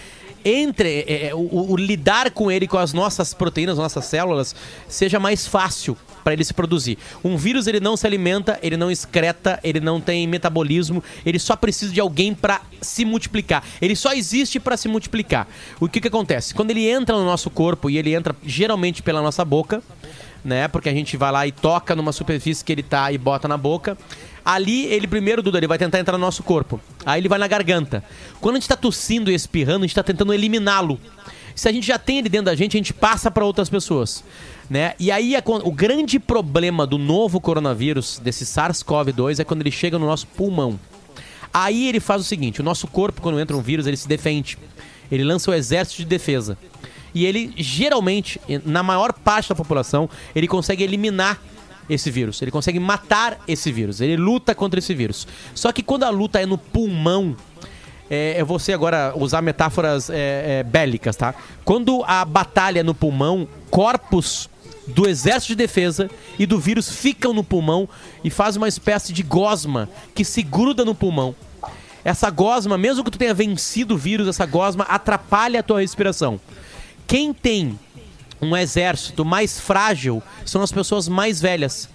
entre 0.46 1.06
é, 1.08 1.28
é, 1.28 1.36
o, 1.36 1.72
o- 1.72 1.76
lidar 1.78 2.32
com 2.32 2.52
ele 2.52 2.68
com 2.68 2.78
as 2.78 2.94
nossas 2.94 3.34
proteínas, 3.34 3.78
nossas 3.78 4.06
células, 4.06 4.56
seja 4.88 5.20
mais 5.20 5.48
fácil 5.48 5.98
para 6.24 6.34
ele 6.34 6.44
se 6.44 6.54
produzir. 6.54 6.98
Um 7.24 7.36
vírus 7.36 7.68
ele 7.68 7.80
não 7.80 7.98
se 7.98 8.08
alimenta, 8.08 8.58
ele 8.64 8.78
não 8.78 8.90
excreta, 8.90 9.60
ele 9.64 9.80
não 9.80 10.00
tem 10.00 10.26
metabolismo, 10.26 11.04
ele 11.26 11.38
só 11.38 11.56
precisa 11.56 11.92
de 11.94 12.00
alguém 12.00 12.34
para 12.34 12.62
se 12.82 13.04
multiplicar. 13.04 13.64
Ele 13.82 13.96
só 13.96 14.14
existe 14.14 14.60
para 14.60 14.78
se 14.78 14.88
multiplicar. 14.88 15.48
O 15.80 15.90
que 15.90 16.00
que 16.00 16.08
acontece? 16.08 16.54
Quando 16.54 16.72
ele 16.72 16.88
entra 16.90 17.16
no 17.18 17.26
nosso 17.26 17.50
corpo 17.50 17.90
e 17.90 17.98
ele 17.98 18.14
entra 18.14 18.36
geralmente 18.46 19.04
pela 19.04 19.22
nossa 19.22 19.44
boca, 19.44 19.84
né? 20.46 20.68
Porque 20.68 20.90
a 20.90 20.94
gente 20.94 21.16
vai 21.18 21.32
lá 21.32 21.48
e 21.48 21.52
toca 21.52 21.96
numa 21.96 22.12
superfície 22.12 22.64
que 22.64 22.72
ele 22.72 22.84
tá 22.84 23.12
e 23.12 23.18
bota 23.18 23.48
na 23.48 23.58
boca. 23.58 23.98
Ali, 24.46 24.86
ele 24.86 25.08
primeiro, 25.08 25.42
Duda, 25.42 25.58
ele 25.58 25.68
vai 25.68 25.78
tentar 25.78 26.00
entrar 26.00 26.18
no 26.18 26.26
nosso 26.26 26.44
corpo. 26.44 26.80
Aí 27.06 27.20
ele 27.22 27.30
vai 27.30 27.40
na 27.40 27.48
garganta. 27.48 28.04
Quando 28.42 28.56
a 28.56 28.60
gente 28.60 28.68
tá 28.68 28.76
tossindo 28.76 29.32
e 29.32 29.34
espirrando, 29.34 29.86
a 29.86 29.88
gente 29.88 29.96
tá 29.96 30.04
tentando 30.04 30.34
eliminá-lo. 30.34 31.00
Se 31.56 31.70
a 31.70 31.72
gente 31.72 31.86
já 31.86 31.98
tem 32.00 32.18
ele 32.20 32.30
dentro 32.30 32.46
da 32.48 32.56
gente, 32.56 32.76
a 32.76 32.80
gente 32.80 32.94
passa 32.94 33.30
para 33.32 33.46
outras 33.46 33.70
pessoas. 33.70 34.24
Né? 34.70 34.94
E 35.00 35.12
aí, 35.12 35.40
con- 35.42 35.62
o 35.64 35.72
grande 35.72 36.20
problema 36.20 36.86
do 36.88 36.98
novo 36.98 37.40
coronavírus, 37.40 38.20
desse 38.24 38.46
SARS-CoV-2, 38.46 39.40
é 39.40 39.44
quando 39.44 39.62
ele 39.62 39.72
chega 39.72 40.00
no 40.00 40.06
nosso 40.08 40.26
pulmão. 40.28 40.80
Aí 41.54 41.88
ele 41.88 42.00
faz 42.00 42.22
o 42.22 42.24
seguinte: 42.24 42.60
o 42.62 42.64
nosso 42.64 42.88
corpo, 42.88 43.22
quando 43.22 43.40
entra 43.40 43.56
um 43.56 43.62
vírus, 43.62 43.86
ele 43.86 43.98
se 43.98 44.08
defende. 44.08 44.58
Ele 45.12 45.24
lança 45.24 45.52
o 45.52 45.54
exército 45.54 45.98
de 46.02 46.06
defesa. 46.06 46.58
E 47.14 47.26
ele, 47.26 47.54
geralmente, 47.56 48.42
na 48.66 48.82
maior 48.82 49.14
parte 49.14 49.50
da 49.50 49.54
população, 49.56 50.10
ele 50.36 50.48
consegue 50.48 50.84
eliminar 50.84 51.40
esse 51.90 52.10
vírus. 52.10 52.42
Ele 52.42 52.52
consegue 52.52 52.80
matar 52.80 53.40
esse 53.48 53.72
vírus. 53.72 54.02
Ele 54.02 54.18
luta 54.18 54.56
contra 54.56 54.80
esse 54.80 54.94
vírus. 54.94 55.28
Só 55.54 55.72
que 55.72 55.84
quando 55.84 56.04
a 56.04 56.10
luta 56.10 56.42
é 56.42 56.46
no 56.46 56.58
pulmão, 56.58 57.36
é, 58.10 58.36
eu 58.40 58.46
vou 58.46 58.60
ser 58.60 58.74
agora 58.74 59.14
usar 59.16 59.42
metáforas 59.42 60.10
é, 60.10 60.60
é, 60.60 60.64
bélicas, 60.64 61.16
tá? 61.16 61.34
Quando 61.64 62.04
a 62.06 62.24
batalha 62.26 62.82
é 62.82 62.84
no 62.84 62.94
pulmão, 62.94 63.48
corpos 63.70 64.50
do 64.86 65.08
exército 65.08 65.54
de 65.54 65.56
defesa 65.56 66.10
e 66.38 66.46
do 66.46 66.60
vírus 66.60 66.90
ficam 66.90 67.34
no 67.34 67.44
pulmão 67.44 67.88
e 68.24 68.30
faz 68.30 68.56
uma 68.56 68.68
espécie 68.68 69.14
de 69.14 69.24
gosma 69.24 69.90
que 70.14 70.26
se 70.26 70.44
gruda 70.44 70.84
no 70.84 70.94
pulmão. 70.94 71.36
Essa 72.04 72.30
gosma, 72.30 72.78
mesmo 72.78 73.04
que 73.04 73.12
tu 73.12 73.18
tenha 73.18 73.34
vencido 73.34 73.96
o 73.96 73.98
vírus, 73.98 74.28
essa 74.28 74.46
gosma 74.46 74.84
atrapalha 74.84 75.62
a 75.62 75.64
tua 75.64 75.80
respiração. 75.80 76.40
Quem 77.08 77.34
tem 77.34 77.80
um 78.42 78.56
exército 78.56 79.24
mais 79.24 79.60
frágil 79.60 80.22
são 80.46 80.62
as 80.62 80.72
pessoas 80.72 81.08
mais 81.08 81.42
velhas. 81.42 81.90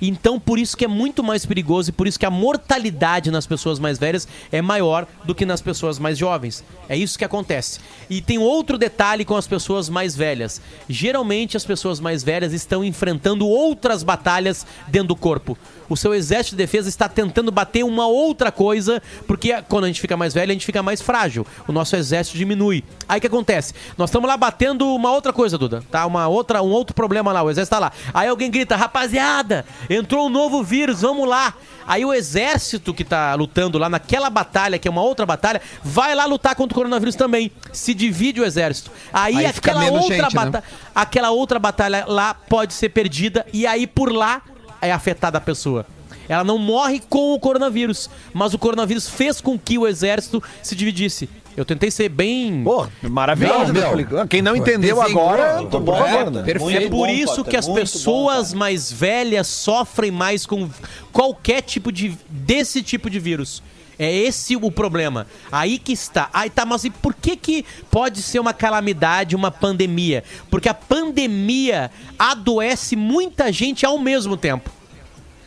Então, 0.00 0.38
por 0.38 0.58
isso 0.58 0.76
que 0.76 0.84
é 0.84 0.88
muito 0.88 1.22
mais 1.22 1.44
perigoso 1.44 1.90
e 1.90 1.92
por 1.92 2.06
isso 2.06 2.18
que 2.18 2.26
a 2.26 2.30
mortalidade 2.30 3.30
nas 3.30 3.46
pessoas 3.46 3.78
mais 3.78 3.98
velhas 3.98 4.26
é 4.50 4.62
maior 4.62 5.06
do 5.24 5.34
que 5.34 5.44
nas 5.44 5.60
pessoas 5.60 5.98
mais 5.98 6.16
jovens. 6.16 6.64
É 6.88 6.96
isso 6.96 7.18
que 7.18 7.24
acontece. 7.24 7.80
E 8.08 8.20
tem 8.20 8.38
outro 8.38 8.78
detalhe 8.78 9.24
com 9.24 9.36
as 9.36 9.46
pessoas 9.46 9.88
mais 9.88 10.16
velhas. 10.16 10.60
Geralmente, 10.88 11.56
as 11.56 11.64
pessoas 11.64 12.00
mais 12.00 12.22
velhas 12.22 12.52
estão 12.52 12.84
enfrentando 12.84 13.46
outras 13.46 14.02
batalhas 14.02 14.66
dentro 14.88 15.08
do 15.08 15.16
corpo. 15.16 15.56
O 15.88 15.96
seu 15.96 16.14
exército 16.14 16.56
de 16.56 16.62
defesa 16.62 16.88
está 16.88 17.08
tentando 17.08 17.50
bater 17.50 17.84
uma 17.84 18.06
outra 18.06 18.52
coisa, 18.52 19.02
porque 19.26 19.60
quando 19.68 19.84
a 19.84 19.86
gente 19.88 20.00
fica 20.00 20.16
mais 20.16 20.32
velho, 20.32 20.50
a 20.50 20.52
gente 20.52 20.64
fica 20.64 20.82
mais 20.82 21.02
frágil. 21.02 21.44
O 21.66 21.72
nosso 21.72 21.96
exército 21.96 22.38
diminui. 22.38 22.84
Aí 23.08 23.18
o 23.18 23.20
que 23.20 23.26
acontece? 23.26 23.74
Nós 23.98 24.08
estamos 24.08 24.28
lá 24.28 24.36
batendo 24.36 24.86
uma 24.94 25.10
outra 25.12 25.32
coisa, 25.32 25.58
Duda. 25.58 25.82
Tá? 25.90 26.06
Uma 26.06 26.28
outra, 26.28 26.62
um 26.62 26.70
outro 26.70 26.94
problema 26.94 27.32
lá. 27.32 27.42
O 27.42 27.50
exército 27.50 27.74
tá 27.74 27.80
lá. 27.80 27.92
Aí 28.14 28.28
alguém 28.28 28.50
grita: 28.50 28.76
rapaziada, 28.76 29.64
entrou 29.90 30.26
um 30.26 30.30
novo 30.30 30.62
vírus, 30.62 31.02
vamos 31.02 31.28
lá. 31.28 31.54
Aí 31.86 32.04
o 32.04 32.14
exército 32.14 32.94
que 32.94 33.02
tá 33.02 33.34
lutando 33.34 33.76
lá 33.76 33.88
naquela 33.88 34.30
batalha, 34.30 34.78
que 34.78 34.86
é 34.86 34.90
uma 34.90 35.02
outra 35.02 35.26
batalha, 35.26 35.60
vai 35.82 36.14
lá 36.14 36.24
lutar 36.24 36.54
contra 36.54 36.72
o 36.72 36.76
coronavírus 36.76 37.16
também. 37.16 37.50
Se 37.72 37.92
divide 37.92 38.40
o 38.40 38.44
exército. 38.44 38.90
Aí, 39.12 39.38
Aí 39.38 39.46
aquela 39.46 39.84
outra 39.90 40.30
gente, 40.30 40.36
né? 40.36 40.62
aquela 40.94 41.30
outra 41.30 41.58
batalha 41.58 42.04
lá 42.06 42.32
pode 42.32 42.72
ser 42.74 42.90
perdida 42.90 43.44
e 43.52 43.66
aí 43.66 43.86
por 43.86 44.12
lá 44.12 44.42
é 44.80 44.92
afetada 44.92 45.38
a 45.38 45.40
pessoa. 45.40 45.84
Ela 46.28 46.44
não 46.44 46.58
morre 46.58 47.02
com 47.08 47.34
o 47.34 47.40
coronavírus, 47.40 48.08
mas 48.32 48.54
o 48.54 48.58
coronavírus 48.58 49.08
fez 49.08 49.40
com 49.40 49.58
que 49.58 49.76
o 49.76 49.84
exército 49.84 50.40
se 50.62 50.76
dividisse. 50.76 51.28
Eu 51.56 51.64
tentei 51.64 51.90
ser 51.90 52.08
bem 52.08 52.62
Pô, 52.62 52.86
maravilhoso. 53.02 53.72
Não, 53.72 53.96
meu. 53.96 54.26
Quem 54.28 54.40
não 54.40 54.54
entendeu 54.54 55.02
agora, 55.02 55.56
Muito 55.56 55.70
por 55.70 55.80
bom. 55.80 55.96
favor, 55.96 56.30
né? 56.30 56.42
Perfeito. 56.42 56.86
É 56.86 56.88
por 56.88 57.08
isso 57.08 57.44
que 57.44 57.56
as 57.56 57.68
pessoas 57.68 58.54
mais 58.54 58.90
velhas 58.90 59.46
sofrem 59.46 60.10
mais 60.10 60.46
com 60.46 60.68
qualquer 61.12 61.62
tipo 61.62 61.90
de 61.90 62.16
desse 62.28 62.82
tipo 62.82 63.10
de 63.10 63.18
vírus. 63.18 63.62
É 63.98 64.10
esse 64.10 64.56
o 64.56 64.70
problema. 64.70 65.26
Aí 65.52 65.78
que 65.78 65.92
está. 65.92 66.30
Aí 66.32 66.48
tá, 66.48 66.64
mas 66.64 66.84
e 66.84 66.90
por 66.90 67.12
que 67.12 67.36
que 67.36 67.66
pode 67.90 68.22
ser 68.22 68.38
uma 68.38 68.54
calamidade, 68.54 69.36
uma 69.36 69.50
pandemia? 69.50 70.24
Porque 70.48 70.70
a 70.70 70.74
pandemia 70.74 71.90
adoece 72.18 72.96
muita 72.96 73.52
gente 73.52 73.84
ao 73.84 73.98
mesmo 73.98 74.38
tempo. 74.38 74.70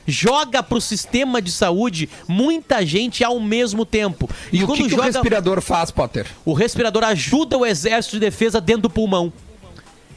Joga 0.07 0.61
pro 0.61 0.81
sistema 0.81 1.41
de 1.41 1.51
saúde 1.51 2.09
muita 2.27 2.85
gente 2.85 3.23
ao 3.23 3.39
mesmo 3.39 3.85
tempo. 3.85 4.29
E, 4.51 4.63
o 4.63 4.67
que, 4.67 4.87
que 4.89 4.95
o 4.95 5.01
respirador 5.01 5.61
faz, 5.61 5.91
Potter? 5.91 6.25
o 6.45 6.53
respirador 6.53 7.03
ajuda 7.03 7.57
o 7.57 7.65
exército 7.65 8.15
de 8.15 8.19
defesa 8.19 8.59
dentro 8.59 8.83
do 8.83 8.89
pulmão. 8.89 9.31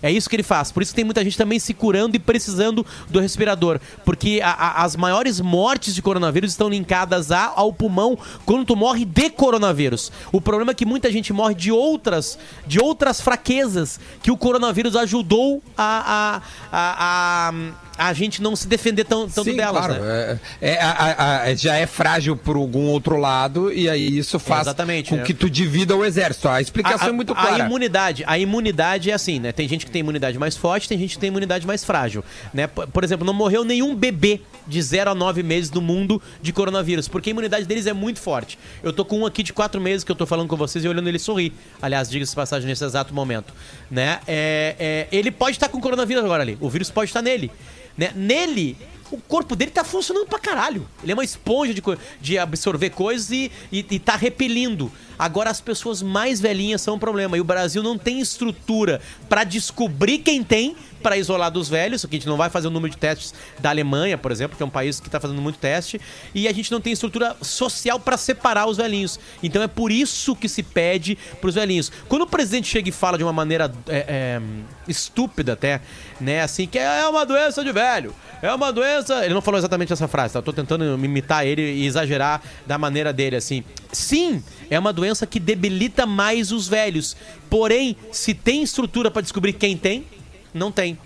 É 0.03 0.13
isso 0.13 0.29
que 0.29 0.37
ele 0.37 0.43
faz. 0.43 0.71
Por 0.71 0.83
isso 0.83 0.93
que 0.93 0.97
tem 0.97 1.05
muita 1.07 1.25
gente 1.25 1.39
também 1.39 1.59
se 1.59 1.73
curando 1.73 2.15
e 2.15 2.19
precisando 2.19 2.85
do 3.09 3.19
respirador. 3.19 3.81
Porque 4.05 4.41
a- 4.45 4.51
a- 4.51 4.85
as 4.85 4.95
maiores 4.95 5.41
mortes 5.41 5.95
de 5.95 6.03
coronavírus 6.03 6.51
estão 6.53 6.69
linkadas 6.69 7.33
a- 7.33 7.53
ao 7.57 7.73
pulmão 7.73 8.17
quando 8.45 8.67
tu 8.67 8.77
morre 8.77 9.07
de 9.07 9.31
coronavírus. 9.31 10.13
O 10.31 10.39
problema 10.41 10.73
é 10.73 10.75
que 10.75 10.85
muita 10.85 11.11
gente 11.11 11.33
morre 11.33 11.55
de 11.55 11.73
outras, 11.73 12.39
de 12.67 12.79
outras 12.79 13.23
fraquezas 13.23 13.99
que 14.23 14.31
o 14.31 14.37
coronavírus 14.37 14.95
ajudou 14.97 15.63
a, 15.77 16.43
a, 16.71 17.53
a, 17.99 18.13
gente 18.13 18.43
não 18.43 18.55
se 18.57 18.67
defender 18.67 19.05
tão, 19.05 19.29
tanto 19.29 19.51
Sim, 19.51 19.57
delas, 19.57 19.87
claro. 19.87 20.03
né? 20.03 20.39
É, 20.61 20.71
é, 20.73 20.81
a- 20.83 20.91
a- 20.91 21.43
a- 21.43 21.55
já 21.55 21.77
é 21.77 21.87
frágil 21.87 22.37
por 22.37 22.57
algum 22.57 22.87
outro 22.87 23.17
lado 23.17 23.73
e 23.73 23.89
aí 23.89 24.19
isso 24.19 24.39
faz 24.39 24.63
Exatamente, 24.63 25.11
com 25.11 25.17
né? 25.17 25.23
que 25.23 25.35
tu 25.35 25.49
divida 25.51 25.95
o 25.97 26.05
exército. 26.05 26.49
A 26.49 26.61
explicação 26.61 27.07
A- 27.09 27.11
é 27.11 27.13
muito 27.13 27.35
clara. 27.35 27.65
A 27.65 27.67
imunidade, 27.67 28.25
a 28.27 28.39
imunidade 28.39 29.11
é 29.11 29.15
assim, 29.15 29.39
né? 29.41 29.53
Tem 29.53 29.69
gente 29.69 29.85
que 29.85 29.91
tem 29.91 30.01
imunidade 30.01 30.39
mais 30.39 30.57
forte, 30.57 30.89
tem 30.89 30.99
gente 30.99 31.15
que 31.15 31.19
tem 31.21 31.29
imunidade 31.29 31.67
mais 31.67 31.85
frágil, 31.85 32.25
né? 32.53 32.67
Por, 32.67 32.87
por 32.89 33.05
exemplo, 33.05 33.25
não 33.27 33.35
morreu 33.35 33.65
nenhum 33.65 33.95
bebê 33.95 34.41
de 34.67 34.83
0 34.83 35.11
a 35.11 35.15
9 35.15 35.43
meses 35.43 35.71
no 35.71 35.81
mundo 35.81 36.21
de 36.43 36.53
coronavírus, 36.53 37.07
porque 37.09 37.31
a 37.31 37.33
imunidade 37.33 37.67
deles 37.67 37.87
é 37.87 37.93
muito 37.93 38.19
forte. 38.21 38.59
Eu 38.83 38.93
tô 38.93 39.05
com 39.05 39.21
um 39.21 39.27
aqui 39.27 39.43
de 39.43 39.53
4 39.53 39.81
meses 39.81 40.03
que 40.03 40.11
eu 40.11 40.17
tô 40.17 40.27
falando 40.27 40.49
com 40.49 40.57
vocês 40.57 40.85
e 40.85 40.89
olhando 40.89 41.09
ele 41.09 41.19
sorrir. 41.19 41.53
Aliás, 41.81 42.11
diga-se 42.11 42.33
de 42.33 42.37
passagem 42.37 42.69
nesse 42.69 42.85
exato 42.85 43.15
momento, 43.15 43.55
né? 43.91 44.19
É, 44.27 44.75
é, 44.79 45.17
ele 45.17 45.31
pode 45.31 45.57
estar 45.57 45.69
com 45.69 45.81
coronavírus 45.81 46.25
agora 46.25 46.43
ali. 46.43 46.59
O 46.61 46.69
vírus 46.69 46.91
pode 46.91 47.11
estar 47.11 47.23
nele, 47.23 47.51
né? 47.97 48.13
Nele 48.15 48.77
o 49.11 49.19
corpo 49.19 49.55
dele 49.55 49.71
tá 49.71 49.85
funcionando 49.85 50.27
pra 50.27 50.39
caralho. 50.39 50.87
Ele 51.03 51.13
é 51.13 51.15
uma 51.15 51.25
esponja 51.25 51.73
de, 51.73 51.83
de 52.21 52.39
absorver 52.39 52.91
coisas 52.91 53.31
e, 53.31 53.51
e, 53.71 53.87
e 53.91 53.99
tá 53.99 54.17
repelindo. 54.17 54.91
Agora, 55.19 55.51
as 55.51 55.61
pessoas 55.61 56.03
mais 56.03 56.41
velhinhas 56.41 56.81
são 56.81 56.95
um 56.95 56.99
problema. 56.99 57.37
E 57.37 57.41
o 57.41 57.45
Brasil 57.45 57.83
não 57.83 57.97
tem 57.97 58.21
estrutura 58.21 59.01
pra 59.29 59.45
descobrir 59.45 60.19
quem 60.19 60.43
tem 60.43 60.77
pra 61.03 61.17
isolar 61.17 61.51
dos 61.51 61.69
velhos. 61.69 62.03
Porque 62.03 62.17
a 62.17 62.19
gente 62.19 62.29
não 62.29 62.37
vai 62.37 62.51
fazer 62.51 62.69
o 62.69 62.71
número 62.71 62.91
de 62.91 62.99
testes 62.99 63.35
da 63.59 63.71
Alemanha, 63.71 64.19
por 64.19 64.33
exemplo, 64.33 64.57
que 64.57 64.63
é 64.63 64.67
um 64.67 64.71
país 64.71 65.01
que 65.01 65.09
tá 65.09 65.21
fazendo 65.21 65.41
muito 65.41 65.59
teste. 65.59 66.01
E 66.35 66.49
a 66.49 66.53
gente 66.53 66.71
não 66.73 66.81
tem 66.81 66.93
estrutura 66.93 67.37
social 67.41 68.01
pra 68.01 68.17
separar 68.17 68.67
os 68.67 68.77
velhinhos. 68.77 69.19
Então 69.43 69.63
é 69.63 69.69
por 69.69 69.93
isso 69.93 70.35
que 70.35 70.49
se 70.49 70.63
pede 70.63 71.17
pros 71.41 71.55
velhinhos. 71.55 71.91
Quando 72.09 72.23
o 72.23 72.27
presidente 72.27 72.69
chega 72.69 72.89
e 72.89 72.93
fala 72.93 73.17
de 73.17 73.25
uma 73.25 73.33
maneira 73.33 73.73
é, 73.89 74.05
é, 74.09 74.43
estúpida 74.89 75.53
até, 75.53 75.81
né? 76.21 76.43
Assim, 76.43 76.67
que 76.67 76.79
é 76.79 77.07
uma 77.09 77.25
doença 77.25 77.63
de 77.63 77.73
velho. 77.73 78.15
É 78.43 78.53
uma 78.53 78.73
doença. 78.73 79.25
Ele 79.25 79.35
não 79.35 79.41
falou 79.41 79.59
exatamente 79.59 79.93
essa 79.93 80.09
frase, 80.09 80.33
tá? 80.33 80.39
Eu 80.41 80.43
tô 80.43 80.53
tentando 80.53 80.85
imitar 81.05 81.47
ele 81.47 81.63
e 81.63 81.87
exagerar 81.87 82.43
da 82.67 82.77
maneira 82.77 83.13
dele, 83.13 83.37
assim. 83.37 83.65
Sim, 83.97 84.43
é 84.69 84.79
uma 84.79 84.93
doença 84.93 85.27
que 85.27 85.41
debilita 85.41 86.05
mais 86.05 86.53
os 86.53 86.69
velhos. 86.69 87.17
Porém, 87.49 87.97
se 88.13 88.35
tem 88.35 88.63
estrutura 88.63 89.11
pra 89.11 89.23
descobrir 89.23 89.55
quem 89.55 89.75
tem, 89.75 90.05
não 90.53 90.71
tem. 90.71 90.99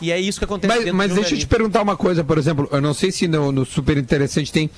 E 0.00 0.10
é 0.10 0.18
isso 0.18 0.40
que 0.40 0.44
acontece 0.46 0.74
Mas, 0.74 0.92
mas 0.92 1.06
de 1.08 1.12
um 1.12 1.16
deixa 1.20 1.34
eu 1.34 1.38
te 1.38 1.46
perguntar 1.46 1.82
uma 1.82 1.96
coisa, 1.96 2.24
por 2.24 2.38
exemplo, 2.38 2.68
eu 2.72 2.80
não 2.80 2.94
sei 2.94 3.12
se 3.12 3.28
no, 3.28 3.52
no 3.52 3.66
Super 3.66 3.98
Interessante 3.98 4.50
tem. 4.50 4.70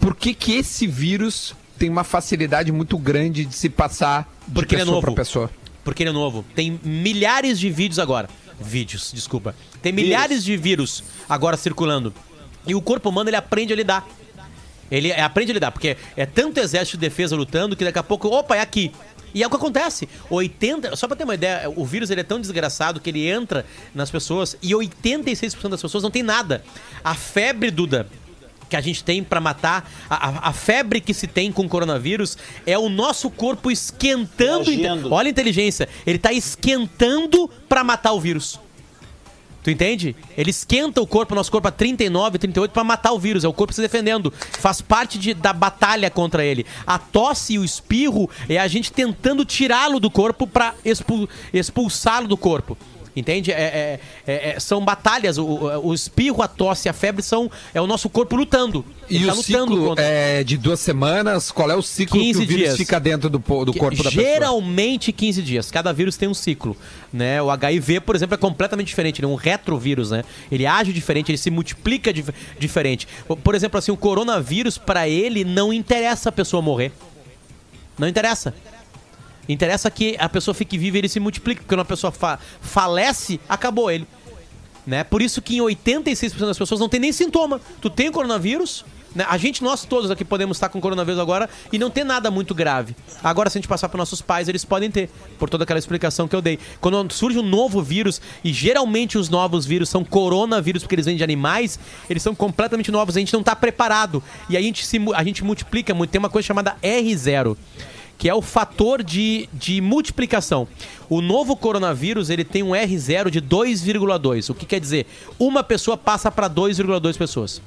Por 0.00 0.16
que, 0.16 0.34
que 0.34 0.54
esse 0.54 0.86
vírus 0.86 1.54
tem 1.78 1.88
uma 1.88 2.02
facilidade 2.02 2.72
muito 2.72 2.98
grande 2.98 3.44
de 3.44 3.54
se 3.54 3.70
passar 3.70 4.28
de 4.48 4.52
Porque 4.52 4.74
ele 4.74 4.82
é 4.82 4.84
pessoa 4.84 4.96
novo. 4.96 5.06
para 5.06 5.14
pessoa? 5.14 5.50
Porque 5.84 6.02
ele 6.02 6.10
é 6.10 6.12
novo. 6.12 6.44
Tem 6.56 6.80
milhares 6.82 7.58
de 7.60 7.70
vídeos 7.70 8.00
agora. 8.00 8.28
Vídeos, 8.60 9.12
desculpa. 9.14 9.54
Tem 9.80 9.92
milhares 9.92 10.42
de 10.42 10.56
vírus 10.56 11.04
agora 11.28 11.56
circulando. 11.56 12.12
E 12.66 12.74
o 12.74 12.82
corpo 12.82 13.08
humano 13.08 13.30
ele 13.30 13.36
aprende 13.36 13.72
a 13.72 13.76
lidar. 13.76 14.06
Ele 14.90 15.10
é- 15.10 15.20
aprende 15.22 15.50
a 15.52 15.54
lidar, 15.54 15.70
porque 15.72 15.96
é 16.16 16.26
tanto 16.26 16.58
exército 16.60 16.96
de 16.96 17.00
defesa 17.08 17.34
lutando 17.36 17.74
que 17.76 17.84
daqui 17.84 17.98
a 17.98 18.02
pouco, 18.02 18.28
opa, 18.28 18.56
é 18.56 18.60
aqui. 18.60 18.92
E 19.34 19.42
é 19.42 19.46
o 19.46 19.50
que 19.50 19.56
acontece. 19.56 20.08
80, 20.30 20.96
só 20.96 21.06
pra 21.06 21.16
ter 21.16 21.24
uma 21.24 21.34
ideia, 21.34 21.70
o 21.74 21.84
vírus 21.84 22.08
ele 22.10 22.22
é 22.22 22.24
tão 22.24 22.40
desgraçado 22.40 23.00
que 23.00 23.10
ele 23.10 23.28
entra 23.28 23.66
nas 23.94 24.10
pessoas 24.10 24.56
e 24.62 24.74
86% 24.74 25.68
das 25.70 25.82
pessoas 25.82 26.02
não 26.02 26.10
tem 26.10 26.22
nada. 26.22 26.64
A 27.04 27.14
febre, 27.14 27.70
Duda, 27.70 28.06
que 28.70 28.76
a 28.76 28.80
gente 28.80 29.04
tem 29.04 29.22
pra 29.22 29.38
matar, 29.40 29.90
a, 30.08 30.48
a- 30.48 30.52
febre 30.52 31.00
que 31.00 31.12
se 31.12 31.26
tem 31.26 31.52
com 31.52 31.68
coronavírus 31.68 32.38
é 32.66 32.78
o 32.78 32.88
nosso 32.88 33.28
corpo 33.30 33.70
esquentando. 33.70 34.70
Reagindo. 34.70 35.12
Olha 35.12 35.28
a 35.28 35.30
inteligência. 35.30 35.88
Ele 36.06 36.18
tá 36.18 36.32
esquentando 36.32 37.48
pra 37.68 37.84
matar 37.84 38.12
o 38.12 38.20
vírus. 38.20 38.58
Tu 39.66 39.70
entende? 39.72 40.14
Ele 40.38 40.50
esquenta 40.50 41.00
o 41.00 41.06
corpo, 41.08 41.34
nosso 41.34 41.50
corpo 41.50 41.66
a 41.66 41.72
39, 41.72 42.38
38 42.38 42.70
pra 42.70 42.84
matar 42.84 43.10
o 43.10 43.18
vírus. 43.18 43.42
É 43.42 43.48
o 43.48 43.52
corpo 43.52 43.72
se 43.72 43.80
defendendo. 43.80 44.32
Faz 44.60 44.80
parte 44.80 45.18
de- 45.18 45.34
da 45.34 45.52
batalha 45.52 46.08
contra 46.08 46.44
ele. 46.44 46.64
A 46.86 47.00
tosse 47.00 47.54
e 47.54 47.58
o 47.58 47.64
espirro 47.64 48.30
é 48.48 48.58
a 48.58 48.68
gente 48.68 48.92
tentando 48.92 49.44
tirá-lo 49.44 49.98
do 49.98 50.08
corpo 50.08 50.48
expul- 50.84 51.28
expulsá-lo 51.52 52.28
do 52.28 52.36
corpo. 52.36 52.78
Entende? 53.16 53.50
É- 53.50 53.54
é- 53.54 54.00
é- 54.26 54.50
é- 54.56 54.60
são 54.60 54.84
batalhas. 54.84 55.38
O, 55.38 55.44
o- 55.46 55.94
espirro, 55.94 56.42
a 56.42 56.48
tosse 56.48 56.86
e 56.86 56.90
a 56.90 56.92
febre 56.92 57.22
são 57.22 57.50
é 57.72 57.80
o 57.80 57.86
nosso 57.86 58.10
corpo 58.10 58.36
lutando. 58.36 58.84
E 59.08 59.16
Ele 59.16 59.26
tá 59.26 59.32
o 59.32 59.42
ciclo 59.42 59.94
é 59.96 60.44
de 60.44 60.58
duas 60.58 60.80
semanas? 60.80 61.50
Qual 61.50 61.70
é 61.70 61.74
o 61.74 61.80
ciclo 61.80 62.18
que 62.18 62.26
15 62.26 62.42
o 62.42 62.46
vírus 62.46 62.64
dias. 62.64 62.76
fica 62.76 63.00
dentro 63.00 63.30
do, 63.30 63.38
do 63.38 63.72
Que- 63.72 63.78
corpo 63.78 63.96
da 64.02 64.10
pessoa? 64.10 64.22
Geralmente 64.24 65.12
15 65.12 65.40
dias. 65.42 65.70
Cada 65.70 65.92
vírus 65.94 66.16
tem 66.18 66.28
um 66.28 66.34
ciclo, 66.34 66.76
né? 67.10 67.40
O 67.40 67.50
HIV, 67.50 68.00
por 68.00 68.14
exemplo, 68.14 68.34
é 68.34 68.38
completamente 68.38 68.88
diferente. 68.88 69.20
Ele 69.20 69.26
é 69.26 69.30
um 69.30 69.34
retrovírus, 69.36 70.10
né? 70.10 70.22
Ele 70.52 70.66
age 70.66 70.92
diferente, 70.92 71.30
ele 71.30 71.38
se 71.38 71.50
multiplica 71.50 72.12
dif- 72.12 72.34
diferente. 72.58 73.08
Por 73.42 73.54
exemplo, 73.54 73.78
assim, 73.78 73.90
o 73.92 73.96
coronavírus, 73.96 74.76
pra 74.76 75.08
ele, 75.08 75.42
não 75.42 75.72
interessa 75.72 76.28
a 76.28 76.32
pessoa 76.32 76.60
morrer. 76.60 76.92
Não 77.98 78.06
interessa. 78.06 78.52
Interessa 79.48 79.90
que 79.90 80.16
a 80.18 80.28
pessoa 80.28 80.54
fique 80.54 80.76
viva 80.76 80.96
e 80.96 81.00
ele 81.00 81.08
se 81.08 81.20
multiplique. 81.20 81.60
Porque 81.60 81.74
quando 81.74 81.80
a 81.80 81.84
pessoa 81.84 82.10
fa- 82.10 82.38
falece, 82.60 83.40
acabou 83.48 83.90
ele. 83.90 84.06
Né? 84.86 85.02
Por 85.02 85.20
isso 85.20 85.42
que 85.42 85.56
em 85.56 85.60
86% 85.60 86.38
das 86.46 86.58
pessoas 86.58 86.80
não 86.80 86.88
tem 86.88 87.00
nem 87.00 87.12
sintoma. 87.12 87.60
Tu 87.80 87.90
tem 87.90 88.10
coronavírus, 88.12 88.84
né? 89.14 89.26
a 89.28 89.36
gente, 89.36 89.64
nós 89.64 89.84
todos 89.84 90.12
aqui 90.12 90.24
podemos 90.24 90.56
estar 90.56 90.68
com 90.68 90.80
coronavírus 90.80 91.18
agora 91.18 91.50
e 91.72 91.78
não 91.78 91.90
ter 91.90 92.04
nada 92.04 92.30
muito 92.30 92.54
grave. 92.54 92.94
Agora, 93.22 93.50
se 93.50 93.58
a 93.58 93.60
gente 93.60 93.66
passar 93.66 93.88
para 93.88 93.98
nossos 93.98 94.22
pais, 94.22 94.48
eles 94.48 94.64
podem 94.64 94.88
ter, 94.88 95.10
por 95.40 95.50
toda 95.50 95.64
aquela 95.64 95.78
explicação 95.78 96.28
que 96.28 96.36
eu 96.36 96.40
dei. 96.40 96.60
Quando 96.80 97.12
surge 97.12 97.36
um 97.36 97.42
novo 97.42 97.82
vírus, 97.82 98.20
e 98.44 98.52
geralmente 98.52 99.18
os 99.18 99.28
novos 99.28 99.66
vírus 99.66 99.88
são 99.88 100.04
coronavírus 100.04 100.84
porque 100.84 100.94
eles 100.94 101.06
vêm 101.06 101.16
de 101.16 101.24
animais, 101.24 101.80
eles 102.08 102.22
são 102.22 102.32
completamente 102.32 102.92
novos, 102.92 103.16
a 103.16 103.18
gente 103.18 103.32
não 103.32 103.40
está 103.40 103.56
preparado. 103.56 104.22
E 104.48 104.56
a 104.56 104.62
gente, 104.62 104.86
se, 104.86 105.00
a 105.16 105.24
gente 105.24 105.42
multiplica 105.42 105.92
muito. 105.94 106.10
Tem 106.10 106.18
uma 106.20 106.30
coisa 106.30 106.46
chamada 106.46 106.76
R0 106.80 107.56
que 108.18 108.28
é 108.28 108.34
o 108.34 108.40
fator 108.40 109.02
de, 109.02 109.48
de 109.52 109.80
multiplicação. 109.80 110.66
O 111.08 111.20
novo 111.20 111.56
coronavírus 111.56 112.30
ele 112.30 112.44
tem 112.44 112.62
um 112.62 112.70
R0 112.70 113.30
de 113.30 113.40
2,2. 113.42 114.50
O 114.50 114.54
que 114.54 114.64
quer 114.66 114.80
dizer? 114.80 115.06
Uma 115.38 115.62
pessoa 115.62 115.96
passa 115.96 116.30
para 116.30 116.48
2,2 116.48 117.16
pessoas. 117.16 117.60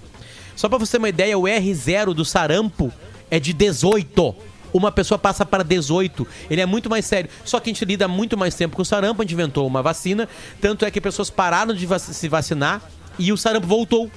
Só 0.56 0.68
para 0.68 0.78
você 0.78 0.94
ter 0.94 0.98
uma 0.98 1.10
ideia, 1.10 1.38
o 1.38 1.44
R0 1.44 2.14
do 2.14 2.26
sarampo 2.26 2.92
é 3.32 3.40
de 3.40 3.54
18. 3.54 4.36
Uma 4.74 4.92
pessoa 4.92 5.18
passa 5.18 5.46
para 5.46 5.64
18. 5.64 6.28
Ele 6.50 6.62
é 6.62 6.66
muito 6.66 6.90
mais 6.90 7.06
sério. 7.06 7.30
Só 7.46 7.60
que 7.60 7.70
a 7.70 7.74
gente 7.74 7.86
lida 7.86 8.08
muito 8.08 8.38
mais 8.38 8.54
tempo 8.56 8.76
com 8.76 8.82
o 8.82 8.86
sarampo, 8.86 9.22
a 9.22 9.26
gente 9.26 9.34
inventou 9.34 9.66
uma 9.66 9.82
vacina. 9.82 10.28
Tanto 10.60 10.84
é 10.86 10.92
que 10.92 11.00
pessoas 11.00 11.30
pararam 11.30 11.74
de 11.74 11.86
vac- 11.86 12.02
se 12.02 12.28
vacinar 12.28 12.82
e 13.18 13.32
o 13.32 13.38
sarampo 13.38 13.68
voltou. 13.68 14.12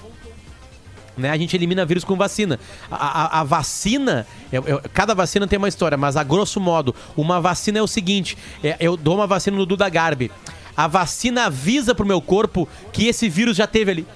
Né? 1.17 1.31
A 1.31 1.37
gente 1.37 1.55
elimina 1.55 1.85
vírus 1.85 2.05
com 2.05 2.17
vacina. 2.17 2.59
A, 2.91 3.39
a- 3.39 3.41
a 3.41 3.45
vacina, 3.45 4.27
eu- 4.51 4.65
eu- 4.67 4.81
cada 4.95 5.15
vacina 5.15 5.47
tem 5.47 5.59
uma 5.59 5.69
história, 5.69 5.97
mas 5.99 6.17
a 6.17 6.23
grosso 6.25 6.59
modo, 6.61 6.95
uma 7.17 7.41
vacina 7.41 7.79
é 7.79 7.83
o 7.83 7.87
seguinte: 7.87 8.37
é, 8.65 8.77
eu 8.81 8.97
dou 8.97 9.17
uma 9.17 9.27
vacina 9.27 9.57
no 9.57 9.67
Duda 9.67 9.89
Garbi. 9.89 10.31
A 10.75 10.87
vacina 10.87 11.45
avisa 11.47 11.95
pro 11.95 12.07
meu 12.07 12.21
corpo 12.23 12.67
que 12.93 13.07
esse 13.07 13.29
vírus 13.29 13.57
já 13.57 13.67
teve 13.67 13.91
ali. 13.91 14.07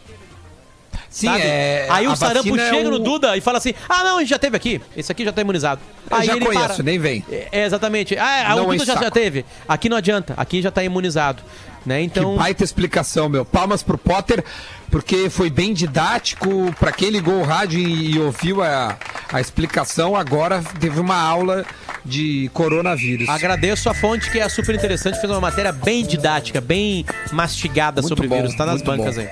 Sim, 1.10 1.26
sabe? 1.28 1.42
é. 1.42 1.86
Aí 1.90 2.06
o 2.08 2.16
sarampo 2.16 2.56
é 2.56 2.70
chega 2.70 2.90
no 2.90 2.96
o- 2.96 2.98
Duda 2.98 3.36
e 3.36 3.40
fala 3.40 3.58
assim: 3.58 3.74
ah, 3.88 4.02
não, 4.02 4.16
a 4.16 4.20
gente 4.20 4.30
já 4.30 4.38
teve 4.38 4.56
aqui. 4.56 4.80
Esse 4.96 5.12
aqui 5.12 5.24
já 5.24 5.32
tá 5.32 5.40
imunizado. 5.42 5.80
Eu 6.10 6.16
Aí 6.16 6.26
já 6.26 6.36
ele 6.36 6.44
conheço, 6.46 6.66
para. 6.74 6.82
nem 6.82 6.98
vem. 6.98 7.24
É, 7.30 7.48
é, 7.52 7.64
exatamente. 7.66 8.16
Ah, 8.18 8.54
Não 8.56 8.68
o 8.68 8.72
Duda 8.72 8.84
já, 8.86 8.94
já 9.02 9.10
teve. 9.10 9.44
Aqui 9.68 9.88
não 9.88 9.96
adianta. 9.96 10.34
Aqui 10.36 10.60
já 10.62 10.70
tá 10.70 10.82
imunizado. 10.82 11.42
Né? 11.86 12.02
Então. 12.02 12.32
Que 12.32 12.38
baita 12.38 12.64
explicação, 12.64 13.28
meu. 13.28 13.44
Palmas 13.44 13.82
pro 13.82 13.96
Potter, 13.96 14.44
porque 14.90 15.30
foi 15.30 15.48
bem 15.48 15.72
didático. 15.72 16.74
Pra 16.80 16.90
quem 16.90 17.10
ligou 17.10 17.40
o 17.40 17.44
rádio 17.44 17.78
e, 17.78 18.14
e 18.14 18.18
ouviu 18.18 18.62
a, 18.62 18.96
a 19.32 19.40
explicação, 19.40 20.16
agora 20.16 20.62
teve 20.80 20.98
uma 20.98 21.16
aula 21.16 21.64
de 22.04 22.50
coronavírus. 22.52 23.28
Agradeço 23.28 23.88
a 23.88 23.94
fonte 23.94 24.30
que 24.30 24.38
é 24.38 24.48
super 24.48 24.74
interessante, 24.74 25.20
fez 25.20 25.30
uma 25.30 25.40
matéria 25.40 25.72
bem 25.72 26.04
didática, 26.04 26.60
bem 26.60 27.04
mastigada 27.32 28.00
Muito 28.00 28.08
sobre 28.08 28.28
bom, 28.28 28.36
vírus. 28.36 28.54
Tá 28.54 28.66
nas 28.66 28.82
bancas 28.82 29.16
bom. 29.16 29.22
aí. 29.22 29.28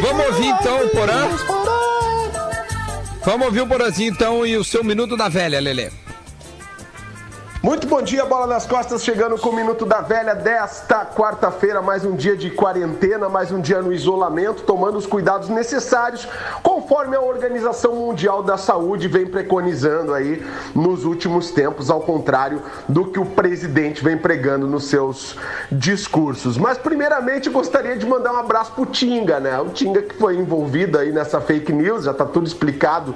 Vamos 0.00 0.26
ouvir 0.26 0.46
então 0.46 0.86
o 0.86 0.88
Porã? 0.90 1.28
Vamos 3.24 3.46
ouvir 3.46 3.60
o 3.60 3.66
Porãzinho 3.66 4.12
então 4.12 4.46
e 4.46 4.56
o 4.56 4.64
seu 4.64 4.82
minuto 4.82 5.16
da 5.16 5.28
velha, 5.28 5.60
Lelê. 5.60 5.90
Muito 7.62 7.86
bom 7.86 8.00
dia, 8.00 8.24
bola 8.24 8.46
nas 8.46 8.64
costas, 8.64 9.04
chegando 9.04 9.36
com 9.36 9.50
o 9.50 9.54
Minuto 9.54 9.84
da 9.84 10.00
Velha 10.00 10.34
desta 10.34 11.04
quarta-feira, 11.04 11.82
mais 11.82 12.06
um 12.06 12.16
dia 12.16 12.34
de 12.34 12.48
quarentena, 12.48 13.28
mais 13.28 13.52
um 13.52 13.60
dia 13.60 13.82
no 13.82 13.92
isolamento, 13.92 14.62
tomando 14.62 14.96
os 14.96 15.04
cuidados 15.04 15.50
necessários, 15.50 16.26
conforme 16.62 17.16
a 17.16 17.20
Organização 17.20 17.94
Mundial 17.94 18.42
da 18.42 18.56
Saúde 18.56 19.08
vem 19.08 19.26
preconizando 19.26 20.14
aí 20.14 20.42
nos 20.74 21.04
últimos 21.04 21.50
tempos, 21.50 21.90
ao 21.90 22.00
contrário 22.00 22.62
do 22.88 23.04
que 23.04 23.20
o 23.20 23.26
presidente 23.26 24.02
vem 24.02 24.16
pregando 24.16 24.66
nos 24.66 24.84
seus 24.84 25.36
discursos. 25.70 26.56
Mas 26.56 26.78
primeiramente 26.78 27.50
gostaria 27.50 27.94
de 27.94 28.06
mandar 28.06 28.32
um 28.32 28.38
abraço 28.38 28.72
pro 28.72 28.86
Tinga, 28.86 29.38
né? 29.38 29.60
O 29.60 29.68
Tinga 29.68 30.00
que 30.00 30.14
foi 30.14 30.34
envolvido 30.34 30.98
aí 30.98 31.12
nessa 31.12 31.42
fake 31.42 31.74
news, 31.74 32.04
já 32.04 32.14
tá 32.14 32.24
tudo 32.24 32.46
explicado 32.46 33.14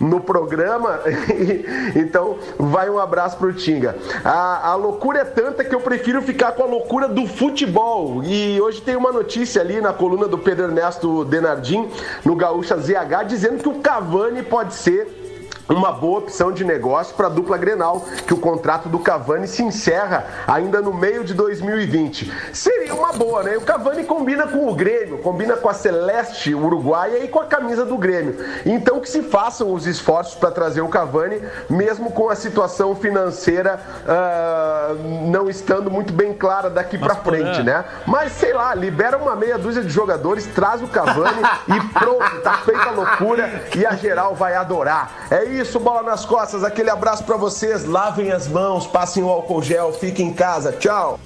no 0.00 0.20
programa. 0.20 0.98
então, 1.94 2.38
vai 2.58 2.90
um 2.90 2.98
abraço 2.98 3.36
pro 3.36 3.52
Tinga. 3.52 3.83
A, 4.24 4.70
a 4.70 4.74
loucura 4.74 5.20
é 5.20 5.24
tanta 5.24 5.64
que 5.64 5.74
eu 5.74 5.80
prefiro 5.80 6.22
ficar 6.22 6.52
com 6.52 6.62
a 6.62 6.66
loucura 6.66 7.08
do 7.08 7.26
futebol. 7.26 8.22
E 8.22 8.60
hoje 8.60 8.80
tem 8.80 8.96
uma 8.96 9.12
notícia 9.12 9.60
ali 9.60 9.80
na 9.80 9.92
coluna 9.92 10.28
do 10.28 10.38
Pedro 10.38 10.66
Ernesto 10.66 11.24
Denardim, 11.24 11.88
no 12.24 12.36
Gaúcha 12.36 12.76
ZH, 12.76 13.24
dizendo 13.26 13.62
que 13.62 13.68
o 13.68 13.80
Cavani 13.80 14.42
pode 14.42 14.74
ser 14.74 15.23
uma 15.68 15.92
boa 15.92 16.18
opção 16.18 16.52
de 16.52 16.64
negócio 16.64 17.14
para 17.14 17.26
a 17.26 17.30
dupla 17.30 17.56
Grenal, 17.56 18.04
que 18.26 18.34
o 18.34 18.36
contrato 18.36 18.88
do 18.88 18.98
Cavani 18.98 19.46
se 19.46 19.62
encerra 19.62 20.26
ainda 20.46 20.80
no 20.82 20.92
meio 20.92 21.24
de 21.24 21.32
2020. 21.32 22.30
Seria 22.52 22.94
uma 22.94 23.12
boa, 23.12 23.42
né? 23.42 23.56
O 23.56 23.62
Cavani 23.62 24.04
combina 24.04 24.46
com 24.46 24.68
o 24.68 24.74
Grêmio, 24.74 25.18
combina 25.18 25.56
com 25.56 25.68
a 25.68 25.74
Celeste 25.74 26.54
Uruguaia 26.54 27.24
e 27.24 27.28
com 27.28 27.40
a 27.40 27.46
camisa 27.46 27.84
do 27.84 27.96
Grêmio. 27.96 28.36
Então 28.66 29.00
que 29.00 29.08
se 29.08 29.22
façam 29.22 29.72
os 29.72 29.86
esforços 29.86 30.34
para 30.34 30.50
trazer 30.50 30.82
o 30.82 30.88
Cavani, 30.88 31.40
mesmo 31.70 32.10
com 32.10 32.28
a 32.28 32.36
situação 32.36 32.94
financeira 32.94 33.80
ah, 34.06 34.94
não 35.26 35.48
estando 35.48 35.90
muito 35.90 36.12
bem 36.12 36.34
clara 36.34 36.68
daqui 36.68 36.98
para 36.98 37.14
frente, 37.16 37.62
né? 37.62 37.84
Mas 38.06 38.32
sei 38.32 38.52
lá, 38.52 38.74
libera 38.74 39.16
uma 39.16 39.34
meia 39.34 39.56
dúzia 39.56 39.82
de 39.82 39.88
jogadores, 39.88 40.46
traz 40.46 40.82
o 40.82 40.88
Cavani 40.88 41.42
e 41.68 41.80
pronto, 41.98 42.40
tá 42.42 42.58
feita 42.58 42.88
a 42.88 42.90
loucura 42.90 43.64
e 43.74 43.86
a 43.86 43.94
geral 43.94 44.34
vai 44.34 44.54
adorar. 44.54 45.10
É 45.30 45.44
isso, 45.44 45.53
bola 45.80 46.02
nas 46.02 46.24
costas, 46.24 46.64
aquele 46.64 46.90
abraço 46.90 47.24
para 47.24 47.36
vocês, 47.36 47.84
lavem 47.84 48.32
as 48.32 48.48
mãos, 48.48 48.86
passem 48.86 49.22
o 49.22 49.28
álcool 49.28 49.62
gel, 49.62 49.92
fiquem 49.92 50.28
em 50.28 50.32
casa, 50.32 50.72
tchau. 50.72 51.20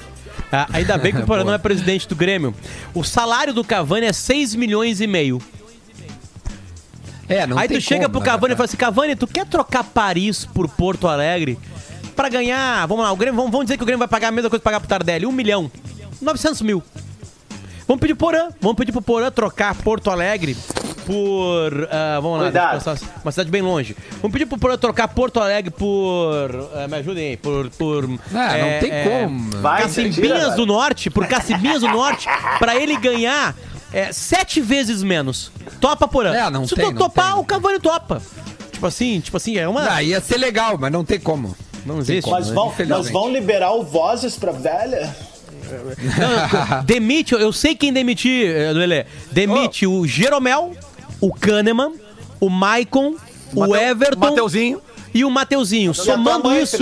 Ah, 0.52 0.66
ainda 0.72 0.96
bem 0.98 1.12
que 1.12 1.20
o 1.20 1.24
Porã 1.26 1.44
não 1.44 1.52
é 1.52 1.58
presidente 1.58 2.08
do 2.08 2.16
Grêmio. 2.16 2.54
O 2.94 3.04
salário 3.04 3.54
do 3.54 3.64
Cavani 3.64 4.06
é 4.06 4.12
6 4.12 4.54
milhões 4.54 5.00
e 5.00 5.06
meio. 5.06 5.40
É, 7.28 7.46
não 7.46 7.58
Aí 7.58 7.68
tem 7.68 7.78
tu 7.78 7.82
chega 7.82 8.02
como, 8.02 8.12
pro 8.12 8.20
né, 8.20 8.26
Cavani 8.26 8.54
e 8.54 8.56
fala 8.56 8.64
assim: 8.64 8.76
Cavani, 8.76 9.14
tu 9.14 9.26
quer 9.26 9.46
trocar 9.46 9.84
Paris 9.84 10.46
por 10.46 10.68
Porto 10.68 11.06
Alegre 11.06 11.58
pra 12.16 12.28
ganhar? 12.28 12.86
Vamos 12.86 13.04
lá, 13.04 13.12
o 13.12 13.16
Grêmio, 13.16 13.36
vamos, 13.36 13.52
vamos 13.52 13.66
dizer 13.66 13.76
que 13.76 13.82
o 13.82 13.86
Grêmio 13.86 13.98
vai 13.98 14.08
pagar 14.08 14.28
a 14.28 14.32
mesma 14.32 14.48
coisa 14.48 14.60
que 14.60 14.64
pagar 14.64 14.80
pro 14.80 14.88
Tardelli: 14.88 15.26
1 15.26 15.32
milhão. 15.32 15.70
900 16.20 16.62
mil. 16.62 16.82
Vamos 17.86 18.00
pedir 18.00 18.14
pro 18.14 18.26
Porã. 18.26 18.48
Vamos 18.60 18.76
pedir 18.76 18.92
pro 18.92 19.02
Porã 19.02 19.30
trocar 19.30 19.74
Porto 19.74 20.10
Alegre 20.10 20.56
por. 21.08 21.88
ah, 21.90 22.20
vamos 22.20 22.38
lá, 22.38 22.44
Cuidado. 22.44 23.00
uma 23.24 23.32
cidade 23.32 23.50
bem 23.50 23.62
longe. 23.62 23.96
Vamos 24.20 24.30
pedir 24.30 24.44
pro 24.44 24.58
Porã 24.58 24.76
trocar 24.76 25.08
Porto 25.08 25.40
Alegre 25.40 25.70
por. 25.70 26.70
ah, 26.74 26.86
me 26.86 26.96
ajudem 26.98 27.30
aí. 27.30 27.36
Por. 27.38 27.70
por 27.70 28.04
Ah, 28.04 28.58
não 28.58 28.66
é, 28.66 28.78
tem 28.78 28.90
é, 28.92 29.04
como. 29.04 29.50
Vai, 29.62 29.82
Cacimbinhas 29.82 30.14
tira, 30.14 30.50
do 30.50 30.66
Norte, 30.66 31.08
por 31.08 31.26
Cacimbinhas 31.26 31.80
do 31.80 31.88
Norte, 31.88 32.28
pra 32.60 32.76
ele 32.76 32.94
ganhar 32.98 33.56
é, 33.90 34.12
sete 34.12 34.60
vezes 34.60 35.02
menos. 35.02 35.50
Topa, 35.80 36.06
Porã. 36.06 36.34
É, 36.34 36.50
não 36.50 36.68
Se 36.68 36.74
tem, 36.74 36.84
tu 36.84 36.90
não 36.92 36.98
topar, 36.98 37.32
tem. 37.32 37.40
o 37.40 37.44
Cavani 37.44 37.80
topa. 37.80 38.20
Tipo 38.70 38.86
assim, 38.86 39.18
tipo 39.20 39.36
assim, 39.38 39.56
é 39.56 39.66
uma. 39.66 39.90
Ah, 39.90 40.02
ia 40.02 40.20
ser 40.20 40.36
legal, 40.36 40.76
mas 40.78 40.92
não 40.92 41.04
tem 41.04 41.18
como. 41.18 41.56
não 41.86 41.98
existe. 41.98 42.30
Mas 42.30 42.50
vão, 42.50 42.68
Infelizmente. 42.68 43.04
mas 43.04 43.10
vão 43.12 43.32
liberar 43.32 43.72
o 43.72 43.82
Vozes 43.82 44.36
pra 44.36 44.52
velha? 44.52 45.16
Não, 45.70 46.84
demite, 46.84 47.34
eu 47.34 47.52
sei 47.52 47.74
quem 47.74 47.92
demitir, 47.92 48.48
eh, 48.48 48.72
Lelê. 48.72 49.04
Demite 49.30 49.86
o 49.86 50.06
Jeromel, 50.06 50.74
o 51.20 51.32
Kahneman, 51.32 51.92
o 52.40 52.48
Maicon, 52.48 53.14
o 53.54 53.76
Everton. 53.76 54.18
Mateuzinho. 54.18 54.82
E 55.14 55.24
o 55.24 55.30
Mateuzinho. 55.30 55.94
Somando 55.94 56.50
mãe, 56.50 56.62
isso, 56.62 56.76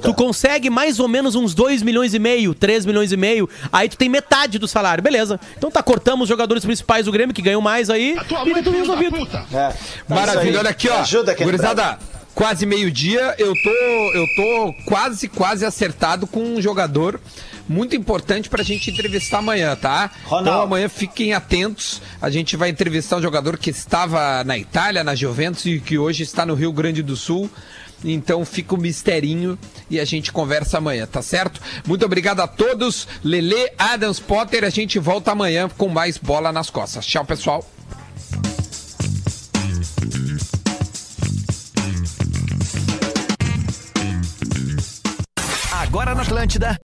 tu 0.00 0.14
consegue 0.14 0.70
mais 0.70 1.00
ou 1.00 1.08
menos 1.08 1.34
uns 1.34 1.52
2 1.52 1.82
milhões 1.82 2.14
e 2.14 2.18
meio, 2.18 2.54
3 2.54 2.86
milhões 2.86 3.10
e 3.10 3.16
meio. 3.16 3.50
Aí 3.72 3.88
tu 3.88 3.96
tem 3.96 4.08
metade 4.08 4.56
do 4.56 4.68
salário. 4.68 5.02
Beleza. 5.02 5.38
Então 5.58 5.68
tá, 5.68 5.82
cortamos 5.82 6.22
os 6.22 6.28
jogadores 6.28 6.64
principais 6.64 7.06
do 7.06 7.12
Grêmio 7.12 7.34
que 7.34 7.42
ganham 7.42 7.60
mais 7.60 7.90
aí. 7.90 8.12
E 8.12 8.14
tá 8.14 8.62
tudo 8.62 8.70
resolvido. 8.70 9.16
É. 9.52 9.74
Maravilha, 10.08 10.40
Isso 10.42 10.50
aí. 10.50 10.56
olha 10.56 10.70
aqui, 10.70 10.88
ó. 10.88 11.00
Ajuda 11.00 11.34
Gurizada, 11.34 11.98
quase 12.34 12.64
meio-dia, 12.66 13.34
eu 13.36 13.52
tô, 13.52 13.70
eu 13.70 14.26
tô 14.36 14.74
quase, 14.86 15.28
quase 15.28 15.64
acertado 15.64 16.26
com 16.26 16.40
um 16.40 16.62
jogador 16.62 17.20
muito 17.68 17.96
importante 17.96 18.48
pra 18.48 18.62
gente 18.62 18.90
entrevistar 18.90 19.38
amanhã, 19.38 19.76
tá? 19.76 20.10
Ronaldo. 20.24 20.48
Então 20.48 20.62
amanhã 20.62 20.88
fiquem 20.88 21.32
atentos. 21.32 22.02
A 22.20 22.30
gente 22.30 22.56
vai 22.56 22.68
entrevistar 22.68 23.16
um 23.16 23.22
jogador 23.22 23.56
que 23.58 23.70
estava 23.70 24.44
na 24.44 24.58
Itália, 24.58 25.04
na 25.04 25.14
Juventus 25.14 25.64
e 25.66 25.80
que 25.80 25.98
hoje 25.98 26.22
está 26.22 26.44
no 26.44 26.54
Rio 26.54 26.72
Grande 26.72 27.02
do 27.02 27.16
Sul. 27.16 27.50
Então 28.04 28.44
fica 28.44 28.74
o 28.74 28.78
misterinho 28.78 29.58
e 29.88 30.00
a 30.00 30.04
gente 30.04 30.32
conversa 30.32 30.78
amanhã, 30.78 31.06
tá 31.06 31.22
certo? 31.22 31.60
Muito 31.86 32.04
obrigado 32.04 32.40
a 32.40 32.48
todos. 32.48 33.06
Lele, 33.22 33.70
Adams, 33.78 34.18
Potter, 34.18 34.64
a 34.64 34.70
gente 34.70 34.98
volta 34.98 35.32
amanhã 35.32 35.68
com 35.76 35.88
mais 35.88 36.18
bola 36.18 36.52
nas 36.52 36.68
costas. 36.68 37.06
Tchau, 37.06 37.24
pessoal. 37.24 37.64
Agora 45.72 46.14
na 46.14 46.22
Atlântida, 46.22 46.80